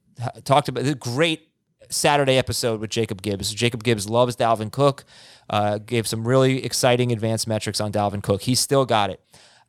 Talked 0.44 0.70
about 0.70 0.84
the 0.84 0.96
great 0.96 1.50
Saturday 1.90 2.38
episode 2.38 2.80
with 2.80 2.90
Jacob 2.90 3.22
Gibbs. 3.22 3.54
Jacob 3.54 3.84
Gibbs 3.84 4.10
loves 4.10 4.36
Dalvin 4.36 4.72
Cook, 4.72 5.06
uh, 5.50 5.78
gave 5.80 6.08
some 6.08 6.28
really 6.28 6.64
exciting 6.64 7.12
advanced 7.12 7.48
metrics 7.48 7.80
on 7.80 7.92
Dalvin 7.92 8.22
Cook. 8.22 8.44
He's 8.44 8.60
still 8.60 8.86
got 8.86 9.10
it. 9.10 9.22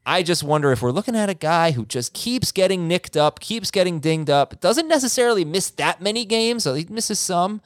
I 0.07 0.23
just 0.23 0.43
wonder 0.43 0.73
if 0.73 0.83
we're 0.83 0.93
looking 0.93 1.15
at 1.15 1.29
a 1.29 1.35
guy 1.35 1.73
who 1.73 1.85
just 1.85 2.15
keeps 2.15 2.53
getting 2.53 2.89
nicked 2.89 3.17
up, 3.17 3.39
keeps 3.39 3.71
getting 3.71 4.01
dinged 4.01 4.31
up, 4.31 4.61
doesn't 4.61 4.89
necessarily 4.89 5.45
miss 5.45 5.71
that 5.73 6.01
many 6.01 6.25
games, 6.25 6.65
so 6.65 6.75
he 6.75 6.87
misses 6.89 7.19
some, 7.19 7.61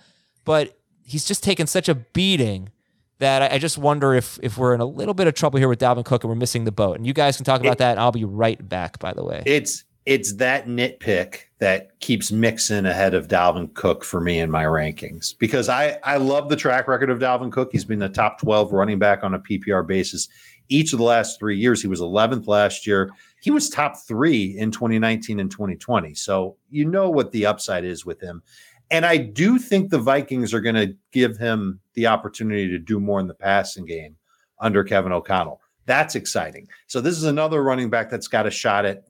but 0.44 0.76
he's 1.04 1.24
just 1.24 1.44
taken 1.44 1.66
such 1.66 1.88
a 1.88 1.94
beating 1.94 2.70
that 3.18 3.42
I, 3.42 3.54
I 3.54 3.58
just 3.58 3.78
wonder 3.78 4.14
if 4.14 4.38
if 4.42 4.58
we're 4.58 4.74
in 4.74 4.80
a 4.80 4.84
little 4.84 5.14
bit 5.14 5.28
of 5.28 5.34
trouble 5.34 5.58
here 5.58 5.68
with 5.68 5.78
Dalvin 5.78 6.04
Cook 6.04 6.24
and 6.24 6.28
we're 6.28 6.36
missing 6.36 6.64
the 6.64 6.72
boat. 6.72 6.96
And 6.96 7.06
you 7.06 7.12
guys 7.12 7.36
can 7.36 7.44
talk 7.44 7.60
about 7.60 7.78
that, 7.78 7.92
and 7.92 8.00
I'll 8.00 8.12
be 8.12 8.24
right 8.24 8.68
back, 8.68 8.98
by 8.98 9.12
the 9.12 9.24
way. 9.24 9.42
It's 9.46 9.84
it's 10.06 10.34
that 10.34 10.66
nitpick 10.66 11.40
that 11.58 11.98
keeps 12.00 12.30
Mixon 12.30 12.84
ahead 12.84 13.14
of 13.14 13.28
Dalvin 13.28 13.72
Cook 13.72 14.04
for 14.04 14.20
me 14.20 14.38
in 14.38 14.50
my 14.50 14.64
rankings 14.64 15.36
because 15.38 15.68
I 15.68 15.98
I 16.04 16.18
love 16.18 16.48
the 16.48 16.56
track 16.56 16.88
record 16.88 17.10
of 17.10 17.18
Dalvin 17.18 17.50
Cook. 17.50 17.70
He's 17.72 17.84
been 17.84 18.00
the 18.00 18.08
top 18.08 18.38
12 18.40 18.72
running 18.72 18.98
back 18.98 19.24
on 19.24 19.34
a 19.34 19.38
PPR 19.38 19.86
basis 19.86 20.28
each 20.68 20.92
of 20.92 20.98
the 20.98 21.04
last 21.04 21.38
3 21.38 21.56
years. 21.56 21.82
He 21.82 21.88
was 21.88 22.00
11th 22.00 22.46
last 22.46 22.86
year. 22.86 23.10
He 23.40 23.50
was 23.50 23.68
top 23.68 23.96
3 24.06 24.56
in 24.58 24.70
2019 24.70 25.38
and 25.40 25.50
2020. 25.50 26.14
So, 26.14 26.56
you 26.70 26.86
know 26.86 27.10
what 27.10 27.32
the 27.32 27.46
upside 27.46 27.84
is 27.84 28.06
with 28.06 28.20
him. 28.20 28.42
And 28.90 29.04
I 29.04 29.16
do 29.16 29.58
think 29.58 29.90
the 29.90 29.98
Vikings 29.98 30.54
are 30.54 30.60
going 30.60 30.74
to 30.74 30.94
give 31.12 31.36
him 31.36 31.80
the 31.94 32.06
opportunity 32.06 32.68
to 32.68 32.78
do 32.78 33.00
more 33.00 33.20
in 33.20 33.26
the 33.26 33.34
passing 33.34 33.86
game 33.86 34.16
under 34.60 34.84
Kevin 34.84 35.12
O'Connell. 35.12 35.60
That's 35.86 36.14
exciting. 36.14 36.68
So 36.86 37.00
this 37.00 37.16
is 37.16 37.24
another 37.24 37.62
running 37.62 37.90
back 37.90 38.08
that's 38.08 38.28
got 38.28 38.46
a 38.46 38.50
shot 38.50 38.84
at 38.84 39.04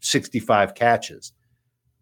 65 0.00 0.74
catches. 0.74 1.32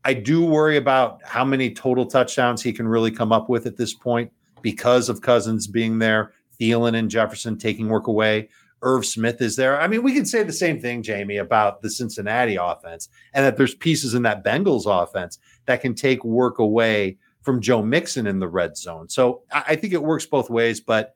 I 0.05 0.15
do 0.15 0.45
worry 0.45 0.77
about 0.77 1.21
how 1.25 1.45
many 1.45 1.75
total 1.75 2.07
touchdowns 2.07 2.63
he 2.63 2.73
can 2.73 2.89
really 2.89 3.11
come 3.11 3.33
up 3.33 3.49
with 3.49 3.67
at 3.67 3.77
this 3.77 3.95
point 3.95 4.33
because 4.63 5.09
of 5.09 5.21
Cousins 5.21 5.67
being 5.67 5.99
there, 5.99 6.33
Thielen 6.61 6.97
and 6.97 7.11
Jefferson 7.11 7.59
taking 7.59 7.89
work 7.89 8.07
away. 8.07 8.49
Irv 8.83 9.05
Smith 9.05 9.43
is 9.43 9.57
there. 9.57 9.81
I 9.81 9.89
mean, 9.89 10.03
we 10.03 10.15
can 10.15 10.25
say 10.25 10.45
the 10.45 10.53
same 10.53 10.81
thing, 10.81 11.03
Jamie, 11.03 11.39
about 11.39 11.83
the 11.83 11.91
Cincinnati 11.91 12.57
offense, 12.57 13.09
and 13.35 13.45
that 13.45 13.57
there's 13.57 13.75
pieces 13.75 14.15
in 14.15 14.23
that 14.23 14.45
Bengals 14.45 14.85
offense 14.87 15.39
that 15.67 15.81
can 15.81 15.95
take 15.95 16.25
work 16.25 16.59
away 16.59 17.19
from 17.43 17.61
Joe 17.61 17.83
Mixon 17.83 18.27
in 18.27 18.39
the 18.39 18.49
red 18.49 18.77
zone. 18.77 19.09
So 19.09 19.43
I 19.51 19.75
think 19.75 19.93
it 19.93 20.03
works 20.03 20.27
both 20.27 20.49
ways, 20.49 20.81
but 20.81 21.15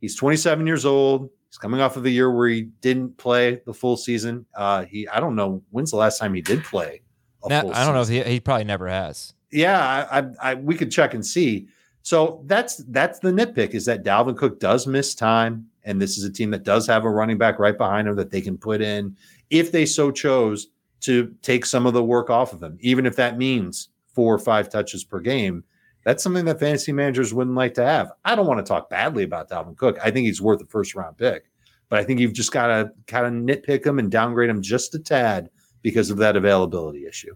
he's 0.00 0.16
27 0.16 0.66
years 0.66 0.84
old. 0.84 1.30
He's 1.52 1.58
coming 1.58 1.82
off 1.82 1.98
of 1.98 2.06
a 2.06 2.10
year 2.10 2.30
where 2.30 2.48
he 2.48 2.62
didn't 2.80 3.18
play 3.18 3.60
the 3.66 3.74
full 3.74 3.98
season. 3.98 4.46
Uh, 4.54 4.86
he, 4.86 5.06
I 5.08 5.20
don't 5.20 5.36
know 5.36 5.62
when's 5.68 5.90
the 5.90 5.98
last 5.98 6.18
time 6.18 6.32
he 6.32 6.40
did 6.40 6.64
play. 6.64 7.02
A 7.44 7.48
Now, 7.50 7.70
I 7.70 7.84
don't 7.84 7.92
know 7.92 8.00
if 8.00 8.08
he, 8.08 8.22
he 8.22 8.40
probably 8.40 8.64
never 8.64 8.88
has. 8.88 9.34
Yeah, 9.50 9.78
I, 10.10 10.20
I, 10.20 10.24
I, 10.40 10.54
we 10.54 10.74
could 10.76 10.90
check 10.90 11.12
and 11.12 11.24
see. 11.24 11.68
So 12.00 12.42
that's 12.46 12.78
that's 12.88 13.18
the 13.18 13.30
nitpick 13.30 13.74
is 13.74 13.84
that 13.84 14.02
Dalvin 14.02 14.34
Cook 14.34 14.60
does 14.60 14.86
miss 14.86 15.14
time, 15.14 15.66
and 15.84 16.00
this 16.00 16.16
is 16.16 16.24
a 16.24 16.32
team 16.32 16.50
that 16.52 16.62
does 16.62 16.86
have 16.86 17.04
a 17.04 17.10
running 17.10 17.36
back 17.36 17.58
right 17.58 17.76
behind 17.76 18.08
him 18.08 18.16
that 18.16 18.30
they 18.30 18.40
can 18.40 18.56
put 18.56 18.80
in 18.80 19.14
if 19.50 19.72
they 19.72 19.84
so 19.84 20.10
chose 20.10 20.68
to 21.00 21.34
take 21.42 21.66
some 21.66 21.84
of 21.84 21.92
the 21.92 22.02
work 22.02 22.30
off 22.30 22.54
of 22.54 22.62
him, 22.62 22.78
even 22.80 23.04
if 23.04 23.14
that 23.16 23.36
means 23.36 23.90
four 24.14 24.34
or 24.34 24.38
five 24.38 24.70
touches 24.70 25.04
per 25.04 25.20
game. 25.20 25.64
That's 26.04 26.22
something 26.22 26.44
that 26.46 26.58
fantasy 26.58 26.92
managers 26.92 27.32
wouldn't 27.32 27.56
like 27.56 27.74
to 27.74 27.84
have. 27.84 28.10
I 28.24 28.34
don't 28.34 28.46
want 28.46 28.58
to 28.58 28.68
talk 28.68 28.90
badly 28.90 29.22
about 29.22 29.48
Dalvin 29.48 29.76
Cook. 29.76 29.98
I 30.02 30.10
think 30.10 30.26
he's 30.26 30.42
worth 30.42 30.60
a 30.60 30.66
first 30.66 30.94
round 30.94 31.16
pick, 31.16 31.44
but 31.88 31.98
I 31.98 32.04
think 32.04 32.18
you've 32.18 32.32
just 32.32 32.52
got 32.52 32.66
to 32.66 32.90
kind 33.06 33.26
of 33.26 33.32
nitpick 33.32 33.86
him 33.86 33.98
and 33.98 34.10
downgrade 34.10 34.50
him 34.50 34.62
just 34.62 34.94
a 34.94 34.98
tad 34.98 35.48
because 35.82 36.10
of 36.10 36.18
that 36.18 36.36
availability 36.36 37.06
issue. 37.06 37.34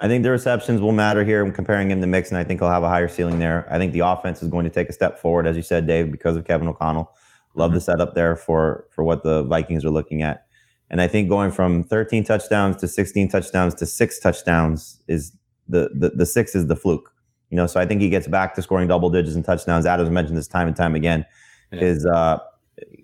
I 0.00 0.08
think 0.08 0.24
the 0.24 0.30
receptions 0.30 0.80
will 0.80 0.92
matter 0.92 1.24
here. 1.24 1.44
I'm 1.44 1.52
comparing 1.52 1.90
him 1.90 2.00
to 2.00 2.06
Mixon. 2.06 2.36
I 2.36 2.44
think 2.44 2.60
he'll 2.60 2.68
have 2.68 2.82
a 2.82 2.88
higher 2.88 3.08
ceiling 3.08 3.38
there. 3.38 3.66
I 3.70 3.78
think 3.78 3.92
the 3.92 4.00
offense 4.00 4.42
is 4.42 4.48
going 4.48 4.64
to 4.64 4.70
take 4.70 4.88
a 4.88 4.92
step 4.92 5.20
forward, 5.20 5.46
as 5.46 5.56
you 5.56 5.62
said, 5.62 5.86
Dave, 5.86 6.10
because 6.10 6.36
of 6.36 6.44
Kevin 6.44 6.66
O'Connell. 6.66 7.14
Love 7.54 7.70
the 7.70 7.78
mm-hmm. 7.78 7.84
setup 7.84 8.14
there 8.14 8.34
for 8.34 8.88
for 8.90 9.04
what 9.04 9.22
the 9.22 9.44
Vikings 9.44 9.84
are 9.84 9.90
looking 9.90 10.22
at. 10.22 10.46
And 10.90 11.00
I 11.00 11.06
think 11.06 11.28
going 11.28 11.52
from 11.52 11.84
13 11.84 12.24
touchdowns 12.24 12.76
to 12.78 12.88
16 12.88 13.28
touchdowns 13.28 13.74
to 13.76 13.86
six 13.86 14.18
touchdowns 14.18 15.00
is 15.06 15.32
the 15.68 15.90
the, 15.94 16.10
the 16.10 16.26
six 16.26 16.56
is 16.56 16.66
the 16.66 16.76
fluke. 16.76 17.13
You 17.54 17.56
know, 17.56 17.68
so 17.68 17.78
I 17.78 17.86
think 17.86 18.00
he 18.00 18.08
gets 18.08 18.26
back 18.26 18.56
to 18.56 18.62
scoring 18.62 18.88
double 18.88 19.10
digits 19.10 19.36
and 19.36 19.44
touchdowns. 19.44 19.86
Adams 19.86 20.10
mentioned 20.10 20.36
this 20.36 20.48
time 20.48 20.66
and 20.66 20.76
time 20.76 20.96
again. 20.96 21.24
Yeah. 21.70 21.78
His 21.78 22.04
uh, 22.04 22.40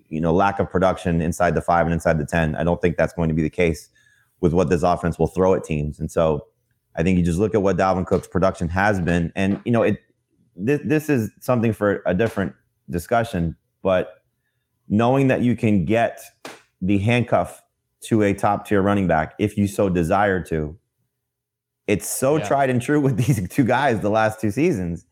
you 0.09 0.19
know 0.19 0.33
lack 0.33 0.59
of 0.59 0.69
production 0.69 1.21
inside 1.21 1.55
the 1.55 1.61
five 1.61 1.85
and 1.85 1.93
inside 1.93 2.19
the 2.19 2.25
ten. 2.25 2.57
I 2.57 2.65
don't 2.65 2.81
think 2.81 2.97
that's 2.97 3.13
going 3.13 3.29
to 3.29 3.33
be 3.33 3.43
the 3.43 3.49
case 3.49 3.87
with 4.41 4.51
what 4.51 4.69
this 4.69 4.83
offense 4.83 5.17
will 5.17 5.27
throw 5.27 5.53
at 5.53 5.63
teams. 5.63 6.01
And 6.01 6.11
so 6.11 6.47
I 6.97 7.01
think 7.01 7.17
you 7.17 7.23
just 7.23 7.39
look 7.39 7.55
at 7.55 7.61
what 7.61 7.77
Dalvin 7.77 8.05
Cook's 8.05 8.27
production 8.27 8.67
has 8.67 8.99
been, 8.99 9.31
and 9.37 9.61
you 9.63 9.71
know 9.71 9.83
it. 9.83 10.01
This, 10.57 10.81
this 10.83 11.09
is 11.09 11.31
something 11.39 11.71
for 11.71 12.03
a 12.05 12.13
different 12.13 12.53
discussion, 12.89 13.55
but 13.81 14.15
knowing 14.89 15.29
that 15.29 15.43
you 15.43 15.55
can 15.55 15.85
get 15.85 16.19
the 16.81 16.97
handcuff 16.97 17.61
to 18.01 18.21
a 18.21 18.33
top 18.33 18.67
tier 18.67 18.81
running 18.81 19.07
back 19.07 19.33
if 19.39 19.57
you 19.57 19.65
so 19.65 19.87
desire 19.87 20.43
to, 20.43 20.77
it's 21.87 22.07
so 22.07 22.37
Yeah. 22.37 22.47
tried 22.47 22.69
and 22.69 22.81
true 22.81 22.99
with 23.01 23.17
these 23.25 23.47
two 23.49 23.63
guys 23.63 23.99
the 23.99 24.09
last 24.09 24.39
two 24.39 24.51
seasons 24.51 25.05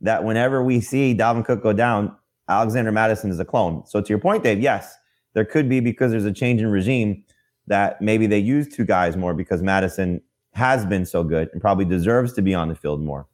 that 0.00 0.24
whenever 0.24 0.62
we 0.62 0.80
see 0.80 1.14
Dalvin 1.14 1.44
Cook 1.44 1.62
go 1.62 1.72
down, 1.72 2.14
Alexander 2.48 2.92
Mattison 2.92 3.30
is 3.30 3.40
a 3.40 3.44
clone. 3.44 3.86
So 3.86 4.00
to 4.00 4.08
your 4.08 4.18
point, 4.18 4.42
Dave, 4.42 4.60
yes, 4.60 4.94
there 5.32 5.44
could 5.44 5.68
be 5.68 5.80
because 5.80 6.10
there's 6.10 6.26
a 6.26 6.32
change 6.32 6.60
in 6.60 6.68
regime 6.68 7.24
that 7.66 8.00
maybe 8.02 8.26
they 8.26 8.38
use 8.38 8.68
two 8.68 8.84
guys 8.84 9.16
more 9.16 9.32
because 9.32 9.62
Mattison 9.62 10.20
has 10.52 10.84
been 10.84 11.06
so 11.06 11.24
good 11.24 11.48
and 11.52 11.60
probably 11.60 11.84
deserves 11.86 12.32
to 12.34 12.42
be 12.42 12.54
on 12.54 12.68
the 12.68 12.74
field 12.74 13.00
more. 13.02 13.26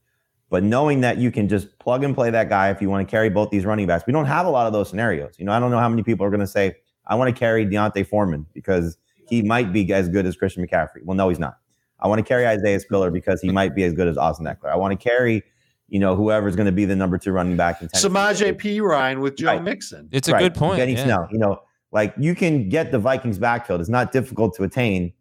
But 0.49 0.63
knowing 0.63 1.01
that 1.03 1.19
you 1.19 1.31
can 1.31 1.49
just 1.49 1.79
plug 1.79 2.03
and 2.05 2.15
play 2.15 2.31
that 2.31 2.49
guy 2.49 2.71
if 2.71 2.81
you 2.81 2.89
want 2.91 3.07
to 3.07 3.11
carry 3.11 3.29
both 3.31 3.51
these 3.51 3.65
running 3.65 3.87
backs, 3.87 4.05
we 4.07 4.13
don't 4.13 4.27
have 4.27 4.47
a 4.47 4.51
lot 4.51 4.67
of 4.67 4.73
those 4.73 4.89
scenarios. 4.89 5.35
You 5.39 5.45
know, 5.45 5.53
I 5.53 5.61
don't 5.61 5.71
know 5.71 5.79
how 5.79 5.89
many 5.89 6.03
people 6.03 6.25
are 6.27 6.31
going 6.31 6.41
to 6.41 6.47
say, 6.47 6.77
I 7.07 7.15
want 7.17 7.35
to 7.35 7.39
carry 7.39 7.65
D'Onta 7.65 8.07
Foreman 8.07 8.47
because 8.55 8.97
he 9.29 9.43
might 9.43 9.73
be 9.73 9.93
as 9.93 10.09
good 10.09 10.27
as 10.27 10.37
Christian 10.37 10.67
McCaffrey. 10.67 11.05
Well, 11.05 11.17
no, 11.17 11.29
he's 11.29 11.39
not. 11.39 11.59
I 12.03 12.09
want 12.09 12.19
to 12.19 12.25
carry 12.25 12.47
Isaiah 12.47 12.81
Spiller 12.81 13.11
because 13.11 13.41
he 13.41 13.51
might 13.51 13.75
be 13.75 13.85
as 13.85 13.93
good 13.93 14.09
as 14.09 14.17
Austin 14.17 14.47
Ekeler. 14.47 14.71
I 14.71 14.77
want 14.77 14.99
to 14.99 15.09
carry, 15.09 15.43
you 15.89 15.99
know, 15.99 16.15
whoever's 16.17 16.57
going 16.57 16.67
to 16.67 16.73
be 16.73 16.85
the 16.85 16.97
number 16.97 17.19
two 17.19 17.33
running 17.33 17.57
back 17.57 17.81
in 17.83 17.89
Tennessee. 17.89 18.09
Samaje 18.09 18.55
Perine 18.59 19.21
with 19.21 19.37
Joe 19.37 19.47
Right. 19.49 19.63
Mixon. 19.63 20.09
It's 20.13 20.29
a 20.29 20.33
Right. 20.33 20.41
good 20.41 20.55
point. 20.55 20.77
Getting 20.77 20.97
yeah. 20.97 21.05
Snell, 21.05 21.29
you 21.31 21.39
know, 21.39 21.61
like 21.93 22.15
you 22.19 22.35
can 22.35 22.69
get 22.69 22.91
the 22.93 22.99
Vikings 22.99 23.39
backfield. 23.39 23.81
It's 23.81 23.91
not 23.91 24.13
difficult 24.13 24.55
to 24.57 24.63
attain, 24.63 25.13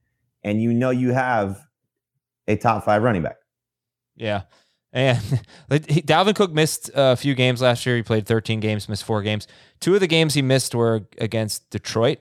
and 0.43 0.61
you 0.61 0.73
know 0.73 0.89
you 0.91 1.11
have 1.13 1.59
a 2.47 2.55
top 2.55 2.85
five 2.85 3.03
running 3.03 3.21
back. 3.23 3.37
Yeah. 4.15 4.43
And 4.91 5.19
like, 5.69 5.83
Dalvin 5.85 6.35
Cook 6.35 6.51
missed 6.51 6.89
a 6.95 7.15
few 7.15 7.35
games 7.35 7.61
last 7.61 7.85
year. 7.85 7.95
He 7.95 8.03
played 8.03 8.25
13 8.25 8.59
games, 8.59 8.89
missed 8.89 9.03
four 9.03 9.21
games. 9.21 9.47
Two 9.79 9.93
of 9.93 9.99
the 9.99 10.07
games 10.07 10.33
he 10.33 10.41
missed 10.41 10.73
were 10.73 11.07
against 11.19 11.69
Detroit, 11.69 12.19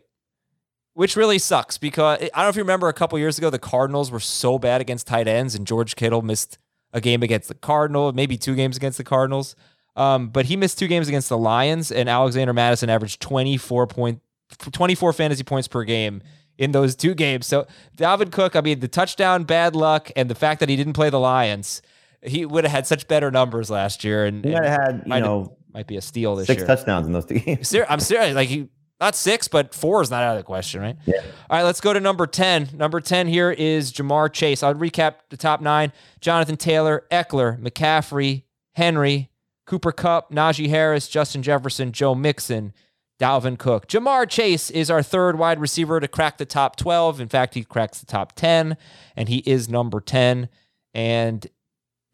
which 0.98 1.14
really 1.14 1.38
sucks 1.38 1.78
because 1.78 2.18
I 2.20 2.26
don't 2.26 2.36
know 2.46 2.48
if 2.48 2.56
you 2.56 2.62
remember 2.62 2.88
a 2.88 2.92
couple 2.92 3.16
years 3.20 3.38
ago, 3.38 3.50
the 3.50 3.58
Cardinals 3.60 4.10
were 4.10 4.18
so 4.18 4.58
bad 4.58 4.80
against 4.80 5.06
tight 5.06 5.28
ends, 5.28 5.54
and 5.54 5.64
George 5.64 5.94
Kittle 5.94 6.22
missed 6.22 6.58
a 6.92 7.00
game 7.00 7.22
against 7.22 7.46
the 7.46 7.54
Cardinal, 7.54 8.12
maybe 8.12 8.36
two 8.36 8.56
games 8.56 8.76
against 8.76 8.98
the 8.98 9.04
Cardinals. 9.04 9.54
Um, 9.94 10.28
but 10.30 10.46
he 10.46 10.56
missed 10.56 10.76
two 10.76 10.88
games 10.88 11.06
against 11.06 11.28
the 11.28 11.38
Lions, 11.38 11.92
and 11.92 12.08
Alexander 12.08 12.52
Mattison 12.52 12.90
averaged 12.90 13.20
24 13.20 13.86
point, 13.86 14.20
24 14.58 15.12
fantasy 15.12 15.44
points 15.44 15.68
per 15.68 15.84
game 15.84 16.20
in 16.56 16.72
those 16.72 16.96
two 16.96 17.14
games. 17.14 17.46
So 17.46 17.68
Dalvin 17.96 18.32
Cook, 18.32 18.56
I 18.56 18.60
mean, 18.60 18.80
the 18.80 18.88
touchdown, 18.88 19.44
bad 19.44 19.76
luck, 19.76 20.10
and 20.16 20.28
the 20.28 20.34
fact 20.34 20.58
that 20.58 20.68
he 20.68 20.74
didn't 20.74 20.94
play 20.94 21.10
the 21.10 21.20
Lions, 21.20 21.80
he 22.22 22.44
would 22.44 22.64
have 22.64 22.72
had 22.72 22.86
such 22.88 23.06
better 23.06 23.30
numbers 23.30 23.70
last 23.70 24.02
year, 24.02 24.24
and, 24.26 24.44
He 24.44 24.50
might 24.50 24.64
and 24.64 24.66
have 24.66 24.80
had, 24.82 24.94
you 25.04 25.08
might 25.08 25.16
have- 25.18 25.24
know, 25.26 25.56
might 25.72 25.86
be 25.86 25.96
a 25.96 26.00
steal 26.00 26.34
this 26.34 26.48
six 26.48 26.58
year. 26.58 26.66
touchdowns 26.66 27.06
in 27.06 27.12
those 27.12 27.26
two 27.26 27.38
games. 27.38 27.72
I'm 27.88 28.00
serious. 28.00 28.34
Like 28.34 28.48
he, 28.48 28.68
not 29.00 29.14
six, 29.14 29.46
but 29.48 29.74
four 29.74 30.02
is 30.02 30.10
not 30.10 30.22
out 30.22 30.36
of 30.36 30.38
the 30.38 30.44
question, 30.44 30.80
right? 30.80 30.96
Yeah. 31.06 31.20
All 31.48 31.58
right, 31.58 31.62
let's 31.62 31.80
go 31.80 31.92
to 31.92 32.00
number 32.00 32.26
10. 32.26 32.70
Number 32.74 33.00
10 33.00 33.28
here 33.28 33.50
is 33.50 33.92
Ja'Marr 33.92 34.32
Chase. 34.32 34.62
I'll 34.62 34.74
recap 34.74 35.14
the 35.30 35.36
top 35.36 35.60
nine 35.60 35.92
Jonathan 36.20 36.56
Taylor, 36.56 37.04
Ekeler, 37.10 37.60
McCaffrey, 37.60 38.42
Henry, 38.74 39.30
Cooper 39.66 39.92
Kupp, 39.92 40.32
Najee 40.32 40.68
Harris, 40.68 41.08
Justin 41.08 41.42
Jefferson, 41.42 41.92
Joe 41.92 42.14
Mixon, 42.14 42.72
Dalvin 43.20 43.58
Cook. 43.58 43.86
Ja'Marr 43.86 44.28
Chase 44.28 44.70
is 44.70 44.90
our 44.90 45.02
third 45.02 45.38
wide 45.38 45.60
receiver 45.60 46.00
to 46.00 46.08
crack 46.08 46.38
the 46.38 46.46
top 46.46 46.76
12. 46.76 47.20
In 47.20 47.28
fact, 47.28 47.54
he 47.54 47.64
cracks 47.64 48.00
the 48.00 48.06
top 48.06 48.32
10, 48.34 48.76
and 49.16 49.28
he 49.28 49.38
is 49.38 49.68
number 49.68 50.00
10. 50.00 50.48
And 50.94 51.46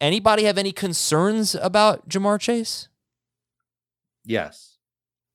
anybody 0.00 0.44
have 0.44 0.58
any 0.58 0.72
concerns 0.72 1.54
about 1.54 2.08
Ja'Marr 2.08 2.40
Chase? 2.40 2.88
Yes. 4.24 4.78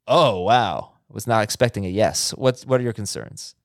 Oh, 0.08 0.42
wow. 0.42 0.94
Was 1.12 1.28
not 1.28 1.44
expecting 1.44 1.86
a 1.86 1.90
yes. 1.90 2.32
What's 2.32 2.66
what 2.66 2.80
are 2.80 2.84
your 2.84 2.94
concerns? 2.94 3.56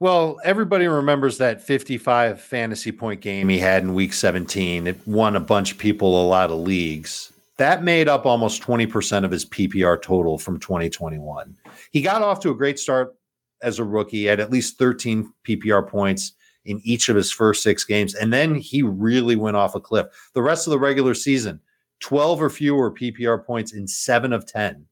Well, 0.00 0.40
everybody 0.44 0.88
remembers 0.88 1.38
that 1.38 1.62
55 1.62 2.40
fantasy 2.40 2.90
point 2.90 3.20
game 3.20 3.48
he 3.48 3.58
had 3.58 3.84
in 3.84 3.94
week 3.94 4.12
17. 4.12 4.88
It 4.88 5.06
won 5.06 5.36
a 5.36 5.40
bunch 5.40 5.72
of 5.72 5.78
people 5.78 6.20
a 6.20 6.26
lot 6.26 6.50
of 6.50 6.58
leagues. 6.58 7.32
That 7.58 7.84
made 7.84 8.08
up 8.08 8.26
almost 8.26 8.62
20% 8.62 9.24
of 9.24 9.30
his 9.30 9.46
PPR 9.46 10.02
total 10.02 10.38
from 10.38 10.58
2021. 10.58 11.56
He 11.92 12.02
got 12.02 12.20
off 12.20 12.40
to 12.40 12.50
a 12.50 12.54
great 12.54 12.80
start 12.80 13.14
as 13.62 13.78
a 13.78 13.84
rookie 13.84 14.28
at 14.28 14.40
at 14.40 14.50
least 14.50 14.76
13 14.76 15.32
PPR 15.46 15.88
points 15.88 16.32
in 16.64 16.80
each 16.82 17.08
of 17.08 17.16
his 17.16 17.30
first 17.30 17.62
six 17.62 17.84
games. 17.84 18.14
And 18.14 18.32
then 18.32 18.56
he 18.56 18.82
really 18.82 19.36
went 19.36 19.56
off 19.56 19.74
a 19.76 19.80
cliff. 19.80 20.06
The 20.34 20.42
rest 20.42 20.66
of 20.66 20.72
the 20.72 20.78
regular 20.78 21.14
season, 21.14 21.60
12 22.00 22.42
or 22.42 22.50
fewer 22.50 22.90
PPR 22.90 23.44
points 23.44 23.72
in 23.72 23.86
seven 23.86 24.32
of 24.32 24.46
10. 24.46 24.84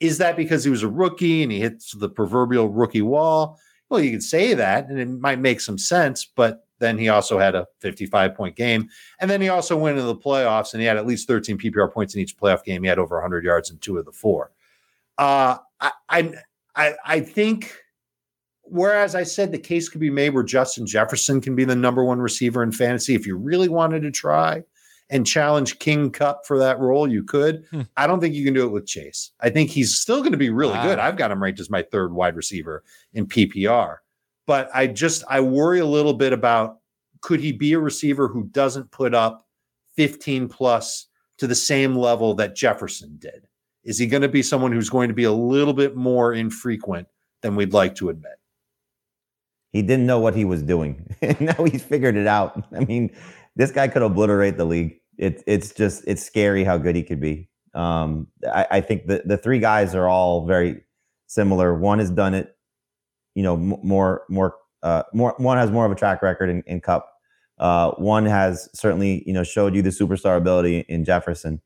Is 0.00 0.18
that 0.18 0.36
because 0.36 0.64
he 0.64 0.70
was 0.70 0.82
a 0.82 0.88
rookie 0.88 1.42
and 1.42 1.50
he 1.50 1.60
hits 1.60 1.92
the 1.92 2.08
proverbial 2.08 2.68
rookie 2.68 3.02
wall? 3.02 3.58
Well, 3.88 4.00
you 4.00 4.10
could 4.10 4.22
say 4.22 4.54
that, 4.54 4.88
and 4.88 4.98
it 4.98 5.08
might 5.08 5.40
make 5.40 5.60
some 5.60 5.78
sense, 5.78 6.24
but 6.24 6.66
then 6.78 6.98
he 6.98 7.08
also 7.08 7.38
had 7.38 7.54
a 7.54 7.66
55 7.80 8.34
point 8.34 8.56
game. 8.56 8.88
And 9.20 9.30
then 9.30 9.40
he 9.40 9.48
also 9.48 9.76
went 9.76 9.98
into 9.98 10.06
the 10.06 10.16
playoffs 10.16 10.72
and 10.72 10.80
he 10.80 10.86
had 10.86 10.96
at 10.96 11.06
least 11.06 11.26
13 11.26 11.58
PPR 11.58 11.92
points 11.92 12.14
in 12.14 12.20
each 12.20 12.36
playoff 12.36 12.64
game. 12.64 12.82
He 12.82 12.88
had 12.88 12.98
over 12.98 13.16
100 13.16 13.44
yards 13.44 13.70
in 13.70 13.78
two 13.78 13.98
of 13.98 14.04
the 14.04 14.12
four. 14.12 14.52
Uh, 15.16 15.58
I, 15.80 15.92
I, 16.08 16.32
I, 16.76 16.94
I 17.04 17.20
think, 17.20 17.74
whereas 18.62 19.14
I 19.14 19.24
said 19.24 19.50
the 19.50 19.58
case 19.58 19.88
could 19.88 20.00
be 20.00 20.10
made 20.10 20.30
where 20.30 20.44
Justin 20.44 20.86
Jefferson 20.86 21.40
can 21.40 21.56
be 21.56 21.64
the 21.64 21.74
number 21.74 22.04
one 22.04 22.20
receiver 22.20 22.62
in 22.62 22.70
fantasy, 22.70 23.14
if 23.14 23.26
you 23.26 23.36
really 23.36 23.68
wanted 23.68 24.02
to 24.02 24.10
try 24.10 24.62
and 25.10 25.26
challenge 25.26 25.78
King 25.78 26.10
Kupp 26.10 26.44
for 26.46 26.58
that 26.58 26.78
role, 26.78 27.10
you 27.10 27.22
could. 27.22 27.64
Hmm. 27.70 27.82
I 27.96 28.06
don't 28.06 28.20
think 28.20 28.34
you 28.34 28.44
can 28.44 28.54
do 28.54 28.64
it 28.66 28.70
with 28.72 28.86
Chase. 28.86 29.30
I 29.40 29.48
think 29.50 29.70
he's 29.70 29.96
still 29.96 30.18
going 30.20 30.32
to 30.32 30.38
be 30.38 30.50
really 30.50 30.74
Wow. 30.74 30.82
good. 30.84 30.98
I've 30.98 31.16
got 31.16 31.30
him 31.30 31.42
ranked 31.42 31.60
as 31.60 31.70
my 31.70 31.82
third 31.82 32.12
wide 32.12 32.36
receiver 32.36 32.84
in 33.14 33.26
PPR. 33.26 33.96
But 34.46 34.70
I 34.74 34.86
just 34.86 35.24
I 35.28 35.40
worry 35.40 35.78
a 35.80 35.86
little 35.86 36.14
bit 36.14 36.32
about 36.32 36.78
could 37.20 37.40
he 37.40 37.52
be 37.52 37.72
a 37.72 37.78
receiver 37.78 38.28
who 38.28 38.44
doesn't 38.44 38.90
put 38.90 39.14
up 39.14 39.46
15 39.96 40.48
plus 40.48 41.06
to 41.38 41.46
the 41.46 41.54
same 41.54 41.96
level 41.96 42.34
that 42.34 42.54
Jefferson 42.54 43.16
did? 43.18 43.46
Is 43.84 43.98
he 43.98 44.06
going 44.06 44.22
to 44.22 44.28
be 44.28 44.42
someone 44.42 44.72
who's 44.72 44.90
going 44.90 45.08
to 45.08 45.14
be 45.14 45.24
a 45.24 45.32
little 45.32 45.72
bit 45.74 45.96
more 45.96 46.32
infrequent 46.34 47.08
than 47.42 47.56
we'd 47.56 47.72
like 47.72 47.94
to 47.96 48.08
admit? 48.10 48.32
He 49.72 49.82
didn't 49.82 50.06
know 50.06 50.18
what 50.18 50.34
he 50.34 50.44
was 50.44 50.62
doing. 50.62 51.14
now 51.40 51.64
he's 51.64 51.82
figured 51.84 52.16
it 52.16 52.26
out. 52.26 52.64
I 52.74 52.84
mean, 52.84 53.10
this 53.58 53.72
guy 53.72 53.88
could 53.88 54.02
obliterate 54.02 54.56
the 54.56 54.64
league. 54.64 54.98
It's 55.18 55.42
it's 55.46 55.72
just 55.74 56.04
it's 56.06 56.22
scary 56.24 56.64
how 56.64 56.78
good 56.78 56.96
he 56.96 57.02
could 57.02 57.20
be. 57.20 57.50
Um, 57.74 58.28
I, 58.50 58.66
I 58.70 58.80
think 58.80 59.06
the 59.08 59.22
the 59.26 59.36
three 59.36 59.58
guys 59.58 59.94
are 59.94 60.08
all 60.08 60.46
very 60.46 60.82
similar. 61.26 61.74
One 61.74 61.98
has 61.98 62.10
done 62.10 62.34
it, 62.34 62.56
you 63.34 63.42
know, 63.42 63.54
m- 63.54 63.80
more 63.82 64.22
more 64.30 64.54
uh, 64.82 65.02
more. 65.12 65.34
One 65.38 65.58
has 65.58 65.70
more 65.70 65.84
of 65.84 65.92
a 65.92 65.96
track 65.96 66.22
record 66.22 66.48
in, 66.48 66.62
in 66.66 66.80
Kupp. 66.80 67.10
Uh, 67.58 67.90
one 67.92 68.24
has 68.24 68.70
certainly 68.72 69.24
you 69.26 69.34
know 69.34 69.44
showed 69.44 69.74
you 69.74 69.82
the 69.82 69.90
superstar 69.90 70.38
ability 70.38 70.86
in 70.88 71.04
Jefferson, 71.04 71.60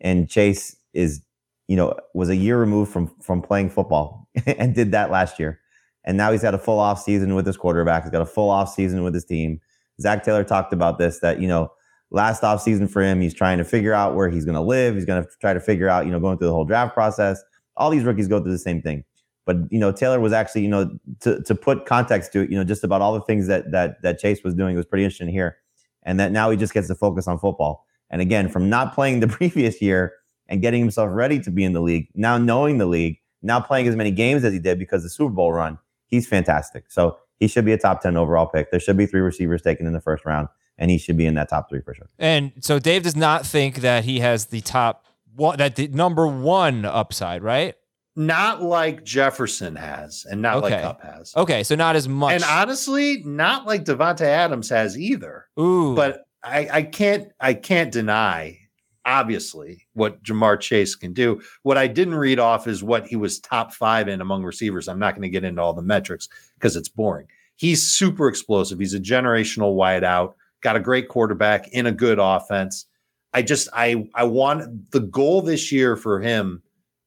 and 0.00 0.28
Chase 0.28 0.76
is 0.92 1.22
you 1.68 1.76
know 1.76 1.94
was 2.12 2.28
a 2.28 2.36
year 2.36 2.58
removed 2.58 2.92
from 2.92 3.14
from 3.22 3.40
playing 3.40 3.70
football 3.70 4.28
and 4.46 4.74
did 4.74 4.90
that 4.92 5.10
last 5.10 5.38
year 5.38 5.60
and 6.06 6.16
now 6.16 6.30
he's 6.32 6.42
got 6.42 6.54
a 6.54 6.58
full 6.58 6.78
off 6.78 7.02
season 7.02 7.34
with 7.34 7.46
his 7.46 7.56
quarterback. 7.56 8.04
He's 8.04 8.12
got 8.12 8.22
a 8.22 8.26
full 8.26 8.48
off 8.48 8.72
season 8.72 9.02
with 9.02 9.12
his 9.12 9.24
team. 9.24 9.60
Zac 10.00 10.24
Taylor 10.24 10.44
talked 10.44 10.72
about 10.72 10.98
this 10.98 11.20
that 11.20 11.40
you 11.40 11.48
know 11.48 11.72
last 12.10 12.44
off 12.44 12.62
season 12.62 12.88
for 12.88 13.02
him, 13.02 13.20
he's 13.20 13.34
trying 13.34 13.58
to 13.58 13.64
figure 13.64 13.92
out 13.92 14.14
where 14.14 14.28
he's 14.28 14.44
going 14.44 14.54
to 14.54 14.60
live. 14.60 14.94
He's 14.94 15.04
going 15.04 15.22
to 15.22 15.28
try 15.40 15.54
to 15.54 15.60
figure 15.60 15.88
out 15.88 16.06
you 16.06 16.12
know 16.12 16.20
going 16.20 16.38
through 16.38 16.48
the 16.48 16.52
whole 16.52 16.64
draft 16.64 16.94
process. 16.94 17.42
All 17.76 17.90
these 17.90 18.04
rookies 18.04 18.28
go 18.28 18.40
through 18.40 18.52
the 18.52 18.58
same 18.58 18.82
thing, 18.82 19.04
but 19.44 19.56
you 19.70 19.78
know 19.78 19.92
Taylor 19.92 20.20
was 20.20 20.32
actually 20.32 20.62
you 20.62 20.68
know 20.68 20.98
to 21.20 21.42
to 21.42 21.54
put 21.54 21.86
context 21.86 22.32
to 22.32 22.40
it, 22.40 22.50
you 22.50 22.56
know 22.56 22.64
just 22.64 22.84
about 22.84 23.00
all 23.00 23.14
the 23.14 23.22
things 23.22 23.46
that 23.46 23.70
that 23.72 24.02
that 24.02 24.18
Chase 24.18 24.42
was 24.44 24.54
doing 24.54 24.74
it 24.74 24.76
was 24.76 24.86
pretty 24.86 25.04
interesting 25.04 25.28
here, 25.28 25.56
and 26.02 26.18
that 26.20 26.32
now 26.32 26.50
he 26.50 26.56
just 26.56 26.74
gets 26.74 26.88
to 26.88 26.94
focus 26.94 27.26
on 27.28 27.38
football. 27.38 27.86
And 28.10 28.22
again, 28.22 28.48
from 28.48 28.68
not 28.70 28.94
playing 28.94 29.20
the 29.20 29.28
previous 29.28 29.82
year 29.82 30.12
and 30.48 30.62
getting 30.62 30.80
himself 30.80 31.10
ready 31.12 31.40
to 31.40 31.50
be 31.50 31.64
in 31.64 31.72
the 31.72 31.80
league, 31.80 32.08
now 32.14 32.38
knowing 32.38 32.78
the 32.78 32.86
league, 32.86 33.18
now 33.42 33.58
playing 33.58 33.88
as 33.88 33.96
many 33.96 34.12
games 34.12 34.44
as 34.44 34.52
he 34.52 34.60
did 34.60 34.78
because 34.78 35.02
the 35.02 35.10
Super 35.10 35.32
Bowl 35.32 35.52
run 35.52 35.78
he's 36.06 36.26
fantastic. 36.26 36.84
So 36.88 37.18
he 37.40 37.48
should 37.48 37.64
be 37.64 37.72
a 37.72 37.78
top 37.78 38.00
10 38.02 38.16
overall 38.16 38.46
pick. 38.46 38.70
There 38.70 38.80
should 38.80 38.96
be 38.96 39.06
three 39.06 39.20
receivers 39.20 39.62
taken 39.62 39.86
in 39.86 39.92
the 39.92 40.00
first 40.00 40.24
round, 40.24 40.48
and 40.78 40.90
he 40.90 40.98
should 40.98 41.16
be 41.16 41.26
in 41.26 41.34
that 41.34 41.48
top 41.48 41.68
three 41.68 41.80
for 41.80 41.94
sure. 41.94 42.08
And 42.18 42.52
so 42.60 42.78
Dave 42.78 43.02
does 43.02 43.16
not 43.16 43.46
think 43.46 43.76
that 43.76 44.04
he 44.04 44.20
has 44.20 44.46
the 44.46 44.60
top 44.62 45.04
one, 45.34 45.58
that 45.58 45.76
the 45.76 45.88
number 45.88 46.26
one 46.26 46.84
upside, 46.84 47.42
right? 47.42 47.74
Not 48.18 48.62
like 48.62 49.04
Jefferson 49.04 49.76
has, 49.76 50.24
and 50.30 50.40
not 50.40 50.56
Okay. 50.64 50.70
like 50.70 50.82
Kupp 50.82 51.02
has. 51.02 51.34
Okay, 51.36 51.62
so 51.62 51.74
not 51.74 51.96
as 51.96 52.08
much. 52.08 52.32
And 52.34 52.44
honestly, 52.44 53.22
not 53.26 53.66
like 53.66 53.84
Davante 53.84 54.22
Adams 54.22 54.70
has 54.70 54.98
either. 54.98 55.44
Ooh, 55.60 55.94
But 55.94 56.22
I, 56.42 56.68
I 56.72 56.82
can't 56.82 57.28
I 57.40 57.52
can't 57.54 57.92
deny 57.92 58.58
obviously 59.06 59.86
what 59.94 60.22
Ja'Marr 60.22 60.60
Chase 60.60 60.94
can 60.96 61.12
do. 61.12 61.40
What 61.62 61.78
I 61.78 61.86
didn't 61.86 62.16
read 62.16 62.38
off 62.38 62.66
is 62.66 62.82
what 62.82 63.06
he 63.06 63.16
was 63.16 63.38
top 63.38 63.72
five 63.72 64.08
in 64.08 64.20
among 64.20 64.42
receivers. 64.42 64.88
I'm 64.88 64.98
not 64.98 65.14
going 65.14 65.22
to 65.22 65.28
get 65.28 65.44
into 65.44 65.62
all 65.62 65.72
the 65.72 65.80
metrics 65.80 66.28
because 66.54 66.76
it's 66.76 66.88
boring. 66.88 67.28
He's 67.54 67.82
super 67.82 68.28
explosive. 68.28 68.78
He's 68.78 68.92
a 68.94 69.00
generational 69.00 69.76
wideout, 69.76 70.34
got 70.60 70.76
a 70.76 70.80
great 70.80 71.08
quarterback 71.08 71.68
in 71.68 71.86
a 71.86 71.92
good 71.92 72.18
offense. 72.20 72.86
I 73.32 73.42
just 73.42 73.68
I 73.72 74.08
I 74.14 74.24
want 74.24 74.90
the 74.90 75.00
goal 75.00 75.40
this 75.40 75.70
year 75.70 75.96
for 75.96 76.20
him, 76.20 76.62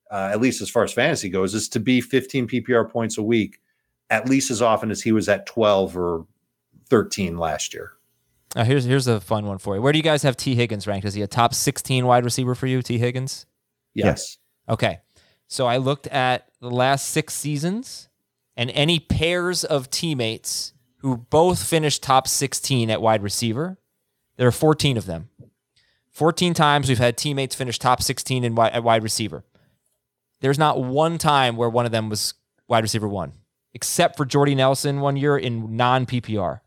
uh, 0.10 0.30
at 0.32 0.42
least 0.42 0.62
as 0.62 0.70
far 0.70 0.84
as 0.84 0.94
fantasy 0.94 1.30
goes, 1.30 1.54
is 1.54 1.70
to 1.70 1.80
be 1.80 2.02
15 2.02 2.48
PPR 2.48 2.90
points 2.90 3.18
a 3.18 3.24
week, 3.24 3.60
at 4.10 4.30
least 4.30 4.50
as 4.50 4.62
often 4.62 4.90
as 4.90 5.02
he 5.02 5.12
was 5.12 5.28
at 5.28 5.46
12 5.46 5.98
or 5.98 6.26
13 6.90 7.38
last 7.38 7.74
year. 7.74 7.94
Uh, 8.56 8.64
here's 8.64 8.86
here's 8.86 9.08
a 9.08 9.22
fun 9.22 9.46
one 9.46 9.58
for 9.60 9.76
you. 9.76 9.82
Where 9.82 9.94
do 9.94 10.00
you 10.00 10.04
guys 10.04 10.24
have 10.24 10.36
Tee 10.36 10.56
Higgins 10.56 10.88
ranked? 10.88 11.06
Is 11.06 11.14
he 11.14 11.22
a 11.22 11.28
top 11.28 11.54
16 11.54 12.06
wide 12.06 12.24
receiver 12.24 12.56
for 12.56 12.68
you, 12.68 12.82
Tee 12.82 12.98
Higgins? 12.98 13.46
Yes. 13.94 14.38
Okay. 14.68 15.00
So 15.48 15.66
I 15.66 15.78
looked 15.78 16.08
at 16.08 16.48
the 16.60 16.70
last 16.70 17.10
six 17.10 17.34
seasons 17.34 18.10
and 18.56 18.70
any 18.72 19.00
pairs 19.00 19.64
of 19.64 19.90
teammates 19.90 20.74
who 20.98 21.18
both 21.18 21.64
finished 21.64 22.04
top 22.04 22.28
16 22.28 22.90
at 22.90 23.02
wide 23.02 23.24
receiver. 23.24 23.78
There 24.38 24.48
are 24.48 24.52
14 24.52 24.98
of 24.98 25.06
them. 25.06 25.30
14 26.12 26.54
times 26.54 26.90
we've 26.90 26.98
had 26.98 27.18
teammates 27.18 27.56
finish 27.56 27.80
top 27.80 28.02
16 28.02 28.44
in 28.44 28.56
wide, 28.56 28.74
at 28.74 28.84
wide 28.84 29.04
receiver. 29.04 29.44
There's 30.42 30.60
not 30.60 30.82
one 30.82 31.18
time 31.18 31.56
where 31.56 31.70
one 31.70 31.86
of 31.86 31.92
them 31.92 32.10
was 32.10 32.34
wide 32.68 32.84
receiver 32.84 33.08
one, 33.08 33.34
except 33.74 34.18
for 34.18 34.26
Jordy 34.26 34.56
Nelson 34.56 35.00
one 35.00 35.18
year 35.18 35.38
in 35.38 35.76
non 35.76 36.06
PPR. 36.06 36.62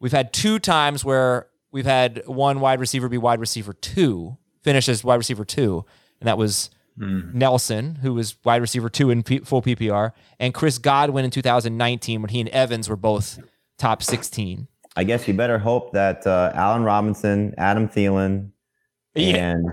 We've 0.00 0.12
had 0.12 0.32
two 0.32 0.58
times 0.58 1.04
where 1.04 1.46
we've 1.72 1.84
had 1.86 2.22
one 2.26 2.60
wide 2.60 2.80
receiver 2.80 3.08
be 3.08 3.18
wide 3.18 3.38
receiver 3.40 3.72
two, 3.72 4.36
finish 4.62 4.88
as 4.88 5.04
wide 5.04 5.16
receiver 5.16 5.44
two, 5.44 5.84
and 6.20 6.26
that 6.28 6.38
was 6.38 6.70
Nelson, 6.96 7.96
who 7.96 8.14
was 8.14 8.36
wide 8.44 8.60
receiver 8.60 8.90
two 8.90 9.10
in 9.10 9.22
P- 9.22 9.38
full 9.38 9.62
PPR, 9.62 10.12
and 10.38 10.52
Chris 10.52 10.78
Godwin 10.78 11.24
in 11.24 11.30
2019 11.30 12.20
when 12.22 12.28
he 12.28 12.40
and 12.40 12.48
Evans 12.50 12.88
were 12.88 12.96
both 12.96 13.38
top 13.78 14.02
16. 14.02 14.66
I 14.96 15.04
guess 15.04 15.26
you 15.28 15.34
better 15.34 15.58
hope 15.58 15.92
that 15.92 16.26
uh, 16.26 16.52
Allen 16.54 16.82
Robinson, 16.82 17.54
Adam 17.56 17.88
Thielen, 17.88 18.50
Yeah. 19.14 19.52
and 19.52 19.66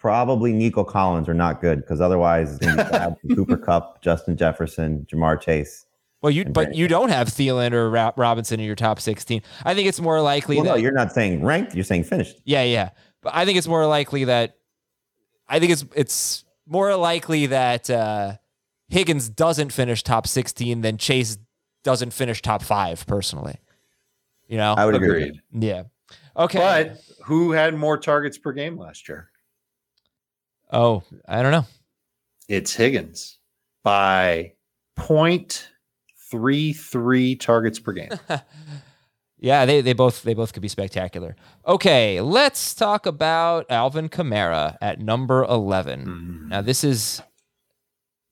probably 0.00 0.52
Nico 0.52 0.84
Collins 0.84 1.28
are 1.28 1.34
not 1.34 1.60
good 1.60 1.80
because 1.80 2.00
otherwise 2.00 2.50
it's 2.56 2.64
going 2.66 2.76
to 2.76 2.84
be 2.84 2.90
bad 2.98 3.16
for 3.20 3.34
Cooper 3.34 3.56
Kupp, 3.56 4.02
Justin 4.02 4.36
Jefferson, 4.36 5.06
Ja'Marr 5.10 5.40
Chase. 5.40 5.86
Well, 6.24 6.30
you 6.30 6.44
And 6.44 6.54
but 6.54 6.74
you 6.74 6.88
don't 6.88 7.10
have 7.10 7.28
Thielen 7.28 7.74
or 7.74 7.90
Ra- 7.90 8.12
Robinson 8.16 8.58
in 8.58 8.64
your 8.64 8.74
top 8.74 8.98
16. 8.98 9.42
I 9.62 9.74
think 9.74 9.86
it's 9.88 10.00
more 10.00 10.22
likely 10.22 10.56
Well, 10.56 10.64
that 10.64 10.70
no, 10.70 10.76
you're 10.76 10.90
not 10.90 11.12
saying 11.12 11.44
ranked. 11.44 11.74
You're 11.74 11.84
saying 11.84 12.04
finished. 12.04 12.40
Yeah, 12.46 12.62
yeah. 12.62 12.90
But 13.20 13.34
I 13.34 13.44
think 13.44 13.58
it's 13.58 13.68
more 13.68 13.86
likely 13.86 14.24
that 14.24 14.56
I 15.50 15.60
think 15.60 15.72
it's 15.72 15.84
it's 15.94 16.46
more 16.66 16.96
likely 16.96 17.44
that 17.48 17.90
uh, 17.90 18.36
Higgins 18.88 19.28
doesn't 19.28 19.70
finish 19.70 20.02
top 20.02 20.26
16 20.26 20.80
than 20.80 20.96
Chase 20.96 21.36
doesn't 21.82 22.14
finish 22.14 22.40
top 22.40 22.62
5 22.62 23.06
personally. 23.06 23.58
You 24.48 24.56
know? 24.56 24.72
I 24.78 24.86
would 24.86 24.94
agree. 24.94 25.38
yeah. 25.52 25.82
Okay. 26.38 26.58
But 26.58 27.02
who 27.26 27.52
had 27.52 27.74
more 27.74 27.98
targets 27.98 28.38
per 28.38 28.52
game 28.52 28.78
last 28.78 29.10
year? 29.10 29.28
oh, 30.72 31.02
I 31.28 31.42
don't 31.42 31.52
know. 31.52 31.66
It's 32.48 32.72
Higgins 32.74 33.36
by 33.82 34.54
0.33 36.34 37.40
targets 37.40 37.78
per 37.78 37.92
game. 37.92 38.10
Yeah, 39.44 39.66
they, 39.66 39.82
they 39.82 39.92
both 39.92 40.22
they 40.22 40.32
both 40.32 40.54
could 40.54 40.62
be 40.62 40.68
spectacular. 40.68 41.36
Okay, 41.66 42.22
let's 42.22 42.72
talk 42.72 43.04
about 43.04 43.66
Alvin 43.70 44.08
Kamara 44.08 44.78
at 44.80 45.00
number 45.00 45.44
11. 45.44 46.06
Mm. 46.06 46.48
Now 46.48 46.62
this 46.62 46.82
is 46.82 47.20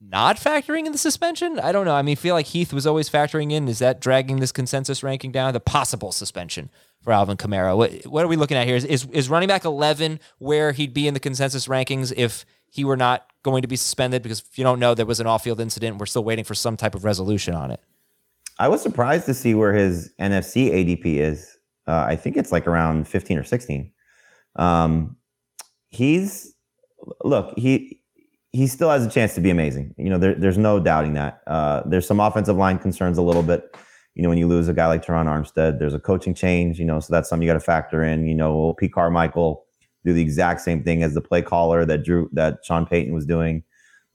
not 0.00 0.38
factoring 0.38 0.86
in 0.86 0.92
the 0.92 0.98
suspension. 0.98 1.61
I 1.61 1.70
don't 1.70 1.84
know. 1.84 1.94
I 1.94 2.00
mean, 2.00 2.12
I 2.12 2.16
feel 2.16 2.34
like 2.34 2.46
Heath 2.46 2.72
was 2.72 2.86
always 2.86 3.11
factoring 3.11 3.53
in. 3.53 3.68
Is 3.68 3.78
that 3.80 4.00
dragging 4.00 4.40
this 4.40 4.53
consensus 4.53 5.03
ranking 5.03 5.32
down? 5.32 5.53
The 5.53 5.61
possible 5.61 6.12
suspension 6.12 6.70
for 7.03 7.12
Alvin 7.12 7.36
Kamara. 7.36 7.76
What 7.76 7.92
what 8.07 8.24
are 8.24 8.28
we 8.28 8.36
looking 8.36 8.57
at 8.57 8.66
here? 8.66 8.76
Is 8.76 8.86
is, 8.86 9.05
is 9.12 9.28
running 9.28 9.48
back 9.48 9.66
11 9.66 10.18
where 10.38 10.72
he'd 10.72 10.94
be 10.94 11.07
in 11.07 11.12
the 11.12 11.20
consensus 11.20 11.68
rankings 11.68 12.12
if 12.16 12.46
he 12.70 12.84
were 12.86 12.96
not 12.96 13.26
going 13.42 13.61
to 13.61 13.68
be 13.68 13.76
suspended? 13.76 14.22
Because 14.22 14.40
if 14.40 14.57
you 14.57 14.64
don't 14.64 14.80
know, 14.80 14.94
there 14.94 15.05
was 15.05 15.20
an 15.20 15.26
off-field 15.26 15.61
incident. 15.61 15.98
We're 15.98 16.07
still 16.07 16.24
waiting 16.24 16.44
for 16.46 16.55
some 16.55 16.78
type 16.78 16.94
of 16.94 17.05
resolution 17.05 17.55
on 17.55 17.70
it. 17.70 17.80
I 18.59 18.68
was 18.68 18.82
surprised 18.82 19.26
to 19.26 19.34
see 19.34 19.55
where 19.55 19.72
his 19.72 20.12
NFC 20.20 20.70
ADP 20.70 21.18
is. 21.18 21.57
Uh, 21.86 22.05
I 22.09 22.16
think 22.16 22.36
it's 22.36 22.53
like 22.53 22.66
around 22.66 23.09
15 23.09 23.38
or 23.38 23.44
16. 23.44 23.90
Um, 24.57 25.16
he's 25.88 26.55
look 27.24 27.53
he 27.57 28.00
he 28.53 28.66
still 28.66 28.90
has 28.90 29.05
a 29.05 29.11
chance 29.11 29.34
to 29.34 29.40
be 29.40 29.50
amazing. 29.50 29.94
You 29.96 30.11
know, 30.11 30.18
there, 30.18 30.34
there's 30.34 30.59
no 30.59 30.78
doubting 30.78 31.14
that. 31.14 31.40
Uh, 31.46 31.82
there's 31.86 32.07
some 32.07 32.20
offensive 32.20 32.57
line 32.57 32.78
concerns 32.78 33.16
a 33.16 33.22
little 33.22 33.42
bit. 33.42 33.74
You 34.14 34.22
know, 34.22 34.28
when 34.28 34.36
you 34.36 34.46
lose 34.46 34.68
a 34.68 34.74
guy 34.74 34.86
like 34.88 35.03
Terron 35.03 35.24
Armstead, 35.24 35.78
there's 35.78 35.94
a 35.94 35.98
coaching 35.98 36.34
change. 36.34 36.78
You 36.78 36.84
know, 36.84 37.00
so 37.00 37.12
that's 37.12 37.30
something 37.30 37.46
you 37.46 37.50
got 37.50 37.59
to 37.59 37.64
factor 37.64 38.05
in. 38.05 38.26
You 38.26 38.34
know, 38.34 38.53
will 38.53 38.74
Pete 38.74 38.92
Carmichael 38.92 39.64
do 40.05 40.12
the 40.12 40.20
exact 40.20 40.61
same 40.61 40.82
thing 40.82 41.03
as 41.03 41.14
the 41.14 41.22
play 41.22 41.40
caller 41.40 41.86
that 41.86 42.05
Drew 42.05 42.28
that 42.32 42.59
Sean 42.62 42.84
Payton 42.84 43.14
was 43.14 43.24
doing? 43.24 43.62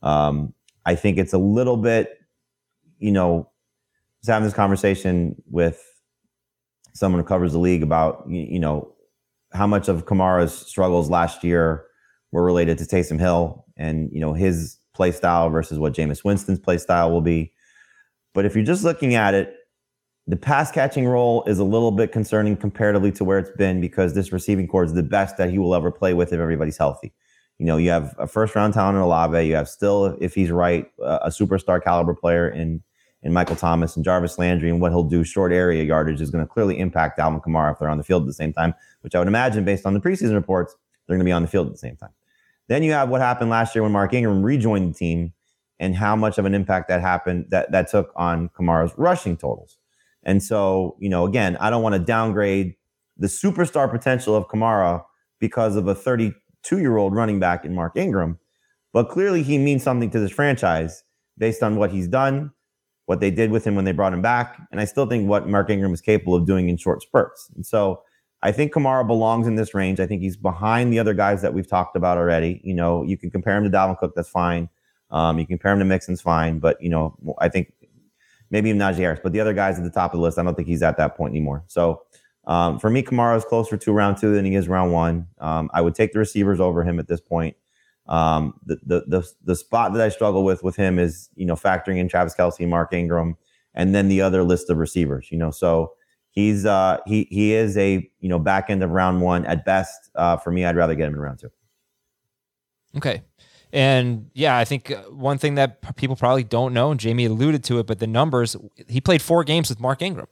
Um, 0.02 0.54
I 0.86 0.94
think 0.94 1.18
it's 1.18 1.32
a 1.32 1.38
little 1.38 1.76
bit, 1.76 2.20
you 2.98 3.10
know, 3.10 3.50
was 4.20 4.28
having 4.28 4.44
this 4.44 4.54
conversation 4.54 5.40
with 5.50 5.82
someone 6.94 7.20
who 7.20 7.26
covers 7.26 7.52
the 7.52 7.58
league 7.58 7.82
about 7.82 8.24
you, 8.28 8.58
know 8.58 8.92
how 9.52 9.66
much 9.66 9.88
of 9.88 10.04
Kamara's 10.04 10.52
struggles 10.52 11.08
last 11.08 11.44
year 11.44 11.84
were 12.32 12.44
related 12.44 12.78
to 12.78 12.84
Taysom 12.84 13.18
Hill 13.18 13.64
and 13.76 14.10
you 14.12 14.20
know 14.20 14.34
his 14.34 14.78
play 14.94 15.12
style 15.12 15.48
versus 15.48 15.78
what 15.78 15.94
Jameis 15.94 16.24
Winston's 16.24 16.58
play 16.58 16.78
style 16.78 17.10
will 17.10 17.20
be. 17.20 17.52
But 18.34 18.44
if 18.44 18.54
you're 18.54 18.64
just 18.64 18.84
looking 18.84 19.14
at 19.14 19.34
it, 19.34 19.54
the 20.26 20.36
pass 20.36 20.70
catching 20.70 21.06
role 21.06 21.42
is 21.44 21.58
a 21.58 21.64
little 21.64 21.90
bit 21.90 22.12
concerning 22.12 22.56
comparatively 22.56 23.12
to 23.12 23.24
where 23.24 23.38
it's 23.38 23.50
been 23.56 23.80
because 23.80 24.14
this 24.14 24.32
receiving 24.32 24.66
corps 24.68 24.84
is 24.84 24.92
the 24.92 25.02
best 25.02 25.38
that 25.38 25.50
he 25.50 25.58
will 25.58 25.74
ever 25.74 25.90
play 25.90 26.12
with 26.12 26.32
if 26.32 26.40
everybody's 26.40 26.76
healthy. 26.76 27.14
You 27.58 27.66
know, 27.66 27.76
you 27.76 27.90
have 27.90 28.14
a 28.18 28.26
first 28.26 28.54
round 28.54 28.74
talent 28.74 28.96
in 28.96 29.02
Olave. 29.02 29.46
You 29.46 29.54
have 29.54 29.68
still, 29.68 30.16
if 30.20 30.34
he's 30.34 30.50
right, 30.50 30.86
a 31.00 31.30
superstar 31.30 31.82
caliber 31.82 32.14
player 32.14 32.48
in 32.48 32.82
in 33.22 33.32
Michael 33.32 33.56
Thomas 33.56 33.96
and 33.96 34.04
Jarvis 34.04 34.38
Landry 34.38 34.70
and 34.70 34.80
what 34.80 34.92
he'll 34.92 35.02
do 35.02 35.24
short 35.24 35.52
area 35.52 35.82
yardage 35.82 36.20
is 36.20 36.30
going 36.30 36.44
to 36.44 36.48
clearly 36.48 36.78
impact 36.78 37.18
Alvin 37.18 37.40
Kamara 37.40 37.72
if 37.72 37.78
they're 37.78 37.88
on 37.88 37.98
the 37.98 38.04
field 38.04 38.22
at 38.22 38.26
the 38.26 38.32
same 38.32 38.52
time, 38.52 38.74
which 39.00 39.14
I 39.14 39.18
would 39.18 39.28
imagine 39.28 39.64
based 39.64 39.86
on 39.86 39.94
the 39.94 40.00
preseason 40.00 40.34
reports, 40.34 40.74
they're 41.06 41.16
going 41.16 41.24
to 41.24 41.28
be 41.28 41.32
on 41.32 41.42
the 41.42 41.48
field 41.48 41.66
at 41.66 41.72
the 41.72 41.78
same 41.78 41.96
time. 41.96 42.12
Then 42.68 42.82
you 42.82 42.92
have 42.92 43.08
what 43.08 43.20
happened 43.20 43.50
last 43.50 43.74
year 43.74 43.82
when 43.82 43.92
Mark 43.92 44.12
Ingram 44.12 44.42
rejoined 44.42 44.94
the 44.94 44.98
team 44.98 45.32
and 45.80 45.96
how 45.96 46.14
much 46.14 46.38
of 46.38 46.44
an 46.44 46.54
impact 46.54 46.88
that 46.88 47.00
happened 47.00 47.46
that 47.50 47.72
that 47.72 47.88
took 47.88 48.12
on 48.14 48.50
Kamara's 48.50 48.92
rushing 48.96 49.36
totals. 49.36 49.78
And 50.22 50.42
so, 50.42 50.96
you 51.00 51.08
know, 51.08 51.24
again, 51.24 51.56
I 51.60 51.70
don't 51.70 51.82
want 51.82 51.94
to 51.94 51.98
downgrade 51.98 52.74
the 53.16 53.26
superstar 53.26 53.90
potential 53.90 54.36
of 54.36 54.48
Kamara 54.48 55.02
because 55.38 55.76
of 55.76 55.88
a 55.88 55.94
32 55.94 56.78
year 56.78 56.96
old 56.96 57.14
running 57.14 57.40
back 57.40 57.64
in 57.64 57.74
Mark 57.74 57.96
Ingram, 57.96 58.38
but 58.92 59.08
clearly 59.08 59.42
he 59.42 59.58
means 59.58 59.82
something 59.82 60.10
to 60.10 60.20
this 60.20 60.30
franchise 60.30 61.02
based 61.38 61.62
on 61.62 61.76
what 61.76 61.90
he's 61.90 62.08
done, 62.08 62.52
what 63.08 63.20
they 63.20 63.30
did 63.30 63.50
with 63.50 63.66
him 63.66 63.74
when 63.74 63.86
they 63.86 63.92
brought 63.92 64.12
him 64.12 64.20
back, 64.20 64.60
and 64.70 64.82
I 64.82 64.84
still 64.84 65.06
think 65.06 65.26
what 65.26 65.48
Mark 65.48 65.70
Ingram 65.70 65.94
is 65.94 66.02
capable 66.02 66.34
of 66.34 66.44
doing 66.44 66.68
in 66.68 66.76
short 66.76 67.00
spurts. 67.02 67.50
And 67.56 67.64
so 67.64 68.02
I 68.42 68.52
think 68.52 68.70
Kamara 68.70 69.06
belongs 69.06 69.46
in 69.46 69.56
this 69.56 69.72
range. 69.72 69.98
I 69.98 70.06
think 70.06 70.20
he's 70.20 70.36
behind 70.36 70.92
the 70.92 70.98
other 70.98 71.14
guys 71.14 71.40
that 71.40 71.54
we've 71.54 71.66
talked 71.66 71.96
about 71.96 72.18
already. 72.18 72.60
You 72.62 72.74
know, 72.74 73.02
you 73.02 73.16
can 73.16 73.30
compare 73.30 73.56
him 73.56 73.64
to 73.64 73.70
Dalvin 73.70 73.98
Cook, 73.98 74.12
that's 74.14 74.28
fine. 74.28 74.68
Um, 75.10 75.38
you 75.38 75.46
can 75.46 75.56
compare 75.56 75.72
him 75.72 75.78
to 75.78 75.86
Mixon's 75.86 76.20
fine, 76.20 76.58
but 76.58 76.76
you 76.82 76.90
know, 76.90 77.16
I 77.38 77.48
think 77.48 77.72
maybe 78.50 78.68
even 78.68 78.78
Najee 78.78 78.96
Harris, 78.96 79.20
but 79.22 79.32
the 79.32 79.40
other 79.40 79.54
guys 79.54 79.78
at 79.78 79.84
the 79.84 79.90
top 79.90 80.12
of 80.12 80.18
the 80.18 80.22
list, 80.22 80.38
I 80.38 80.42
don't 80.42 80.54
think 80.54 80.68
he's 80.68 80.82
at 80.82 80.98
that 80.98 81.16
point 81.16 81.32
anymore. 81.32 81.64
So 81.66 82.02
um, 82.46 82.78
for 82.78 82.90
me, 82.90 83.02
Kamara 83.02 83.38
is 83.38 83.44
closer 83.46 83.78
to 83.78 83.92
round 83.92 84.18
two 84.18 84.34
than 84.34 84.44
he 84.44 84.54
is 84.54 84.68
round 84.68 84.92
one. 84.92 85.28
Um, 85.38 85.70
I 85.72 85.80
would 85.80 85.94
take 85.94 86.12
the 86.12 86.18
receivers 86.18 86.60
over 86.60 86.84
him 86.84 86.98
at 86.98 87.08
this 87.08 87.22
point. 87.22 87.56
Um, 88.08 88.54
the, 88.64 88.78
the 88.84 89.04
the 89.06 89.28
the 89.44 89.56
spot 89.56 89.92
that 89.92 90.02
I 90.02 90.08
struggle 90.08 90.44
with 90.44 90.62
with 90.62 90.76
him 90.76 90.98
is 90.98 91.28
you 91.34 91.46
know 91.46 91.54
factoring 91.54 91.98
in 91.98 92.08
Travis 92.08 92.34
Kelce, 92.34 92.66
Mark 92.66 92.92
Ingram, 92.92 93.36
and 93.74 93.94
then 93.94 94.08
the 94.08 94.22
other 94.22 94.42
list 94.42 94.70
of 94.70 94.78
receivers. 94.78 95.28
You 95.30 95.38
know, 95.38 95.50
so 95.50 95.92
he's 96.30 96.64
uh 96.64 96.98
he 97.06 97.28
he 97.30 97.52
is 97.52 97.76
a 97.76 98.10
you 98.20 98.28
know 98.28 98.38
back 98.38 98.70
end 98.70 98.82
of 98.82 98.90
round 98.90 99.20
one 99.20 99.44
at 99.46 99.64
best. 99.64 100.10
Uh, 100.14 100.36
for 100.36 100.50
me, 100.50 100.64
I'd 100.64 100.76
rather 100.76 100.94
get 100.94 101.08
him 101.08 101.14
in 101.14 101.20
round 101.20 101.38
two. 101.38 101.50
Okay. 102.96 103.22
And 103.70 104.30
yeah, 104.32 104.56
I 104.56 104.64
think 104.64 104.90
uh, 104.90 105.02
one 105.10 105.36
thing 105.36 105.56
that 105.56 105.96
people 105.96 106.16
probably 106.16 106.44
don't 106.44 106.72
know, 106.72 106.90
and 106.90 106.98
Jamie 106.98 107.26
alluded 107.26 107.62
to 107.64 107.78
it, 107.78 107.86
but 107.86 107.98
the 107.98 108.06
numbers, 108.06 108.56
he 108.88 109.00
played 109.00 109.20
four 109.20 109.44
games 109.44 109.68
with 109.68 109.78
Mark 109.78 110.00
Ingram 110.00 110.26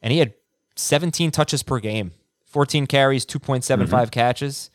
and 0.00 0.12
he 0.12 0.18
had 0.18 0.34
17 0.76 1.30
touches 1.30 1.62
per 1.62 1.78
game, 1.78 2.12
14 2.46 2.86
carries, 2.86 3.24
2.75 3.24 4.10
catches. 4.10 4.70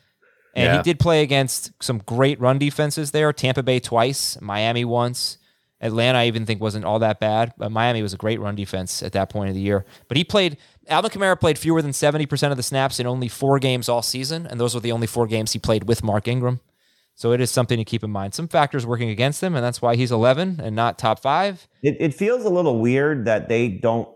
And 0.54 0.64
Yeah. 0.64 0.76
he 0.78 0.82
did 0.82 0.98
play 0.98 1.22
against 1.22 1.72
some 1.82 1.98
great 1.98 2.40
run 2.40 2.58
defenses 2.58 3.10
there 3.10 3.32
Tampa 3.32 3.62
Bay 3.62 3.80
twice, 3.80 4.40
Miami 4.40 4.84
once. 4.84 5.38
Atlanta, 5.80 6.18
I 6.18 6.26
even 6.26 6.44
think, 6.44 6.60
wasn't 6.60 6.84
all 6.84 6.98
that 6.98 7.20
bad. 7.20 7.52
But 7.56 7.70
Miami 7.70 8.02
was 8.02 8.12
a 8.12 8.16
great 8.16 8.40
run 8.40 8.56
defense 8.56 9.02
at 9.02 9.12
that 9.12 9.30
point 9.30 9.48
of 9.48 9.54
the 9.54 9.60
year. 9.60 9.84
But 10.08 10.16
he 10.16 10.24
played, 10.24 10.56
Alvin 10.88 11.10
Kamara 11.10 11.38
played 11.38 11.56
fewer 11.56 11.80
than 11.82 11.92
70% 11.92 12.50
of 12.50 12.56
the 12.56 12.64
snaps 12.64 12.98
in 12.98 13.06
only 13.06 13.28
four 13.28 13.60
games 13.60 13.88
all 13.88 14.02
season. 14.02 14.44
And 14.46 14.58
those 14.58 14.74
were 14.74 14.80
the 14.80 14.90
only 14.90 15.06
four 15.06 15.28
games 15.28 15.52
he 15.52 15.60
played 15.60 15.86
with 15.86 16.02
Mark 16.02 16.26
Ingram. 16.26 16.58
So 17.14 17.32
it 17.32 17.40
is 17.40 17.50
something 17.50 17.78
to 17.78 17.84
keep 17.84 18.02
in 18.02 18.10
mind. 18.10 18.34
Some 18.34 18.48
factors 18.48 18.86
working 18.86 19.10
against 19.10 19.42
him, 19.42 19.54
and 19.56 19.64
that's 19.64 19.82
why 19.82 19.96
he's 19.96 20.12
11 20.12 20.60
and 20.62 20.74
not 20.76 20.98
top 20.98 21.20
five. 21.20 21.66
It, 21.82 21.96
it 22.00 22.14
feels 22.14 22.44
a 22.44 22.48
little 22.48 22.78
weird 22.80 23.24
that 23.26 23.48
they 23.48 23.68
don't 23.68 24.08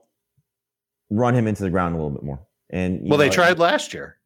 run 1.11 1.35
him 1.35 1.47
into 1.47 1.63
the 1.63 1.71
ground 1.71 1.95
a 1.95 1.99
little 1.99 2.11
bit 2.13 2.23
more. 2.23 2.41
And 2.71 3.05
you 3.05 3.09
Well, 3.11 3.19
they 3.19 3.29
tried 3.29 3.59
last 3.59 3.93
year. 3.93 4.17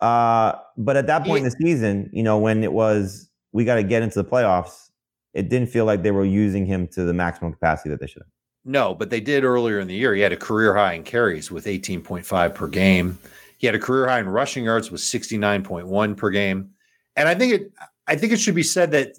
Uh, 0.00 0.52
but 0.76 0.96
at 0.96 1.06
that 1.06 1.24
point 1.24 1.38
in 1.38 1.44
the 1.44 1.56
season, 1.60 2.08
you 2.12 2.22
know, 2.22 2.38
when 2.38 2.62
it 2.62 2.72
was 2.72 3.28
we 3.52 3.64
got 3.64 3.76
to 3.76 3.82
get 3.82 4.02
into 4.02 4.22
the 4.22 4.28
playoffs, 4.28 4.90
it 5.34 5.48
didn't 5.48 5.68
feel 5.68 5.84
like 5.84 6.02
they 6.02 6.10
were 6.10 6.24
using 6.24 6.66
him 6.66 6.86
to 6.88 7.04
the 7.04 7.14
maximum 7.14 7.52
capacity 7.52 7.90
that 7.90 8.00
they 8.00 8.06
should 8.06 8.22
have. 8.22 8.30
No, 8.64 8.94
but 8.94 9.10
they 9.10 9.20
did 9.20 9.44
earlier 9.44 9.80
in 9.80 9.88
the 9.88 9.94
year. 9.94 10.14
He 10.14 10.20
had 10.20 10.32
a 10.32 10.36
career 10.36 10.74
high 10.74 10.92
in 10.92 11.02
carries 11.02 11.50
with 11.50 11.64
18.5 11.64 12.54
per 12.54 12.68
game. 12.68 13.18
He 13.56 13.66
had 13.66 13.74
a 13.74 13.78
career 13.78 14.08
high 14.08 14.20
in 14.20 14.28
rushing 14.28 14.64
yards 14.64 14.90
with 14.90 15.00
69.1 15.00 16.16
per 16.16 16.30
game. 16.30 16.70
And 17.16 17.28
I 17.28 17.34
think 17.34 17.52
it 17.52 17.72
I 18.06 18.16
think 18.16 18.32
it 18.32 18.40
should 18.40 18.54
be 18.54 18.62
said 18.62 18.90
that 18.92 19.14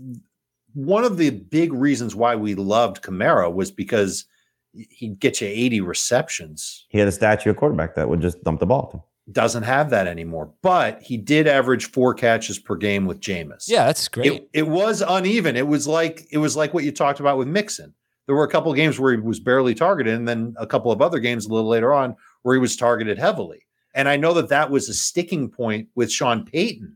one 0.73 1.03
of 1.03 1.17
the 1.17 1.29
big 1.29 1.73
reasons 1.73 2.15
why 2.15 2.35
we 2.35 2.55
loved 2.55 3.01
Kamara 3.01 3.51
was 3.53 3.71
because 3.71 4.25
he'd 4.73 5.19
get 5.19 5.41
you 5.41 5.47
80 5.47 5.81
receptions. 5.81 6.85
He 6.89 6.99
had 6.99 7.07
a 7.07 7.11
statue 7.11 7.49
of 7.49 7.57
quarterback 7.57 7.95
that 7.95 8.07
would 8.07 8.21
just 8.21 8.43
dump 8.43 8.59
the 8.59 8.65
ball 8.65 8.87
to 8.87 8.97
him. 8.97 9.03
Doesn't 9.31 9.63
have 9.63 9.89
that 9.91 10.07
anymore. 10.07 10.51
But 10.61 11.01
he 11.01 11.17
did 11.17 11.47
average 11.47 11.91
four 11.91 12.13
catches 12.13 12.57
per 12.59 12.75
game 12.75 13.05
with 13.05 13.19
Jameis. 13.19 13.65
Yeah, 13.67 13.85
that's 13.85 14.07
great. 14.07 14.31
It, 14.33 14.49
it 14.53 14.67
was 14.67 15.01
uneven. 15.07 15.55
It 15.55 15.67
was 15.67 15.87
like 15.87 16.25
it 16.31 16.37
was 16.37 16.55
like 16.55 16.73
what 16.73 16.83
you 16.83 16.91
talked 16.91 17.19
about 17.19 17.37
with 17.37 17.47
Mixon. 17.47 17.93
There 18.25 18.35
were 18.35 18.43
a 18.43 18.49
couple 18.49 18.71
of 18.71 18.75
games 18.75 18.99
where 18.99 19.11
he 19.13 19.19
was 19.19 19.39
barely 19.39 19.73
targeted, 19.73 20.13
and 20.13 20.27
then 20.27 20.53
a 20.57 20.67
couple 20.67 20.91
of 20.91 21.01
other 21.01 21.19
games 21.19 21.45
a 21.45 21.53
little 21.53 21.69
later 21.69 21.93
on 21.93 22.15
where 22.43 22.55
he 22.55 22.61
was 22.61 22.75
targeted 22.75 23.17
heavily. 23.17 23.65
And 23.95 24.07
I 24.07 24.17
know 24.17 24.33
that 24.35 24.49
that 24.49 24.69
was 24.69 24.87
a 24.87 24.93
sticking 24.93 25.49
point 25.49 25.87
with 25.95 26.11
Sean 26.11 26.45
Payton 26.45 26.95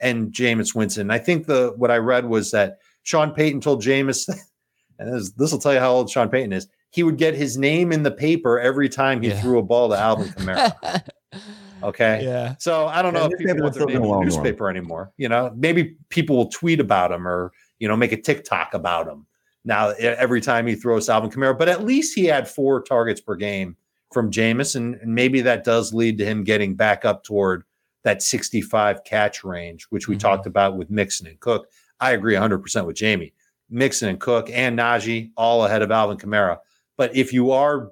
and 0.00 0.32
Jameis 0.32 0.74
Winston. 0.74 1.10
I 1.10 1.18
think 1.18 1.46
the 1.46 1.74
what 1.76 1.90
I 1.90 1.98
read 1.98 2.24
was 2.24 2.50
that 2.52 2.78
Sean 3.02 3.32
Payton 3.32 3.60
told 3.60 3.82
Jameis, 3.82 4.26
and 4.98 5.14
this 5.36 5.52
will 5.52 5.58
tell 5.58 5.74
you 5.74 5.80
how 5.80 5.92
old 5.92 6.10
Sean 6.10 6.28
Payton 6.30 6.52
is. 6.54 6.66
He 6.92 7.02
would 7.04 7.18
get 7.18 7.34
his 7.34 7.56
name 7.56 7.92
in 7.92 8.02
the 8.02 8.10
paper 8.10 8.58
every 8.58 8.88
time 8.88 9.22
he 9.22 9.28
Yeah. 9.28 9.40
threw 9.40 9.58
a 9.58 9.62
ball 9.62 9.90
to 9.90 9.96
Alvin 9.98 10.28
Kamara. 10.28 11.02
Okay. 11.82 12.24
yeah. 12.24 12.54
So 12.58 12.86
I 12.86 13.02
don't 13.02 13.14
know 13.14 13.20
Yeah, 13.20 13.28
if 13.32 13.38
people 13.38 13.54
newspaper 13.54 13.62
want 13.62 13.74
their 13.74 13.80
still 13.82 13.86
name 13.88 13.96
in 13.96 14.02
been 14.02 14.08
the 14.08 14.14
long 14.14 14.24
newspaper 14.24 14.70
anymore. 14.70 15.12
You 15.16 15.28
know, 15.28 15.52
maybe 15.56 15.96
people 16.08 16.36
will 16.36 16.48
tweet 16.50 16.80
about 16.80 17.12
him 17.12 17.26
or 17.26 17.52
you 17.78 17.88
know 17.88 17.96
make 17.96 18.12
a 18.12 18.20
TikTok 18.20 18.74
about 18.74 19.06
him. 19.08 19.26
Now 19.64 19.90
every 19.90 20.40
time 20.40 20.66
he 20.66 20.74
throws 20.74 21.08
Alvin 21.08 21.30
Kamara, 21.30 21.56
but 21.58 21.68
at 21.68 21.84
least 21.84 22.14
he 22.14 22.24
had 22.26 22.48
four 22.48 22.82
targets 22.82 23.20
per 23.20 23.34
game 23.36 23.76
from 24.12 24.30
Jameis, 24.30 24.74
and, 24.76 24.94
and 24.96 25.14
maybe 25.14 25.40
that 25.42 25.64
does 25.64 25.94
lead 25.94 26.18
to 26.18 26.24
him 26.24 26.42
getting 26.44 26.74
back 26.74 27.04
up 27.04 27.22
toward 27.24 27.62
that 28.02 28.22
65 28.22 29.04
catch 29.04 29.44
range, 29.44 29.84
which 29.90 30.08
we 30.08 30.16
Mhm. 30.16 30.20
talked 30.20 30.46
about 30.46 30.76
with 30.76 30.90
Mixon 30.90 31.26
and 31.26 31.38
Cook. 31.40 31.68
I 32.00 32.12
agree 32.12 32.34
100% 32.34 32.86
with 32.86 32.96
Jamie. 32.96 33.34
Mixon 33.68 34.08
and 34.08 34.18
Cook 34.18 34.48
and 34.50 34.78
Najee 34.78 35.30
all 35.36 35.64
ahead 35.64 35.82
of 35.82 35.90
Alvin 35.90 36.16
Kamara. 36.16 36.58
But 36.96 37.14
if 37.14 37.32
you 37.32 37.52
are 37.52 37.90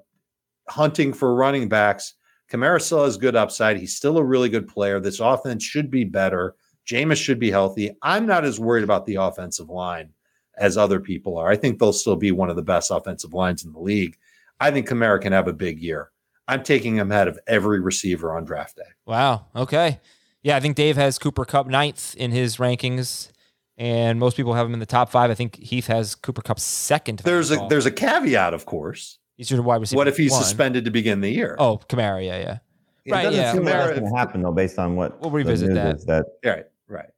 hunting 0.67 1.13
for 1.13 1.33
running 1.35 1.69
backs, 1.69 2.15
Kamara 2.49 2.81
still 2.81 3.05
has 3.05 3.17
good 3.17 3.35
upside. 3.35 3.77
He's 3.77 3.95
still 3.95 4.17
a 4.17 4.23
really 4.23 4.49
good 4.49 4.67
player. 4.67 4.99
This 4.99 5.19
offense 5.19 5.63
should 5.63 5.91
be 5.91 6.03
better. 6.03 6.55
Jameis 6.85 7.17
should 7.23 7.39
be 7.39 7.51
healthy. 7.51 7.95
I'm 8.01 8.25
not 8.25 8.45
as 8.45 8.59
worried 8.59 8.83
about 8.83 9.05
the 9.05 9.15
offensive 9.15 9.69
line 9.69 10.09
as 10.57 10.77
other 10.77 10.99
people 10.99 11.37
are. 11.37 11.49
I 11.49 11.55
think 11.55 11.77
they'll 11.77 11.93
still 11.93 12.15
be 12.15 12.31
one 12.31 12.49
of 12.49 12.55
the 12.55 12.63
best 12.63 12.91
offensive 12.91 13.33
lines 13.33 13.63
in 13.63 13.71
the 13.71 13.79
league. 13.79 14.17
I 14.59 14.71
think 14.71 14.89
Kamara 14.89 15.21
can 15.21 15.31
have 15.31 15.47
a 15.47 15.53
big 15.53 15.79
year. 15.79 16.09
I'm 16.47 16.63
taking 16.63 16.97
him 16.97 17.11
ahead 17.11 17.27
of 17.27 17.39
every 17.45 17.79
receiver 17.79 18.35
on 18.35 18.43
draft 18.43 18.75
day. 18.75 18.81
Wow. 19.05 19.45
Okay. 19.55 19.99
Yeah, 20.41 20.55
I 20.55 20.59
think 20.59 20.75
Dave 20.75 20.95
has 20.95 21.19
Cooper 21.19 21.45
Kupp 21.45 21.67
ninth 21.67 22.15
in 22.15 22.31
his 22.31 22.57
rankings, 22.57 23.29
and 23.77 24.19
most 24.19 24.35
people 24.35 24.53
have 24.55 24.65
him 24.65 24.73
in 24.73 24.79
the 24.79 24.85
top 24.85 25.11
five. 25.11 25.29
I 25.29 25.35
think 25.35 25.57
Heath 25.57 25.87
has 25.87 26.15
Cooper 26.15 26.41
Kupp 26.41 26.59
second. 26.59 27.19
There's 27.19 27.51
a 27.51 27.67
there's 27.69 27.85
a 27.85 27.91
caveat, 27.91 28.53
of 28.53 28.65
course. 28.65 29.18
He's 29.39 29.49
your 29.49 29.61
wide 29.61 29.79
receiver. 29.79 29.95
What 29.97 30.09
if 30.09 30.17
he's 30.17 30.31
one. 30.31 30.43
suspended 30.43 30.83
to 30.83 30.91
begin 30.91 31.21
the 31.21 31.29
year? 31.29 31.55
Oh, 31.57 31.79
Kamara. 31.87 32.25
Yeah, 32.25 32.37
yeah. 32.39 32.57
It 33.05 33.11
Right, 33.13 33.23
doesn't 33.23 33.39
yeah. 33.39 33.53
seem 33.53 33.63
like 33.63 33.73
Kamara- 33.73 33.85
that's 33.87 33.99
going 34.01 34.11
to 34.11 34.17
happen 34.17 34.41
though, 34.41 34.51
based 34.51 34.77
on 34.77 34.97
what 34.97 35.21
We'll 35.21 35.29
the 35.29 35.37
revisit 35.37 35.69
news 35.69 35.77
that. 35.77 35.95
is 35.95 36.05
that 36.05 36.25
right, 36.43 36.65
right. 36.89 37.09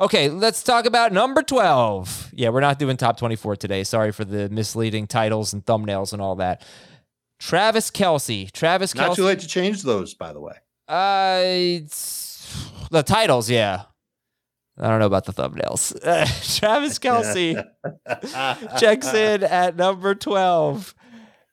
Okay, 0.00 0.30
let's 0.30 0.62
talk 0.62 0.86
about 0.86 1.12
number 1.12 1.42
12. 1.42 2.30
Yeah, 2.32 2.48
we're 2.48 2.60
not 2.62 2.78
doing 2.78 2.96
top 2.96 3.18
24 3.18 3.56
today. 3.56 3.84
Sorry 3.84 4.12
for 4.12 4.24
the 4.24 4.48
misleading 4.48 5.06
titles 5.06 5.52
and 5.52 5.62
thumbnails 5.62 6.14
and 6.14 6.22
all 6.22 6.36
that. 6.36 6.64
Travis 7.38 7.90
Kelce. 7.90 8.50
Travis 8.50 8.94
Kelce. 8.94 8.96
Not 8.96 9.04
Kelsey. 9.08 9.16
too 9.22 9.26
late 9.26 9.38
to 9.40 9.46
change 9.46 9.82
those, 9.82 10.14
by 10.14 10.32
the 10.32 10.40
way. 10.40 10.54
Uh, 10.88 11.42
it's- 11.44 12.62
the 12.90 13.02
titles, 13.02 13.50
yeah. 13.50 13.82
I 14.80 14.88
don't 14.88 15.00
know 15.00 15.06
about 15.06 15.26
the 15.26 15.32
thumbnails. 15.34 15.92
Travis 16.58 16.98
Kelce 16.98 17.62
checks 18.80 19.12
in 19.12 19.42
at 19.44 19.76
number 19.76 20.14
12. 20.14 20.94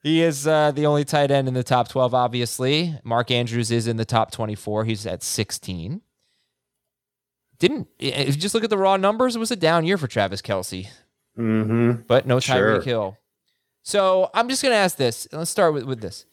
He 0.06 0.22
is 0.22 0.46
uh, 0.46 0.70
the 0.70 0.86
only 0.86 1.04
tight 1.04 1.32
end 1.32 1.48
in 1.48 1.56
the 1.56 1.64
top 1.64 1.88
12, 1.88 2.14
obviously. 2.14 2.94
Mark 3.04 3.32
Andrews 3.32 3.72
is 3.72 3.88
in 3.88 3.98
the 3.98 4.06
top 4.06 4.30
24. 4.30 4.86
He's 4.86 5.08
at 5.08 5.24
16. 5.24 6.00
Didn't, 7.58 7.88
if 7.98 8.36
you 8.36 8.40
just 8.40 8.54
look 8.54 8.64
at 8.64 8.70
the 8.70 8.78
raw 8.78 8.98
numbers, 8.98 9.36
it 9.36 9.40
was 9.40 9.50
a 9.50 9.56
down 9.56 9.84
year 9.84 9.98
for 9.98 10.06
Travis 10.08 10.44
Kelce, 10.44 10.90
Mm-hmm. 11.40 12.04
but 12.08 12.28
no 12.28 12.40
Sure. 12.40 12.78
Tyreek 12.80 12.84
Hill. 12.84 13.18
So 13.82 14.30
I'm 14.36 14.48
just 14.48 14.62
going 14.62 14.74
to 14.74 14.78
ask 14.78 14.96
this. 14.96 15.28
Let's 15.32 15.50
start 15.50 15.74
with, 15.74 15.86
with 15.86 16.02
this. 16.02 16.28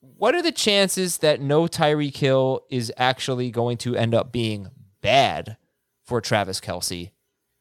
What 0.00 0.34
are 0.34 0.42
the 0.42 0.50
chances 0.50 1.18
that 1.18 1.40
no 1.40 1.68
Tyreek 1.68 2.16
Hill 2.16 2.62
is 2.70 2.92
actually 2.96 3.52
going 3.52 3.76
to 3.78 3.94
end 3.94 4.16
up 4.16 4.32
being 4.32 4.66
bad 5.00 5.58
for 6.04 6.20
Travis 6.20 6.60
Kelce? 6.60 7.12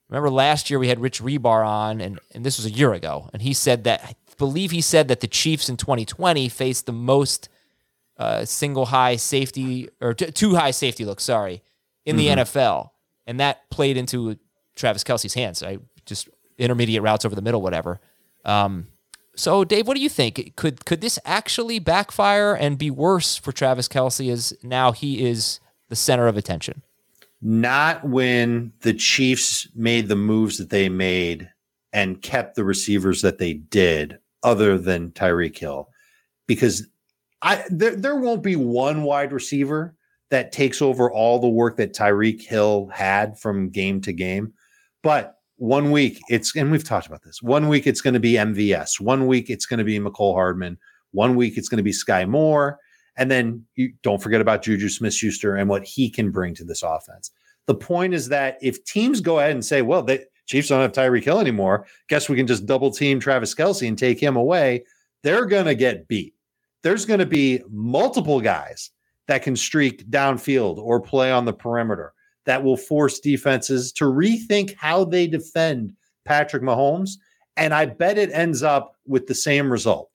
Remember 0.09 0.31
last 0.31 0.71
year 0.71 0.79
we 0.79 0.87
had 0.87 0.99
Rich 0.99 1.21
Hribar 1.21 1.63
on, 1.67 2.01
and, 2.01 2.19
and 2.33 2.43
this 2.43 2.57
was 2.57 2.65
a 2.65 2.71
year 2.71 2.93
ago, 2.93 3.29
and 3.31 3.43
he 3.43 3.53
said 3.53 3.83
that 3.83 4.15
believe 4.37 4.71
he 4.71 4.81
said 4.81 5.07
that 5.07 5.19
the 5.19 5.27
Chiefs 5.27 5.69
in 5.69 5.77
2020 5.77 6.49
faced 6.49 6.85
the 6.85 6.91
most 6.91 7.49
uh, 8.17 8.45
single 8.45 8.85
high 8.87 9.15
safety 9.15 9.89
or 10.01 10.13
t- 10.13 10.31
two 10.31 10.55
high 10.55 10.71
safety 10.71 11.05
looks, 11.05 11.23
sorry, 11.23 11.61
in 12.05 12.17
the 12.17 12.27
NFL, 12.27 12.91
and 13.25 13.39
that 13.39 13.69
played 13.69 13.97
into 13.97 14.37
Travis 14.75 15.03
Kelce's 15.03 15.33
hands. 15.33 15.63
I 15.63 15.79
just 16.05 16.29
intermediate 16.57 17.01
routes 17.01 17.25
over 17.25 17.35
the 17.35 17.41
middle, 17.41 17.61
whatever. 17.61 17.99
Um, 18.45 18.87
so, 19.35 19.65
Dave, 19.65 19.87
what 19.87 19.97
do 19.97 20.03
you 20.03 20.09
think? 20.09 20.55
Could 20.55 20.85
could 20.85 21.01
this 21.01 21.19
actually 21.25 21.79
backfire 21.79 22.53
and 22.53 22.77
be 22.77 22.89
worse 22.89 23.35
for 23.35 23.51
Travis 23.51 23.87
Kelce 23.87 24.31
as 24.31 24.53
now 24.63 24.91
he 24.91 25.25
is 25.25 25.59
the 25.89 25.95
center 25.95 26.27
of 26.27 26.37
attention? 26.37 26.81
Not 27.41 28.07
when 28.07 28.71
the 28.81 28.93
Chiefs 28.93 29.67
made 29.75 30.07
the 30.07 30.15
moves 30.15 30.57
that 30.57 30.69
they 30.69 30.89
made 30.89 31.49
and 31.91 32.21
kept 32.21 32.55
the 32.55 32.63
receivers 32.63 33.21
that 33.21 33.37
they 33.37 33.53
did, 33.53 34.19
other 34.45 34.77
than 34.77 35.11
Tyreek 35.11 35.57
Hill, 35.57 35.89
because 36.47 36.87
I 37.41 37.63
there 37.69 37.95
there 37.95 38.15
won't 38.15 38.43
be 38.43 38.55
one 38.55 39.03
wide 39.03 39.33
receiver 39.33 39.95
that 40.29 40.51
takes 40.51 40.81
over 40.81 41.11
all 41.11 41.39
the 41.39 41.49
work 41.49 41.77
that 41.77 41.93
Tyreek 41.93 42.41
Hill 42.41 42.89
had 42.93 43.37
from 43.37 43.69
game 43.69 43.99
to 44.01 44.13
game, 44.13 44.53
but 45.03 45.35
one 45.57 45.91
week 45.91 46.21
it's 46.29 46.55
and 46.55 46.71
we've 46.71 46.83
talked 46.83 47.07
about 47.07 47.23
this. 47.23 47.41
One 47.41 47.67
week 47.67 47.87
it's 47.87 48.01
going 48.01 48.13
to 48.13 48.19
be 48.19 48.33
MVS. 48.33 49.01
One 49.01 49.27
week 49.27 49.49
it's 49.49 49.65
going 49.65 49.77
to 49.79 49.83
be 49.83 49.99
Mecole 49.99 50.33
Hardman. 50.33 50.77
One 51.11 51.35
week 51.35 51.57
it's 51.57 51.69
going 51.69 51.77
to 51.77 51.83
be 51.83 51.93
Sky 51.93 52.25
Moore. 52.25 52.77
And 53.17 53.31
then 53.31 53.65
you 53.75 53.93
don't 54.03 54.21
forget 54.21 54.41
about 54.41 54.61
Juju 54.61 54.89
Smith 54.89 55.13
Schuster 55.13 55.55
and 55.55 55.69
what 55.69 55.85
he 55.85 56.09
can 56.09 56.31
bring 56.31 56.53
to 56.55 56.65
this 56.65 56.83
offense. 56.83 57.31
The 57.65 57.75
point 57.75 58.13
is 58.13 58.27
that 58.27 58.57
if 58.61 58.83
teams 58.83 59.21
go 59.21 59.39
ahead 59.39 59.51
and 59.51 59.63
say, 59.63 59.81
well, 59.81 60.03
the 60.03 60.25
Chiefs 60.45 60.69
don't 60.69 60.81
have 60.81 60.91
Tyreek 60.91 61.23
Hill 61.23 61.39
anymore, 61.39 61.85
guess 62.07 62.29
we 62.29 62.35
can 62.35 62.47
just 62.47 62.65
double 62.65 62.91
team 62.91 63.19
Travis 63.19 63.55
Kelce 63.55 63.87
and 63.87 63.97
take 63.97 64.19
him 64.19 64.35
away, 64.35 64.85
they're 65.23 65.45
going 65.45 65.65
to 65.65 65.75
get 65.75 66.07
beat. 66.07 66.33
There's 66.83 67.05
going 67.05 67.19
to 67.19 67.25
be 67.25 67.61
multiple 67.69 68.39
guys 68.41 68.91
that 69.27 69.41
can 69.41 69.55
streak 69.55 70.09
downfield 70.09 70.77
or 70.77 71.01
play 71.01 71.31
on 71.31 71.45
the 71.45 71.53
perimeter 71.53 72.13
that 72.45 72.63
will 72.63 72.77
force 72.77 73.19
defenses 73.19 73.91
to 73.93 74.05
rethink 74.05 74.75
how 74.77 75.03
they 75.03 75.27
defend 75.27 75.93
Patrick 76.25 76.61
Mahomes. 76.61 77.17
And 77.57 77.73
I 77.73 77.85
bet 77.87 78.17
it 78.17 78.31
ends 78.31 78.61
up 78.61 78.95
with 79.07 79.27
the 79.27 79.35
same 79.35 79.71
result. 79.71 80.11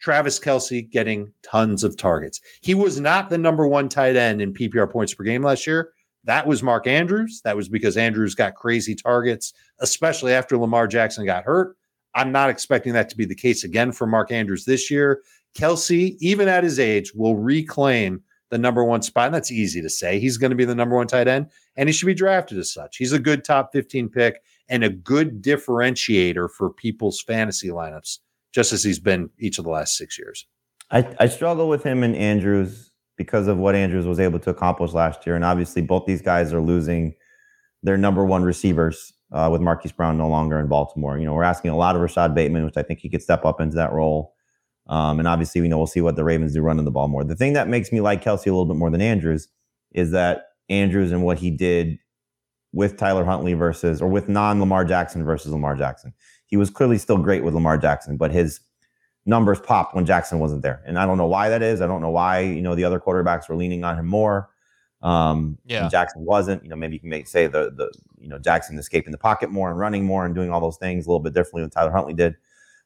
Travis 0.00 0.38
Kelce 0.38 0.88
getting 0.90 1.32
tons 1.42 1.82
of 1.82 1.96
targets. 1.96 2.40
He 2.60 2.74
was 2.74 3.00
not 3.00 3.30
the 3.30 3.38
number 3.38 3.66
one 3.66 3.88
tight 3.88 4.16
end 4.16 4.42
in 4.42 4.52
PPR 4.52 4.90
points 4.90 5.14
per 5.14 5.24
game 5.24 5.42
last 5.42 5.66
year. 5.66 5.92
That 6.24 6.46
was 6.46 6.62
Mark 6.62 6.86
Andrews. 6.86 7.40
That 7.44 7.56
was 7.56 7.68
because 7.68 7.96
Andrews 7.96 8.34
got 8.34 8.54
crazy 8.54 8.94
targets, 8.94 9.52
especially 9.80 10.32
after 10.32 10.56
Lamar 10.56 10.86
Jackson 10.86 11.26
got 11.26 11.44
hurt. 11.44 11.76
I'm 12.14 12.32
not 12.32 12.50
expecting 12.50 12.92
that 12.94 13.08
to 13.10 13.16
be 13.16 13.24
the 13.24 13.34
case 13.34 13.64
again 13.64 13.92
for 13.92 14.06
Mark 14.06 14.32
Andrews 14.32 14.64
this 14.64 14.90
year. 14.90 15.22
Kelce, 15.56 16.16
even 16.20 16.48
at 16.48 16.64
his 16.64 16.78
age, 16.78 17.12
will 17.14 17.36
reclaim 17.36 18.22
the 18.50 18.58
number 18.58 18.84
one 18.84 19.02
spot. 19.02 19.26
And 19.26 19.34
that's 19.34 19.50
easy 19.50 19.82
to 19.82 19.90
say. 19.90 20.18
He's 20.18 20.36
going 20.36 20.50
to 20.50 20.56
be 20.56 20.64
the 20.64 20.74
number 20.74 20.96
one 20.96 21.06
tight 21.06 21.28
end, 21.28 21.50
and 21.76 21.88
he 21.88 21.92
should 21.92 22.06
be 22.06 22.14
drafted 22.14 22.58
as 22.58 22.72
such. 22.72 22.96
He's 22.96 23.12
a 23.12 23.18
good 23.18 23.44
top 23.44 23.70
15 23.72 24.08
pick 24.08 24.40
and 24.68 24.84
a 24.84 24.88
good 24.88 25.42
differentiator 25.42 26.50
for 26.50 26.70
people's 26.70 27.20
fantasy 27.20 27.68
lineups, 27.68 28.18
just 28.52 28.72
as 28.72 28.82
he's 28.82 28.98
been 28.98 29.28
each 29.38 29.58
of 29.58 29.64
the 29.64 29.70
last 29.70 29.96
six 29.96 30.18
years. 30.18 30.46
I, 30.90 31.14
I 31.18 31.26
struggle 31.26 31.68
with 31.68 31.82
him 31.82 32.02
and 32.02 32.14
Andrews 32.14 32.92
because 33.16 33.48
of 33.48 33.58
what 33.58 33.74
Andrews 33.74 34.06
was 34.06 34.20
able 34.20 34.38
to 34.40 34.50
accomplish 34.50 34.92
last 34.92 35.26
year. 35.26 35.36
And 35.36 35.44
obviously, 35.44 35.82
both 35.82 36.06
these 36.06 36.22
guys 36.22 36.52
are 36.52 36.60
losing 36.60 37.14
their 37.82 37.96
number 37.96 38.24
one 38.24 38.42
receivers 38.42 39.12
uh, 39.32 39.48
with 39.50 39.60
Marquise 39.60 39.92
Brown 39.92 40.16
no 40.16 40.28
longer 40.28 40.58
in 40.58 40.68
Baltimore. 40.68 41.18
You 41.18 41.26
know, 41.26 41.34
we're 41.34 41.42
asking 41.42 41.70
a 41.70 41.76
lot 41.76 41.96
of 41.96 42.02
Rashod 42.02 42.34
Bateman, 42.34 42.64
which 42.64 42.76
I 42.76 42.82
think 42.82 43.00
he 43.00 43.08
could 43.08 43.22
step 43.22 43.44
up 43.44 43.60
into 43.60 43.76
that 43.76 43.92
role. 43.92 44.34
Um, 44.86 45.18
and 45.18 45.28
obviously, 45.28 45.60
we 45.60 45.68
know 45.68 45.78
we'll 45.78 45.86
see 45.86 46.00
what 46.00 46.16
the 46.16 46.24
Ravens 46.24 46.52
do 46.52 46.60
running 46.60 46.84
the 46.84 46.90
ball 46.90 47.08
more. 47.08 47.24
The 47.24 47.36
thing 47.36 47.54
that 47.54 47.68
makes 47.68 47.92
me 47.92 48.00
like 48.00 48.22
Kelce 48.22 48.46
a 48.46 48.50
little 48.50 48.66
bit 48.66 48.76
more 48.76 48.90
than 48.90 49.00
Andrews 49.00 49.48
is 49.92 50.10
that 50.10 50.48
Andrews 50.68 51.12
and 51.12 51.24
what 51.24 51.38
he 51.38 51.50
did 51.50 51.98
with 52.72 52.96
Tyler 52.96 53.24
Huntley 53.24 53.54
versus, 53.54 54.02
or 54.02 54.08
with 54.08 54.28
non 54.28 54.60
Lamar 54.60 54.84
Jackson 54.84 55.24
versus 55.24 55.52
Lamar 55.52 55.76
Jackson. 55.76 56.12
He 56.46 56.56
was 56.56 56.70
clearly 56.70 56.98
still 56.98 57.18
great 57.18 57.44
with 57.44 57.54
Lamar 57.54 57.78
Jackson, 57.78 58.16
but 58.16 58.30
his 58.30 58.60
numbers 59.26 59.60
popped 59.60 59.94
when 59.94 60.04
Jackson 60.04 60.38
wasn't 60.38 60.62
there. 60.62 60.82
And 60.86 60.98
I 60.98 61.06
don't 61.06 61.18
know 61.18 61.26
why 61.26 61.48
that 61.48 61.62
is. 61.62 61.80
I 61.80 61.86
don't 61.86 62.00
know 62.00 62.10
why, 62.10 62.40
you 62.40 62.60
know, 62.60 62.74
the 62.74 62.84
other 62.84 63.00
quarterbacks 63.00 63.48
were 63.48 63.56
leaning 63.56 63.84
on 63.84 63.98
him 63.98 64.06
more. 64.06 64.50
Um, 65.02 65.58
Yeah. 65.64 65.88
Jackson 65.88 66.24
wasn't, 66.24 66.62
you 66.62 66.70
know, 66.70 66.76
maybe 66.76 66.94
you 66.94 67.00
can 67.00 67.10
make, 67.10 67.26
say 67.26 67.46
the, 67.46 67.72
the, 67.74 67.92
you 68.18 68.28
know, 68.28 68.38
Jackson 68.38 68.78
escaping 68.78 69.12
the 69.12 69.18
pocket 69.18 69.50
more 69.50 69.70
and 69.70 69.78
running 69.78 70.04
more 70.04 70.24
and 70.24 70.34
doing 70.34 70.50
all 70.50 70.60
those 70.60 70.76
things 70.76 71.06
a 71.06 71.08
little 71.08 71.22
bit 71.22 71.34
differently 71.34 71.62
than 71.62 71.70
Tyler 71.70 71.90
Huntley 71.90 72.14
did. 72.14 72.34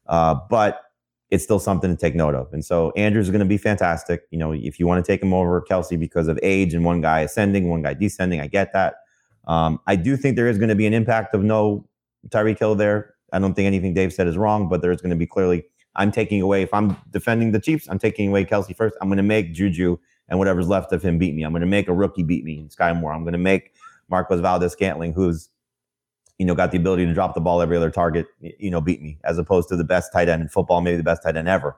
Uh, 0.06 0.36
but 0.48 0.82
it's 1.30 1.44
still 1.44 1.58
something 1.58 1.90
to 1.90 1.96
take 1.96 2.14
note 2.14 2.34
of. 2.34 2.52
And 2.52 2.64
so 2.64 2.90
Andrews 2.96 3.26
is 3.26 3.30
going 3.30 3.40
to 3.40 3.46
be 3.46 3.58
fantastic. 3.58 4.22
You 4.30 4.38
know, 4.38 4.52
if 4.52 4.80
you 4.80 4.86
want 4.86 5.04
to 5.04 5.12
take 5.12 5.22
him 5.22 5.34
over 5.34 5.62
Kelce 5.68 5.98
because 5.98 6.26
of 6.26 6.38
age 6.42 6.72
and 6.72 6.84
one 6.84 7.00
guy 7.00 7.20
ascending, 7.20 7.68
one 7.68 7.82
guy 7.82 7.94
descending, 7.94 8.40
I 8.40 8.46
get 8.46 8.72
that. 8.72 8.94
Um, 9.46 9.80
I 9.86 9.96
do 9.96 10.16
think 10.16 10.36
there 10.36 10.48
is 10.48 10.58
going 10.58 10.70
to 10.70 10.74
be 10.74 10.86
an 10.86 10.94
impact 10.94 11.34
of 11.34 11.42
no 11.42 11.86
Tyreek 12.28 12.58
Hill 12.58 12.74
there. 12.74 13.14
I 13.32 13.38
don't 13.38 13.54
think 13.54 13.66
anything 13.66 13.92
Dave 13.92 14.12
said 14.12 14.26
is 14.26 14.36
wrong, 14.36 14.68
but 14.68 14.82
there's 14.82 15.00
going 15.02 15.10
to 15.10 15.16
be 15.16 15.26
clearly. 15.26 15.64
I'm 15.96 16.12
taking 16.12 16.40
away 16.40 16.62
if 16.62 16.72
I'm 16.72 16.96
defending 17.10 17.52
the 17.52 17.60
Chiefs, 17.60 17.88
I'm 17.88 17.98
taking 17.98 18.28
away 18.28 18.44
Kelce 18.44 18.74
first. 18.76 18.96
I'm 19.00 19.08
going 19.08 19.16
to 19.18 19.22
make 19.22 19.52
Juju 19.52 19.98
and 20.28 20.38
whatever's 20.38 20.68
left 20.68 20.92
of 20.92 21.02
him 21.02 21.18
beat 21.18 21.34
me. 21.34 21.42
I'm 21.42 21.52
going 21.52 21.60
to 21.60 21.66
make 21.66 21.88
a 21.88 21.94
rookie 21.94 22.22
beat 22.22 22.44
me, 22.44 22.66
Sky 22.68 22.92
Moore. 22.92 23.12
I'm 23.12 23.24
going 23.24 23.32
to 23.32 23.38
make 23.38 23.72
Marquez 24.08 24.40
Valdes-Scantling, 24.40 25.12
who's 25.12 25.48
you 26.38 26.46
know 26.46 26.54
got 26.54 26.70
the 26.70 26.78
ability 26.78 27.04
to 27.04 27.14
drop 27.14 27.34
the 27.34 27.40
ball 27.40 27.60
every 27.60 27.76
other 27.76 27.90
target, 27.90 28.26
you 28.40 28.70
know, 28.70 28.80
beat 28.80 29.02
me, 29.02 29.18
as 29.24 29.38
opposed 29.38 29.68
to 29.70 29.76
the 29.76 29.84
best 29.84 30.12
tight 30.12 30.28
end 30.28 30.42
in 30.42 30.48
football, 30.48 30.80
maybe 30.80 30.96
the 30.96 31.02
best 31.02 31.22
tight 31.22 31.36
end 31.36 31.48
ever. 31.48 31.76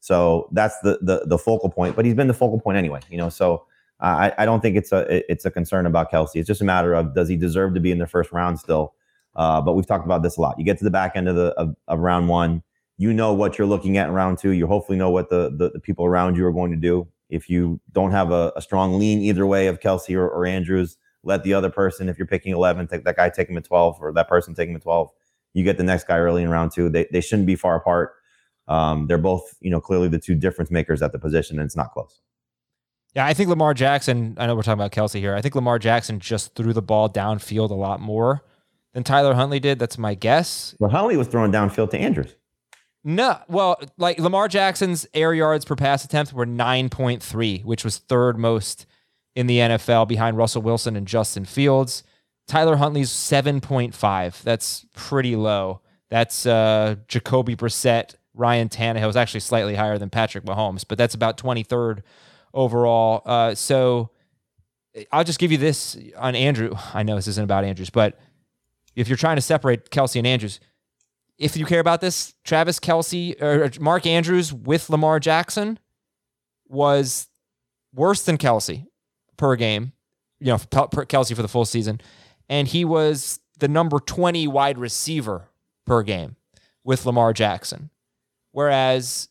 So 0.00 0.48
that's 0.52 0.78
the 0.80 0.98
the, 1.02 1.26
the 1.26 1.38
focal 1.38 1.70
point. 1.70 1.94
But 1.96 2.04
he's 2.04 2.14
been 2.14 2.28
the 2.28 2.34
focal 2.34 2.60
point 2.60 2.78
anyway, 2.78 3.00
you 3.10 3.18
know. 3.18 3.28
So 3.28 3.66
uh, 4.00 4.30
I, 4.38 4.42
I 4.42 4.44
don't 4.46 4.60
think 4.60 4.76
it's 4.76 4.92
a 4.92 5.30
it's 5.30 5.44
a 5.44 5.50
concern 5.50 5.86
about 5.86 6.10
Kelce. 6.10 6.36
It's 6.36 6.46
just 6.46 6.60
a 6.60 6.64
matter 6.64 6.94
of 6.94 7.14
does 7.14 7.28
he 7.28 7.36
deserve 7.36 7.74
to 7.74 7.80
be 7.80 7.92
in 7.92 7.98
the 7.98 8.06
first 8.06 8.32
round 8.32 8.58
still. 8.58 8.94
Uh, 9.36 9.60
but 9.60 9.74
we've 9.74 9.86
talked 9.86 10.04
about 10.04 10.22
this 10.22 10.36
a 10.36 10.40
lot. 10.40 10.58
You 10.58 10.64
get 10.64 10.78
to 10.78 10.84
the 10.84 10.90
back 10.90 11.12
end 11.14 11.28
of 11.28 11.36
the 11.36 11.48
of, 11.52 11.76
of 11.86 12.00
round 12.00 12.28
one, 12.28 12.62
you 13.00 13.14
know 13.14 13.32
what 13.32 13.56
you're 13.56 13.66
looking 13.66 13.96
at 13.96 14.08
in 14.08 14.12
round 14.12 14.36
two. 14.36 14.50
You 14.50 14.66
hopefully 14.66 14.98
know 14.98 15.08
what 15.08 15.30
the, 15.30 15.50
the, 15.56 15.70
the 15.70 15.80
people 15.80 16.04
around 16.04 16.36
you 16.36 16.44
are 16.44 16.52
going 16.52 16.70
to 16.70 16.76
do. 16.76 17.08
If 17.30 17.48
you 17.48 17.80
don't 17.92 18.10
have 18.10 18.30
a, 18.30 18.52
a 18.56 18.60
strong 18.60 18.98
lean 18.98 19.22
either 19.22 19.46
way 19.46 19.68
of 19.68 19.80
Kelce 19.80 20.14
or, 20.14 20.28
or, 20.28 20.44
Andrews, 20.44 20.98
let 21.22 21.42
the 21.42 21.54
other 21.54 21.70
person, 21.70 22.10
if 22.10 22.18
you're 22.18 22.26
picking 22.26 22.52
11, 22.52 22.88
take 22.88 23.04
that 23.04 23.16
guy 23.16 23.30
take 23.30 23.48
him 23.48 23.56
at 23.56 23.64
12 23.64 23.96
or 24.02 24.12
that 24.12 24.28
person 24.28 24.54
take 24.54 24.68
him 24.68 24.76
at 24.76 24.82
12. 24.82 25.08
You 25.54 25.64
get 25.64 25.78
the 25.78 25.82
next 25.82 26.06
guy 26.06 26.18
early 26.18 26.42
in 26.42 26.50
round 26.50 26.72
two. 26.72 26.90
They, 26.90 27.06
they 27.10 27.22
shouldn't 27.22 27.46
be 27.46 27.56
far 27.56 27.74
apart. 27.74 28.12
Um, 28.68 29.06
they're 29.06 29.16
both, 29.16 29.54
you 29.62 29.70
know, 29.70 29.80
clearly 29.80 30.08
the 30.08 30.18
two 30.18 30.34
difference 30.34 30.70
makers 30.70 31.00
at 31.00 31.12
the 31.12 31.18
position, 31.18 31.58
and 31.58 31.64
it's 31.64 31.76
not 31.76 31.92
close. 31.92 32.20
Yeah, 33.16 33.24
I 33.24 33.32
think 33.32 33.48
Lamar 33.48 33.72
Jackson. 33.72 34.36
I 34.36 34.46
know 34.46 34.54
we're 34.54 34.62
talking 34.62 34.78
about 34.78 34.92
Kelce 34.92 35.20
here. 35.20 35.34
I 35.34 35.40
think 35.40 35.54
Lamar 35.54 35.78
Jackson 35.78 36.20
just 36.20 36.54
threw 36.54 36.74
the 36.74 36.82
ball 36.82 37.08
downfield 37.08 37.70
a 37.70 37.74
lot 37.74 38.00
more 38.00 38.44
than 38.92 39.04
Tyler 39.04 39.32
Huntley 39.32 39.58
did. 39.58 39.78
That's 39.78 39.96
my 39.96 40.14
guess. 40.14 40.74
Well, 40.78 40.90
Huntley 40.90 41.16
was 41.16 41.28
throwing 41.28 41.50
downfield 41.50 41.90
to 41.92 41.98
Andrews. 41.98 42.36
No, 43.02 43.38
well, 43.48 43.80
like 43.96 44.18
Lamar 44.18 44.46
Jackson's 44.48 45.06
air 45.14 45.32
yards 45.32 45.64
per 45.64 45.74
pass 45.74 46.04
attempt 46.04 46.32
were 46.32 46.46
9.3, 46.46 47.64
which 47.64 47.84
was 47.84 47.98
third 47.98 48.38
most 48.38 48.86
in 49.34 49.46
the 49.46 49.58
NFL 49.58 50.06
behind 50.06 50.36
Russell 50.36 50.62
Wilson 50.62 50.96
and 50.96 51.06
Justin 51.06 51.44
Fields. 51.44 52.02
Tyler 52.46 52.76
Huntley's 52.76 53.10
7.5. 53.10 54.42
That's 54.42 54.84
pretty 54.94 55.36
low. 55.36 55.80
That's 56.10 56.44
uh, 56.44 56.96
Jacoby 57.08 57.56
Brissett, 57.56 58.16
Ryan 58.34 58.68
Tannehill 58.68 59.08
is 59.08 59.16
actually 59.16 59.40
slightly 59.40 59.74
higher 59.74 59.98
than 59.98 60.10
Patrick 60.10 60.44
Mahomes, 60.44 60.84
but 60.86 60.98
that's 60.98 61.14
about 61.14 61.38
23rd 61.38 62.02
overall. 62.52 63.22
Uh, 63.24 63.54
so 63.54 64.10
I'll 65.12 65.24
just 65.24 65.38
give 65.38 65.52
you 65.52 65.58
this 65.58 65.96
on 66.16 66.34
Andrew. 66.34 66.74
I 66.92 67.02
know 67.02 67.16
this 67.16 67.28
isn't 67.28 67.44
about 67.44 67.64
Andrews, 67.64 67.90
but 67.90 68.18
if 68.96 69.08
you're 69.08 69.16
trying 69.16 69.36
to 69.36 69.42
separate 69.42 69.90
Kelce 69.90 70.16
and 70.16 70.26
Andrews, 70.26 70.58
if 71.40 71.56
you 71.56 71.64
care 71.64 71.80
about 71.80 72.02
this, 72.02 72.34
Travis 72.44 72.78
Kelce 72.78 73.40
or 73.42 73.70
Mark 73.80 74.06
Andrews 74.06 74.52
with 74.52 74.90
Lamar 74.90 75.18
Jackson 75.18 75.78
was 76.68 77.28
worse 77.94 78.22
than 78.22 78.36
Kelce 78.36 78.86
per 79.38 79.56
game, 79.56 79.92
you 80.38 80.48
know, 80.48 80.58
per 80.58 81.06
Kelce 81.06 81.34
for 81.34 81.40
the 81.40 81.48
full 81.48 81.64
season. 81.64 82.00
And 82.50 82.68
he 82.68 82.84
was 82.84 83.40
the 83.58 83.68
number 83.68 83.98
20 83.98 84.46
wide 84.48 84.76
receiver 84.76 85.48
per 85.86 86.02
game 86.02 86.36
with 86.84 87.06
Lamar 87.06 87.32
Jackson. 87.32 87.88
Whereas 88.52 89.28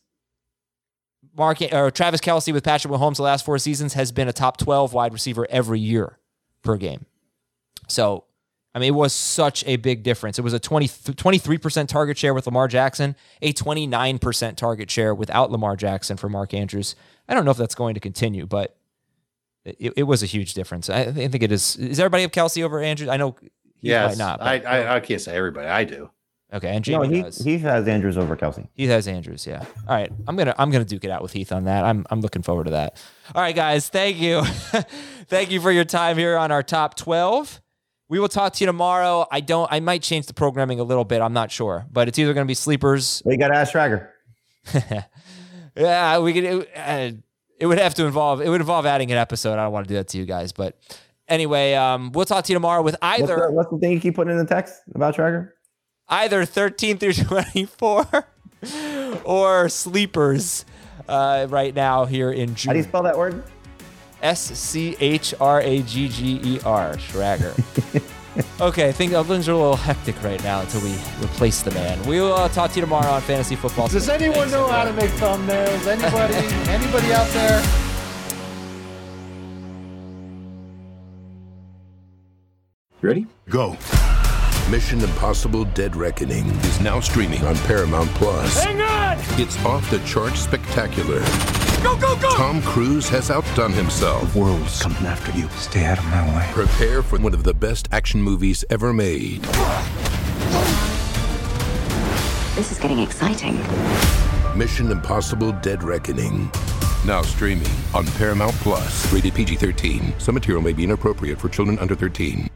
Mark 1.36 1.62
or 1.72 1.92
Travis 1.92 2.20
Kelce 2.20 2.52
with 2.52 2.64
Patrick 2.64 2.92
Mahomes 2.92 3.16
the 3.16 3.22
last 3.22 3.44
four 3.44 3.58
seasons 3.58 3.94
has 3.94 4.10
been 4.10 4.26
a 4.26 4.32
top 4.32 4.56
12 4.56 4.92
wide 4.92 5.12
receiver 5.12 5.46
every 5.48 5.78
year 5.78 6.18
per 6.62 6.76
game. 6.76 7.06
So, 7.86 8.24
I 8.74 8.78
mean, 8.78 8.88
it 8.88 8.96
was 8.96 9.12
such 9.12 9.64
a 9.66 9.76
big 9.76 10.02
difference. 10.04 10.38
It 10.38 10.42
was 10.42 10.52
a 10.52 10.60
20, 10.60 10.86
23% 10.86 11.88
target 11.88 12.16
share 12.16 12.32
with 12.32 12.46
Lamar 12.46 12.68
Jackson, 12.68 13.16
a 13.42 13.52
29% 13.52 14.56
target 14.56 14.90
share 14.90 15.14
without 15.14 15.50
Lamar 15.50 15.74
Jackson 15.74 16.16
for 16.16 16.28
Mark 16.28 16.54
Andrews. 16.54 16.94
I 17.28 17.34
don't 17.34 17.44
know 17.44 17.50
if 17.50 17.56
that's 17.56 17.74
going 17.74 17.94
to 17.94 18.00
continue, 18.00 18.46
but 18.46 18.76
it, 19.64 19.94
it 19.96 20.02
was 20.04 20.22
a 20.22 20.26
huge 20.26 20.54
difference. 20.54 20.88
I, 20.88 21.00
I 21.00 21.12
think 21.12 21.42
it 21.42 21.50
is. 21.50 21.76
Is 21.76 21.98
everybody 21.98 22.22
have 22.22 22.30
Kelce 22.30 22.62
over 22.62 22.80
Andrews? 22.80 23.08
I 23.08 23.16
know 23.16 23.34
he 23.80 23.88
yes, 23.88 24.16
not. 24.16 24.40
I, 24.40 24.60
I, 24.60 24.96
I 24.96 25.00
can't 25.00 25.20
say 25.20 25.34
everybody. 25.34 25.66
I 25.66 25.84
do. 25.84 26.10
Okay, 26.52 26.74
and 26.74 26.84
Jamie 26.84 27.06
no, 27.06 27.14
he, 27.14 27.22
does. 27.22 27.38
Heath 27.38 27.60
has 27.60 27.86
Andrews 27.86 28.18
over 28.18 28.36
Kelce. 28.36 28.66
He 28.74 28.86
has 28.88 29.06
Andrews, 29.06 29.46
yeah. 29.46 29.64
All 29.88 29.94
right, 29.94 30.10
I'm 30.26 30.36
gonna 30.36 30.54
I'm 30.58 30.70
gonna 30.70 30.84
duke 30.84 31.04
it 31.04 31.10
out 31.10 31.22
with 31.22 31.32
Heath 31.32 31.52
on 31.52 31.64
that. 31.64 31.84
I'm 31.84 32.04
I'm 32.10 32.20
looking 32.20 32.42
forward 32.42 32.64
to 32.64 32.72
that. 32.72 33.00
All 33.34 33.40
right, 33.40 33.54
guys, 33.54 33.88
thank 33.88 34.18
you, 34.18 34.42
thank 35.28 35.52
you 35.52 35.60
for 35.60 35.70
your 35.70 35.84
time 35.84 36.18
here 36.18 36.36
on 36.36 36.50
our 36.50 36.64
top 36.64 36.96
twelve. 36.96 37.60
We 38.10 38.18
will 38.18 38.28
talk 38.28 38.54
to 38.54 38.64
you 38.64 38.66
tomorrow. 38.66 39.24
I 39.30 39.40
don't. 39.40 39.70
I 39.70 39.78
might 39.78 40.02
change 40.02 40.26
the 40.26 40.34
programming 40.34 40.80
a 40.80 40.82
little 40.82 41.04
bit. 41.04 41.22
I'm 41.22 41.32
not 41.32 41.52
sure, 41.52 41.86
but 41.92 42.08
it's 42.08 42.18
either 42.18 42.34
going 42.34 42.44
to 42.44 42.50
be 42.50 42.54
sleepers. 42.54 43.22
We 43.24 43.36
got 43.36 43.48
to 43.48 43.56
ask 43.56 43.72
Schrager. 43.72 44.08
yeah, 45.76 46.18
we 46.18 46.32
could. 46.32 46.68
Uh, 46.74 47.12
it 47.60 47.66
would 47.66 47.78
have 47.78 47.94
to 47.94 48.06
involve. 48.06 48.40
It 48.40 48.48
would 48.48 48.60
involve 48.60 48.84
adding 48.84 49.12
an 49.12 49.16
episode. 49.16 49.52
I 49.52 49.62
don't 49.62 49.72
want 49.72 49.86
to 49.86 49.88
do 49.90 49.94
that 49.94 50.08
to 50.08 50.18
you 50.18 50.26
guys, 50.26 50.50
but 50.50 50.76
anyway, 51.28 51.74
um, 51.74 52.10
we'll 52.10 52.24
talk 52.24 52.44
to 52.46 52.52
you 52.52 52.56
tomorrow 52.56 52.82
with 52.82 52.96
either. 53.00 53.36
What's 53.36 53.46
the, 53.46 53.52
what's 53.52 53.70
the 53.70 53.78
thing 53.78 53.92
you 53.92 54.00
keep 54.00 54.16
putting 54.16 54.32
in 54.32 54.38
the 54.38 54.44
text 54.44 54.82
about 54.92 55.14
Schrager? 55.14 55.52
Either 56.08 56.44
13 56.44 56.98
through 56.98 57.12
24 57.12 58.26
or 59.24 59.68
sleepers 59.68 60.64
uh, 61.08 61.46
right 61.48 61.72
now 61.72 62.06
here 62.06 62.32
in 62.32 62.56
June. 62.56 62.70
How 62.70 62.72
do 62.72 62.78
you 62.78 62.84
spell 62.84 63.04
that 63.04 63.16
word? 63.16 63.44
S 64.22 64.58
C 64.58 64.96
H 65.00 65.34
R 65.40 65.60
A 65.60 65.82
G 65.82 66.08
G 66.08 66.40
E 66.42 66.60
R, 66.64 66.94
Schrager. 66.94 67.54
okay, 68.60 68.88
I 68.88 68.92
think 68.92 69.12
things 69.12 69.48
are 69.48 69.52
a 69.52 69.56
little 69.56 69.76
hectic 69.76 70.22
right 70.22 70.42
now 70.42 70.60
until 70.60 70.82
we 70.82 70.94
replace 71.22 71.62
the 71.62 71.70
man. 71.72 72.00
We 72.06 72.20
will 72.20 72.34
uh, 72.34 72.48
talk 72.48 72.70
to 72.72 72.76
you 72.76 72.82
tomorrow 72.82 73.10
on 73.10 73.22
Fantasy 73.22 73.56
Football. 73.56 73.88
Does 73.88 74.08
anyone 74.08 74.48
Thanks, 74.48 74.52
know 74.52 74.68
how 74.68 74.84
to 74.84 74.92
make 74.92 75.10
thumbnails? 75.12 75.86
Anybody? 75.86 76.34
anybody 76.70 77.12
out 77.12 77.28
there? 77.28 77.62
Ready? 83.02 83.26
Go. 83.48 83.76
Mission 84.70 85.00
Impossible 85.00 85.64
Dead 85.64 85.96
Reckoning 85.96 86.46
is 86.46 86.80
now 86.80 87.00
streaming 87.00 87.44
on 87.44 87.56
Paramount 87.56 88.10
Plus. 88.10 88.62
Hang 88.62 88.80
on! 88.80 89.18
It's 89.40 89.58
off 89.64 89.90
the 89.90 89.98
chart 90.00 90.34
spectacular. 90.34 91.20
Go, 91.82 91.96
go, 91.96 92.14
go! 92.20 92.30
Tom 92.36 92.60
Cruise 92.62 93.08
has 93.08 93.30
outdone 93.30 93.72
himself. 93.72 94.32
The 94.34 94.40
world's 94.40 94.82
coming 94.82 95.06
after 95.06 95.32
you. 95.38 95.48
Stay 95.50 95.84
out 95.86 95.98
of 95.98 96.04
my 96.06 96.36
way. 96.36 96.46
Prepare 96.52 97.02
for 97.02 97.18
one 97.18 97.32
of 97.32 97.42
the 97.42 97.54
best 97.54 97.88
action 97.90 98.22
movies 98.22 98.64
ever 98.68 98.92
made. 98.92 99.42
This 102.54 102.70
is 102.70 102.78
getting 102.78 102.98
exciting. 102.98 103.58
Mission 104.56 104.90
Impossible 104.90 105.52
Dead 105.52 105.82
Reckoning. 105.82 106.50
Now 107.06 107.22
streaming 107.22 107.72
on 107.94 108.06
Paramount 108.18 108.54
Plus. 108.56 109.10
Rated 109.10 109.34
PG 109.34 109.56
13. 109.56 110.12
Some 110.18 110.34
material 110.34 110.62
may 110.62 110.74
be 110.74 110.84
inappropriate 110.84 111.40
for 111.40 111.48
children 111.48 111.78
under 111.78 111.94
13. 111.94 112.50